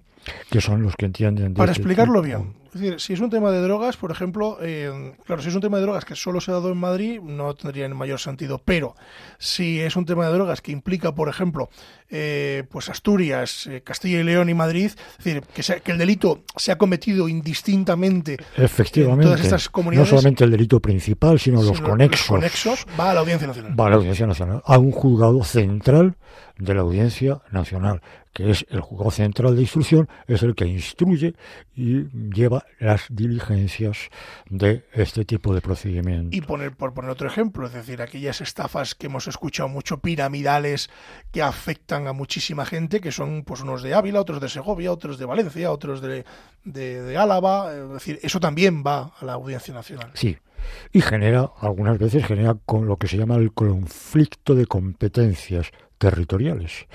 que 0.48 0.60
son 0.60 0.84
los 0.84 0.94
que 0.94 1.06
entienden 1.06 1.54
de 1.54 1.58
Para 1.58 1.72
este 1.72 1.82
explicarlo 1.82 2.22
tipo. 2.22 2.38
bien, 2.38 2.54
es 2.74 2.80
decir, 2.80 3.00
si 3.00 3.12
es 3.12 3.20
un 3.20 3.28
tema 3.28 3.50
de 3.50 3.60
drogas, 3.60 3.96
por 3.98 4.10
ejemplo, 4.10 4.56
eh, 4.62 5.12
claro, 5.26 5.42
si 5.42 5.48
es 5.50 5.54
un 5.54 5.60
tema 5.60 5.76
de 5.76 5.82
drogas 5.82 6.04
que 6.06 6.14
solo 6.16 6.40
se 6.40 6.50
ha 6.50 6.54
dado 6.54 6.70
en 6.72 6.78
Madrid, 6.78 7.20
no 7.20 7.54
tendría 7.54 7.84
el 7.86 7.94
mayor 7.94 8.18
sentido. 8.18 8.62
Pero 8.64 8.94
si 9.38 9.80
es 9.80 9.94
un 9.96 10.06
tema 10.06 10.26
de 10.26 10.32
drogas 10.32 10.62
que 10.62 10.72
implica, 10.72 11.14
por 11.14 11.28
ejemplo, 11.28 11.68
eh, 12.08 12.64
pues 12.70 12.88
Asturias, 12.88 13.66
eh, 13.66 13.82
Castilla 13.82 14.20
y 14.20 14.24
León 14.24 14.48
y 14.48 14.54
Madrid, 14.54 14.86
es 15.18 15.24
decir, 15.24 15.42
que, 15.54 15.62
sea- 15.62 15.80
que 15.80 15.92
el 15.92 15.98
delito 15.98 16.42
se 16.56 16.72
ha 16.72 16.78
cometido 16.78 17.28
indistintamente 17.28 18.36
Efectivamente, 18.56 19.24
en 19.24 19.28
todas 19.28 19.40
estas 19.44 19.66
no 19.66 19.72
comunidades, 19.72 20.08
solamente 20.08 20.44
el 20.44 20.50
delito 20.50 20.80
principal, 20.80 21.38
sino, 21.38 21.62
los 21.62 21.80
conexos. 21.80 22.26
conexos, 22.26 22.86
va 22.98 23.10
a 23.10 23.14
la 23.14 23.20
Audiencia 23.20 23.46
Nacional. 23.46 23.78
va 23.78 23.86
a 23.86 23.90
la 23.90 23.96
Audiencia 23.96 24.26
Nacional, 24.26 24.62
a 24.64 24.78
un 24.78 24.92
juzgado 24.92 25.44
central 25.44 26.16
de 26.58 26.74
la 26.74 26.80
Audiencia 26.82 27.40
Nacional, 27.50 28.02
que 28.32 28.50
es 28.50 28.64
el 28.70 28.80
juzgado 28.80 29.10
central 29.10 29.56
de 29.56 29.62
instrucción, 29.62 30.08
es 30.26 30.42
el 30.42 30.54
que 30.54 30.66
instruye 30.66 31.34
y 31.74 32.04
lleva 32.34 32.61
las 32.78 33.06
diligencias 33.10 34.10
de 34.48 34.84
este 34.92 35.24
tipo 35.24 35.54
de 35.54 35.60
procedimientos. 35.60 36.36
Y 36.36 36.40
poner, 36.40 36.76
por 36.76 36.94
poner 36.94 37.10
otro 37.10 37.28
ejemplo, 37.28 37.66
es 37.66 37.72
decir, 37.72 38.02
aquellas 38.02 38.40
estafas 38.40 38.94
que 38.94 39.06
hemos 39.06 39.28
escuchado 39.28 39.68
mucho, 39.68 39.98
piramidales, 39.98 40.90
que 41.30 41.42
afectan 41.42 42.06
a 42.06 42.12
muchísima 42.12 42.66
gente, 42.66 43.00
que 43.00 43.12
son 43.12 43.44
pues 43.44 43.60
unos 43.60 43.82
de 43.82 43.94
Ávila, 43.94 44.20
otros 44.20 44.40
de 44.40 44.48
Segovia, 44.48 44.92
otros 44.92 45.18
de 45.18 45.24
Valencia, 45.24 45.70
otros 45.70 46.00
de, 46.00 46.24
de, 46.64 47.02
de 47.02 47.16
Álava, 47.16 47.74
es 47.74 47.88
decir, 47.90 48.18
eso 48.22 48.40
también 48.40 48.82
va 48.86 49.12
a 49.18 49.24
la 49.24 49.34
Audiencia 49.34 49.72
Nacional. 49.72 50.10
Sí, 50.14 50.36
y 50.92 51.00
genera, 51.00 51.50
algunas 51.60 51.98
veces 51.98 52.24
genera 52.24 52.56
con 52.66 52.86
lo 52.86 52.96
que 52.96 53.08
se 53.08 53.16
llama 53.16 53.36
el 53.36 53.52
conflicto 53.52 54.54
de 54.54 54.66
competencias 54.66 55.70
territoriales, 55.98 56.86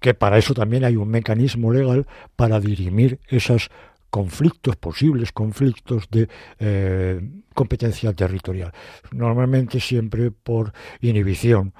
que 0.00 0.14
para 0.14 0.38
eso 0.38 0.54
también 0.54 0.84
hay 0.84 0.96
un 0.96 1.08
mecanismo 1.08 1.72
legal 1.72 2.06
para 2.36 2.60
dirimir 2.60 3.20
esos 3.28 3.70
conflictos, 4.10 4.76
posibles 4.76 5.32
conflictos 5.32 6.08
de 6.10 6.28
eh, 6.58 7.20
competencia 7.60 8.12
territorial. 8.14 8.72
Normalmente 9.12 9.80
siempre 9.80 10.30
por 10.30 10.72
inhibición. 11.00 11.72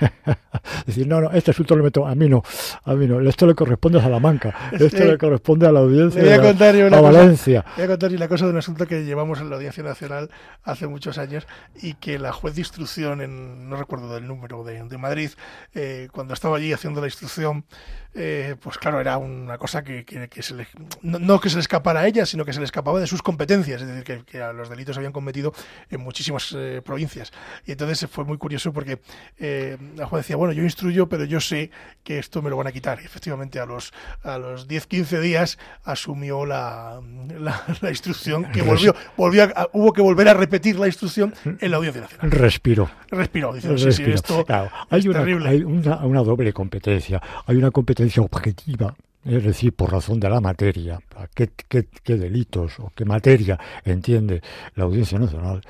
decir, 0.86 1.06
no, 1.06 1.20
no, 1.20 1.30
este 1.32 1.50
asunto 1.50 1.76
lo 1.76 1.84
meto, 1.84 2.06
a 2.06 2.14
mí 2.14 2.26
no, 2.26 2.42
a 2.84 2.94
mí 2.94 3.06
no, 3.06 3.20
esto 3.20 3.46
le 3.46 3.54
corresponde 3.54 3.98
a 3.98 4.02
Salamanca, 4.02 4.70
esto 4.72 5.04
le 5.04 5.18
corresponde 5.18 5.66
a 5.66 5.72
la 5.72 5.80
audiencia 5.80 6.22
voy 6.22 6.32
a 6.32 6.40
contar 6.40 6.74
yo 6.74 6.86
una 6.86 6.96
a 6.96 7.00
cosa, 7.00 7.12
Valencia. 7.12 7.64
voy 7.76 7.84
a 7.84 7.88
contar 7.88 8.10
una 8.12 8.28
cosa 8.28 8.44
de 8.46 8.50
un 8.52 8.56
asunto 8.58 8.86
que 8.86 9.04
llevamos 9.04 9.40
en 9.40 9.50
la 9.50 9.56
Audiencia 9.56 9.82
Nacional 9.82 10.30
hace 10.62 10.86
muchos 10.86 11.18
años 11.18 11.46
y 11.82 11.94
que 11.94 12.18
la 12.18 12.32
juez 12.32 12.54
de 12.54 12.62
instrucción, 12.62 13.20
en, 13.20 13.68
no 13.68 13.76
recuerdo 13.76 14.14
del 14.14 14.26
número 14.26 14.64
de, 14.64 14.82
de 14.82 14.96
Madrid, 14.98 15.30
eh, 15.74 16.08
cuando 16.12 16.32
estaba 16.32 16.56
allí 16.56 16.72
haciendo 16.72 17.02
la 17.02 17.06
instrucción, 17.08 17.66
eh, 18.14 18.56
pues 18.60 18.78
claro, 18.78 19.00
era 19.00 19.18
una 19.18 19.58
cosa 19.58 19.84
que, 19.84 20.04
que- 20.06 20.28
que 20.28 20.42
se 20.42 20.54
le, 20.54 20.66
no, 21.02 21.18
no 21.18 21.40
que 21.40 21.50
se 21.50 21.56
le 21.56 21.60
escapara 21.60 22.00
a 22.00 22.06
ella, 22.06 22.24
sino 22.24 22.44
que 22.46 22.52
se 22.54 22.58
le 22.58 22.64
escapaba 22.64 22.98
de 23.00 23.06
sus 23.06 23.20
competencias, 23.22 23.82
es 23.82 23.86
decir, 23.88 24.02
que, 24.04 24.24
que 24.24 24.42
a 24.42 24.52
los 24.54 24.68
delitos 24.70 24.96
se 24.96 25.00
habían 25.10 25.12
cometido 25.12 25.52
en 25.90 26.00
muchísimas 26.00 26.54
eh, 26.56 26.80
provincias. 26.84 27.32
Y 27.66 27.72
entonces 27.72 28.08
fue 28.10 28.24
muy 28.24 28.38
curioso 28.38 28.72
porque 28.72 29.00
eh, 29.38 29.76
la 29.96 30.06
juez 30.06 30.24
decía, 30.24 30.36
bueno, 30.36 30.52
yo 30.52 30.62
instruyo, 30.62 31.08
pero 31.08 31.24
yo 31.24 31.40
sé 31.40 31.70
que 32.04 32.18
esto 32.18 32.40
me 32.42 32.50
lo 32.50 32.56
van 32.56 32.66
a 32.68 32.72
quitar. 32.72 33.00
Y 33.02 33.04
efectivamente, 33.04 33.58
a 33.60 33.66
los, 33.66 33.92
a 34.22 34.38
los 34.38 34.68
10, 34.68 34.86
15 34.86 35.20
días 35.20 35.58
asumió 35.84 36.46
la, 36.46 37.00
la, 37.38 37.62
la 37.80 37.90
instrucción, 37.90 38.44
que 38.52 38.62
volvió, 38.62 38.94
volvió 39.16 39.44
a- 39.44 39.68
hubo 39.72 39.92
que 39.92 40.02
volver 40.02 40.28
a 40.28 40.34
repetir 40.34 40.78
la 40.78 40.86
instrucción 40.86 41.34
en 41.44 41.70
la 41.70 41.76
Audiencia 41.78 42.02
Nacional. 42.02 42.30
Respiró. 42.30 42.90
Respiró, 43.10 43.52
dice, 43.52 43.68
sí, 43.70 43.78
sí, 43.78 43.84
Respiro. 43.86 44.14
esto 44.14 44.44
Claro, 44.44 44.70
hay, 44.88 45.00
es 45.00 45.06
una, 45.06 45.18
terrible. 45.20 45.48
hay 45.48 45.62
una, 45.62 45.96
una 46.04 46.22
doble 46.22 46.52
competencia. 46.52 47.20
Hay 47.46 47.56
una 47.56 47.70
competencia 47.70 48.22
objetiva, 48.22 48.94
es 49.24 49.44
decir, 49.44 49.72
por 49.74 49.92
razón 49.92 50.20
de 50.20 50.30
la 50.30 50.40
materia, 50.40 51.00
qué, 51.34 51.50
qué, 51.68 51.88
qué 52.02 52.16
delitos 52.16 52.78
o 52.80 52.92
qué 52.94 53.04
materia 53.04 53.58
entiende 53.84 54.42
la 54.74 54.84
Audiencia 54.84 55.18
Nacional, 55.18 55.62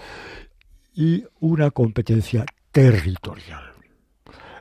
y 0.95 1.25
una 1.41 1.71
competencia 1.71 2.45
territorial. 2.73 3.63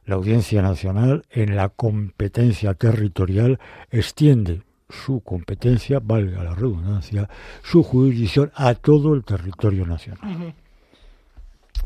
La 0.05 0.15
Audiencia 0.15 0.61
Nacional 0.61 1.25
en 1.29 1.55
la 1.55 1.69
competencia 1.69 2.73
territorial 2.73 3.59
extiende 3.91 4.63
su 4.89 5.21
competencia, 5.21 5.99
valga 5.99 6.43
la 6.43 6.55
redundancia, 6.55 7.29
su 7.61 7.83
jurisdicción 7.83 8.51
a 8.55 8.73
todo 8.73 9.13
el 9.13 9.23
territorio 9.23 9.85
nacional. 9.85 10.35
Ujú. 10.35 10.53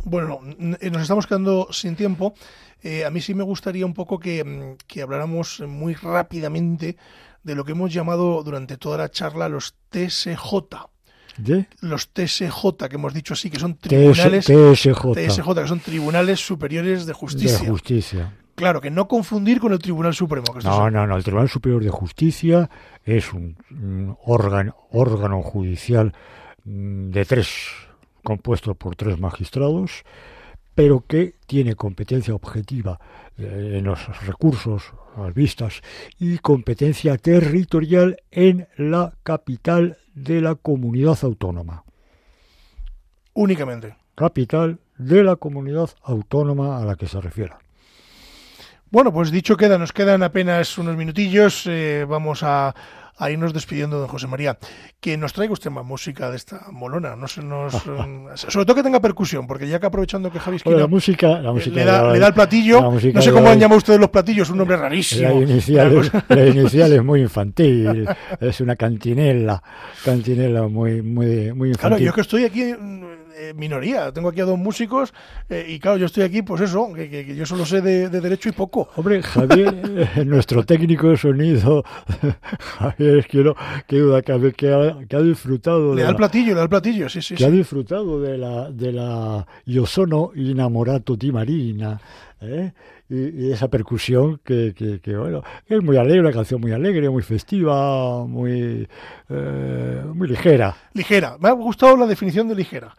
Bueno, 0.04 0.40
nos 0.58 1.02
estamos 1.02 1.28
quedando 1.28 1.68
sin 1.72 1.96
tiempo. 1.96 2.34
Eh, 2.82 3.06
a 3.06 3.10
mí 3.10 3.22
sí 3.22 3.34
me 3.34 3.44
gustaría 3.44 3.86
un 3.86 3.94
poco 3.94 4.20
que, 4.20 4.44
mm, 4.44 4.86
que 4.88 5.02
habláramos 5.02 5.62
muy 5.68 5.94
rápidamente 5.94 6.98
de 7.44 7.56
lo 7.56 7.64
que 7.64 7.72
hemos 7.72 7.94
llamado 7.94 8.44
durante 8.44 8.78
toda 8.78 8.98
la 8.98 9.10
charla 9.10 9.50
los 9.50 9.76
TSJ. 9.90 10.90
¿De? 11.38 11.68
Los 11.82 12.10
TSJ, 12.10 12.88
que 12.90 12.96
hemos 12.96 13.14
dicho 13.14 13.34
así, 13.34 13.50
que 13.50 13.60
son 13.60 13.76
tribunales 13.76 14.46
TSJ. 14.46 15.14
TSJ, 15.14 15.54
que 15.56 15.68
son 15.68 15.80
tribunales 15.80 16.46
superiores 16.46 17.06
de 17.06 17.14
justicia. 17.14 17.60
De 17.60 17.70
justicia. 17.70 18.34
Claro, 18.56 18.82
que 18.82 18.92
no 18.92 19.08
confundir 19.08 19.60
con 19.60 19.74
el 19.74 19.80
Tribunal 19.80 20.14
Supremo. 20.14 20.46
Que 20.54 20.64
No, 20.64 20.92
no, 20.92 21.08
no. 21.08 21.18
El 21.18 21.24
Tribunal 21.24 21.50
Superior 21.50 21.84
de 21.84 21.90
Justicia 21.90 22.70
es 23.04 23.34
un, 23.34 23.58
un 23.72 24.16
órgano, 24.26 24.76
órgano 24.92 25.42
judicial 25.42 26.14
mm, 26.64 27.10
de 27.10 27.26
tres, 27.26 27.50
compuesto 28.24 28.76
por 28.76 28.96
tres 28.96 29.20
magistrados, 29.20 30.04
pero 30.76 31.04
que 31.08 31.36
tiene 31.46 31.76
competencia 31.76 32.34
objetiva 32.34 33.00
eh, 33.38 33.76
en 33.78 33.86
los 33.86 34.26
recursos, 34.26 34.94
las 35.18 35.34
vistas, 35.34 35.82
y 36.20 36.40
competencia 36.40 37.18
territorial 37.18 38.18
en 38.32 38.68
la 38.78 39.14
capital 39.24 39.98
de 40.16 40.42
la 40.42 40.56
comunidad 40.56 41.18
autónoma. 41.22 41.84
Únicamente. 43.34 43.96
Capital 44.16 44.80
de 44.98 45.24
la 45.24 45.36
comunidad 45.36 45.90
autónoma 46.04 46.80
a 46.82 46.86
la 46.86 46.96
que 46.96 47.08
se 47.08 47.20
refiera. 47.20 47.60
Bueno, 48.92 49.12
pues 49.12 49.32
dicho 49.32 49.58
queda, 49.58 49.80
nos 49.80 49.92
quedan 49.92 50.22
apenas 50.22 50.78
unos 50.78 50.96
minutillos. 50.96 51.66
eh, 51.66 52.06
vamos 52.08 52.44
a, 52.44 52.76
a 53.18 53.30
irnos 53.30 53.54
despidiendo, 53.54 54.00
don 54.00 54.08
José 54.08 54.28
María. 54.28 54.58
Que 55.00 55.18
nos 55.18 55.34
traiga 55.34 55.54
usted 55.54 55.70
más 55.70 55.86
música 55.86 56.30
de 56.30 56.38
esta 56.38 56.66
molona. 56.72 57.16
No 57.16 57.28
se 57.28 57.42
nos, 57.44 57.74
eh, 57.86 58.28
sobre 58.36 58.66
todo 58.66 58.76
que 58.76 58.84
tenga 58.84 59.00
percusión, 59.00 59.48
porque 59.48 59.68
ya 59.68 59.80
que 59.80 59.86
aprovechando 59.86 60.32
que 60.32 60.40
Javi 60.40 60.58
Bueno, 60.64 60.78
Esquina 60.78 60.82
la 60.82 60.88
música, 60.88 61.28
la 61.42 61.50
eh, 61.50 61.54
música 61.54 61.76
le, 61.76 61.86
da, 61.86 62.08
de- 62.08 62.14
le 62.14 62.20
da 62.20 62.28
el 62.28 62.34
platillo, 62.34 62.82
la 62.82 62.90
no 63.14 63.22
sé 63.22 63.32
cómo 63.32 63.50
han 63.50 63.60
llamado 63.60 63.78
ustedes 63.78 64.00
los 64.00 64.10
platillos, 64.10 64.50
un 64.50 64.58
nombre 64.58 64.78
rarísimo. 64.78 65.30
La 65.30 65.36
inicial, 65.36 65.98
es, 65.98 66.12
la 66.30 66.46
inicial 66.48 66.94
es 66.94 67.04
muy 67.04 67.22
infantil, 67.22 68.08
es 68.40 68.62
una 68.62 68.76
cantinela, 68.76 69.62
cantinela 70.04 70.68
muy, 70.68 71.02
muy, 71.02 71.54
muy 71.54 71.72
Claro, 71.74 71.96
infantil. 71.98 72.06
yo 72.08 72.14
que 72.14 72.22
estoy 72.22 72.46
aquí 72.46 72.74
eh, 73.36 73.54
minoría. 73.56 74.12
Tengo 74.12 74.30
aquí 74.30 74.42
a 74.42 74.46
dos 74.46 74.58
músicos 74.58 75.14
eh, 75.50 75.66
y 75.68 75.80
claro, 75.80 75.98
yo 75.98 76.06
estoy 76.06 76.24
aquí, 76.24 76.42
pues 76.42 76.62
eso, 76.62 76.94
que, 76.94 77.10
que- 77.10 77.26
que 77.26 77.36
yo 77.36 77.46
solo 77.46 77.66
sé 77.66 77.82
de, 77.82 78.10
de 78.10 78.22
derecho 78.22 78.50
y 78.50 78.52
poco. 78.52 78.90
Hombre, 78.96 79.22
Javier, 79.24 80.08
eh, 80.16 80.24
nuestro 80.26 80.64
técnico 80.66 81.10
de 81.10 81.18
sonido, 81.18 81.84
Javier 82.80 83.18
Esquiero, 83.18 83.56
qué 83.88 83.98
duda 84.00 84.22
cabe, 84.22 84.54
que 84.54 84.74
ha, 84.74 85.06
que 85.08 85.16
ha 85.16 85.22
disfrutado 85.22 85.92
Le 85.94 85.98
de 85.98 86.04
da 86.04 86.10
el 86.10 86.14
la, 86.14 86.18
platillo, 86.18 86.48
le 86.50 86.56
da 86.56 86.64
el 86.64 86.70
platillo, 86.70 87.10
sí, 87.10 87.22
sí. 87.22 87.36
que 87.36 87.46
ha 87.46 87.50
disfrutado 87.52 88.22
de 88.22 88.38
la 88.38 88.70
de 88.72 88.92
la 88.92 89.46
Io 89.66 89.86
sono 89.86 90.32
innamorato 90.36 91.16
di 91.16 91.32
Marina, 91.32 92.00
¿eh? 92.42 92.72
Y, 93.10 93.46
y 93.48 93.52
esa 93.52 93.68
percusión 93.68 94.40
que, 94.44 94.74
que, 94.76 95.00
que, 95.00 95.16
bueno, 95.18 95.44
es 95.68 95.84
muy 95.84 95.98
alegre, 95.98 96.22
una 96.22 96.32
canción 96.32 96.60
muy 96.62 96.72
alegre, 96.72 97.10
muy 97.10 97.22
festiva, 97.22 98.26
muy 98.26 98.88
eh, 99.30 100.02
muy 100.14 100.28
ligera. 100.28 100.76
Ligera. 100.94 101.38
Me 101.40 101.50
ha 101.50 101.52
gustado 101.52 101.98
la 101.98 102.06
definición 102.08 102.48
de 102.48 102.56
ligera. 102.56 102.96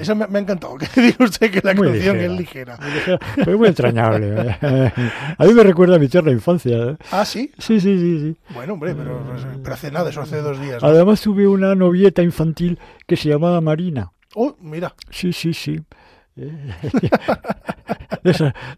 Esa 0.00 0.14
me, 0.14 0.26
me 0.26 0.38
ha 0.38 0.42
encantado. 0.42 0.76
Que 0.94 1.00
diga 1.00 1.24
usted 1.24 1.50
que 1.50 1.60
la 1.62 1.74
Muy 1.74 1.88
canción 1.88 2.16
ligera. 2.16 2.32
es 2.32 2.38
ligera. 2.38 2.78
Muy 2.80 2.90
ligera, 2.92 3.18
pero 3.36 3.58
muy 3.58 3.68
entrañable. 3.68 4.28
¿eh? 4.62 4.92
A 5.38 5.44
mí 5.44 5.52
me 5.52 5.62
recuerda 5.62 5.96
a 5.96 5.98
mi 5.98 6.08
tierna 6.08 6.30
infancia. 6.30 6.76
¿eh? 6.76 6.96
Ah, 7.10 7.24
sí. 7.24 7.50
Sí, 7.58 7.80
sí, 7.80 7.98
sí, 7.98 8.20
sí. 8.20 8.36
Bueno, 8.54 8.74
hombre, 8.74 8.94
pero, 8.94 9.20
pero 9.62 9.74
hace 9.74 9.90
nada, 9.90 10.10
eso 10.10 10.20
hace 10.20 10.40
dos 10.40 10.60
días. 10.60 10.82
¿no? 10.82 10.88
Además 10.88 11.20
tuve 11.20 11.46
una 11.46 11.74
novieta 11.74 12.22
infantil 12.22 12.78
que 13.06 13.16
se 13.16 13.28
llamaba 13.28 13.60
Marina. 13.60 14.12
Oh, 14.34 14.56
mira. 14.60 14.94
Sí, 15.10 15.32
sí, 15.32 15.52
sí. 15.54 15.80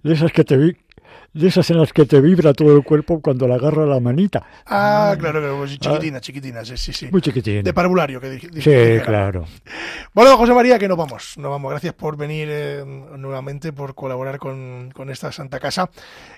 De 0.03 0.15
de 1.33 1.49
esas 1.49 1.70
en 1.70 1.78
las 1.78 1.93
que 1.93 2.07
te 2.07 2.20
vibra 2.20 2.53
todo 2.53 2.76
el 2.76 2.83
cuerpo 2.85 3.20
cuando 3.20 3.47
la 3.47 3.55
agarra 3.57 3.87
la 3.87 4.01
manita. 4.01 4.45
Ah, 4.66 5.14
claro, 5.18 5.41
claro, 5.41 5.59
pues 5.59 5.78
chiquitina, 5.78 6.20
chiquitina, 6.20 6.64
sí, 6.64 6.76
sí, 6.76 6.93
sí. 6.93 7.09
Muy 7.11 7.20
chiquitín. 7.20 7.62
De 7.62 7.72
parvulario, 7.72 8.20
que 8.20 8.31
dije. 8.31 8.49
Sí, 8.61 9.05
claro. 9.05 9.45
Bueno, 10.14 10.37
José 10.37 10.53
María, 10.55 10.78
que 10.78 10.89
nos 10.89 10.99
vamos. 10.99 11.35
Nos 11.39 11.51
vamos. 11.51 11.70
Gracias 11.70 11.95
por 11.95 12.16
venir 12.16 12.49
eh, 12.51 12.85
nuevamente, 13.16 13.72
por 13.72 13.95
colaborar 13.95 14.39
con, 14.39 14.91
con 14.93 15.11
esta 15.11 15.31
Santa 15.31 15.61
Casa. 15.61 15.91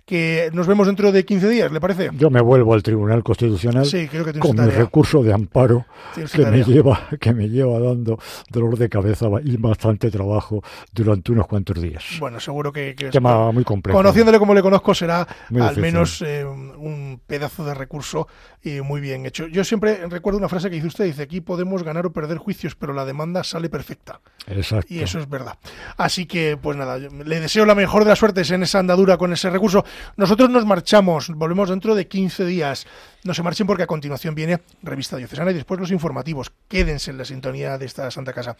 Que 0.04 0.50
nos 0.52 0.66
vemos 0.66 0.86
dentro 0.86 1.12
de 1.12 1.24
15 1.24 1.48
días, 1.48 1.72
¿le 1.72 1.80
parece? 1.80 2.10
Yo 2.14 2.28
me 2.28 2.40
vuelvo 2.40 2.74
al 2.74 2.82
Tribunal 2.82 3.22
Constitucional 3.22 3.86
Sí, 3.86 4.08
creo 4.08 4.24
que 4.24 4.38
con 4.38 4.56
mi 4.56 4.70
recurso 4.70 5.22
de 5.22 5.32
amparo 5.32 5.86
que 6.34 6.44
me 6.46 6.64
lleva 6.64 7.08
que 7.20 7.32
me 7.32 7.48
lleva 7.48 7.78
dando 7.78 8.18
dolor 8.50 8.76
de 8.76 8.88
cabeza 8.88 9.26
y 9.44 9.56
bastante 9.56 10.10
trabajo 10.10 10.62
durante 10.92 11.32
unos 11.32 11.46
cuantos 11.46 11.80
días. 11.80 12.04
Bueno, 12.18 12.40
seguro 12.40 12.72
que, 12.72 12.94
que 12.94 13.10
Tema 13.10 13.52
muy 13.52 13.64
complejo. 13.64 13.96
conociéndole 13.96 14.38
como 14.38 14.54
le 14.54 14.60
conozco 14.62 14.81
será 14.94 15.26
Muy 15.50 15.62
al 15.62 15.68
difícil. 15.68 15.82
menos 15.82 16.22
eh, 16.22 16.44
un 16.44 17.20
pedazo 17.26 17.64
de 17.64 17.74
recurso 17.74 18.26
y 18.62 18.80
muy 18.80 19.00
bien 19.00 19.24
hecho. 19.26 19.46
Yo 19.46 19.64
siempre 19.64 20.06
recuerdo 20.08 20.38
una 20.38 20.48
frase 20.48 20.68
que 20.68 20.76
dice 20.76 20.88
usted, 20.88 21.04
dice 21.04 21.22
aquí 21.22 21.40
podemos 21.40 21.82
ganar 21.82 22.06
o 22.06 22.12
perder 22.12 22.38
juicios, 22.38 22.74
pero 22.74 22.92
la 22.92 23.04
demanda 23.04 23.44
sale 23.44 23.68
perfecta. 23.70 24.20
Exacto. 24.46 24.92
Y 24.92 25.00
eso 25.00 25.18
es 25.18 25.28
verdad. 25.28 25.56
Así 25.96 26.26
que, 26.26 26.58
pues 26.60 26.76
nada, 26.76 26.98
le 26.98 27.40
deseo 27.40 27.64
la 27.64 27.74
mejor 27.74 28.02
de 28.04 28.10
las 28.10 28.18
suertes 28.18 28.50
en 28.50 28.62
esa 28.62 28.78
andadura 28.80 29.16
con 29.16 29.32
ese 29.32 29.48
recurso. 29.50 29.84
Nosotros 30.16 30.50
nos 30.50 30.66
marchamos, 30.66 31.28
volvemos 31.28 31.68
dentro 31.70 31.94
de 31.94 32.08
15 32.08 32.44
días. 32.44 32.86
No 33.24 33.34
se 33.34 33.42
marchen 33.42 33.66
porque 33.68 33.84
a 33.84 33.86
continuación 33.86 34.34
viene 34.34 34.60
Revista 34.82 35.16
Diocesana 35.16 35.52
y 35.52 35.54
después 35.54 35.78
los 35.78 35.90
informativos. 35.92 36.52
Quédense 36.68 37.10
en 37.12 37.18
la 37.18 37.24
sintonía 37.24 37.78
de 37.78 37.86
esta 37.86 38.10
Santa 38.10 38.32
Casa. 38.32 38.56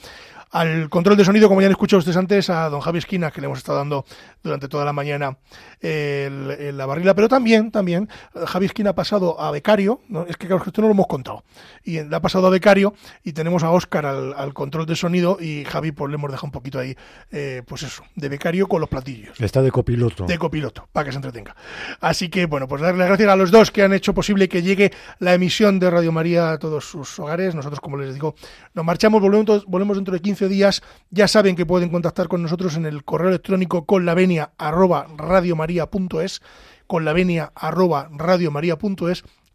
Al 0.53 0.89
control 0.89 1.17
de 1.17 1.25
sonido, 1.25 1.49
como 1.49 1.61
ya 1.61 1.67
han 1.67 1.73
escuchado 1.73 1.99
ustedes 1.99 2.17
antes, 2.17 2.49
a 2.49 2.69
don 2.69 2.81
Javi 2.81 2.99
Esquina, 2.99 3.31
que 3.33 3.41
le 3.41 3.47
hemos 3.47 3.59
estado 3.59 3.79
dando 3.79 4.05
durante 4.43 4.69
toda 4.69 4.85
la 4.85 4.93
mañana 4.93 5.37
el- 5.81 6.51
el- 6.59 6.77
la 6.77 6.87
barrila, 6.87 7.15
pero 7.15 7.29
también, 7.29 7.71
también, 7.71 8.09
Javi 8.47 8.67
Esquina 8.67 8.91
ha 8.91 8.95
pasado 8.95 9.41
a 9.41 9.51
becario, 9.51 10.01
¿no? 10.09 10.23
es 10.27 10.37
que 10.37 10.47
claro, 10.47 10.63
esto 10.65 10.81
no 10.81 10.89
lo 10.89 10.95
hemos 10.95 11.07
contado, 11.07 11.45
y 11.83 12.01
le 12.03 12.15
ha 12.15 12.21
pasado 12.21 12.47
a 12.47 12.51
becario 12.51 12.95
y 13.25 13.33
tenemos 13.33 13.63
a 13.65 13.71
Óscar 13.71 14.07
al, 14.07 14.35
al 14.35 14.55
control 14.55 14.87
de 14.87 14.97
sonido 14.97 15.39
y 15.41 15.65
Javi 15.65 15.93
pues 15.93 16.11
le 16.11 16.17
hemos 16.17 16.31
dejado 16.31 16.47
un 16.47 16.53
poquito 16.53 16.79
ahí, 16.79 16.97
eh, 17.31 17.63
pues 17.67 17.83
eso, 17.83 18.05
de 18.15 18.29
becario 18.29 18.69
con 18.69 18.81
los 18.81 18.89
platillos 18.89 19.41
Está 19.41 19.63
de 19.63 19.71
copiloto. 19.71 20.27
de 20.27 20.39
copiloto, 20.39 20.89
para 20.93 21.07
que 21.07 21.13
se 21.13 21.17
entretenga. 21.17 21.57
Así 22.01 22.29
que, 22.29 22.47
bueno, 22.47 22.69
pues 22.69 22.81
darle 22.83 22.99
las 22.99 23.09
gracias 23.09 23.29
a 23.29 23.37
los 23.37 23.51
dos 23.51 23.71
que 23.71 23.83
han 23.83 23.93
hecho 23.93 24.15
posible 24.15 24.49
que 24.53 24.63
llegue 24.63 24.93
la 25.19 25.35
emisión 25.35 25.81
de 25.81 25.91
Radio 25.91 26.13
María 26.13 26.53
a 26.53 26.59
todos 26.59 26.85
sus 26.85 27.19
hogares. 27.19 27.57
Nosotros, 27.57 27.81
como 27.81 27.97
les 27.97 28.15
digo, 28.15 28.37
nos 28.75 28.85
marchamos, 28.85 29.21
volvemos, 29.21 29.65
volvemos 29.65 29.97
dentro 29.97 30.15
de 30.15 30.21
15 30.21 30.49
días. 30.49 30.83
Ya 31.11 31.27
saben 31.27 31.57
que 31.57 31.67
pueden 31.67 31.89
contactar 31.89 32.29
con 32.29 32.43
nosotros 32.43 32.77
en 32.77 32.87
el 32.87 33.03
correo 33.03 33.31
electrónico 33.31 33.87
con 33.87 34.05
la 34.05 34.13
arroba 34.59 35.09
radiomaria.es, 35.17 36.43
con 36.87 37.05
la 37.05 37.13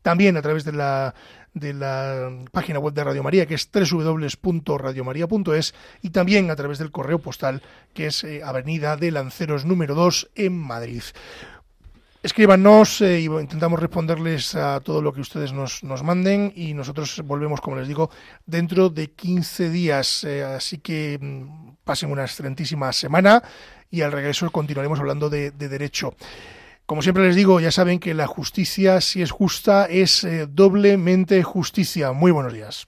también 0.01 0.37
a 0.37 0.41
través 0.41 0.63
de 0.63 0.71
la 0.71 1.13
de 1.53 1.73
la 1.73 2.29
página 2.51 2.79
web 2.79 2.93
de 2.93 3.03
Radio 3.03 3.23
María, 3.23 3.45
que 3.45 3.55
es 3.55 3.69
www.radiomaria.es, 3.71 5.73
y 6.01 6.11
también 6.11 6.49
a 6.51 6.55
través 6.55 6.77
del 6.77 6.91
correo 6.91 7.19
postal, 7.19 7.61
que 7.93 8.07
es 8.07 8.23
eh, 8.23 8.41
Avenida 8.43 8.95
de 8.95 9.11
Lanceros 9.11 9.65
número 9.65 9.95
2 9.95 10.29
en 10.35 10.57
Madrid. 10.57 11.01
Escríbanos 12.23 13.01
eh, 13.01 13.21
y 13.21 13.25
intentamos 13.25 13.79
responderles 13.79 14.55
a 14.55 14.79
todo 14.79 15.01
lo 15.01 15.13
que 15.13 15.21
ustedes 15.21 15.53
nos, 15.53 15.83
nos 15.83 16.03
manden 16.03 16.51
y 16.55 16.73
nosotros 16.73 17.21
volvemos, 17.23 17.61
como 17.61 17.77
les 17.77 17.87
digo, 17.87 18.09
dentro 18.45 18.89
de 18.89 19.11
15 19.11 19.69
días. 19.69 20.23
Eh, 20.23 20.43
así 20.43 20.79
que 20.79 21.19
mm, 21.21 21.75
pasen 21.83 22.11
una 22.11 22.23
excelentísima 22.23 22.91
semana 22.91 23.43
y 23.91 24.01
al 24.01 24.11
regreso 24.11 24.49
continuaremos 24.51 24.99
hablando 24.99 25.29
de, 25.29 25.51
de 25.51 25.69
derecho. 25.69 26.15
Como 26.87 27.01
siempre 27.01 27.27
les 27.27 27.35
digo, 27.35 27.59
ya 27.59 27.71
saben 27.71 27.99
que 27.99 28.13
la 28.13 28.27
justicia, 28.27 28.99
si 29.01 29.21
es 29.21 29.29
justa, 29.29 29.85
es 29.85 30.23
eh, 30.23 30.47
doblemente 30.49 31.43
justicia. 31.43 32.13
Muy 32.13 32.31
buenos 32.31 32.53
días. 32.53 32.87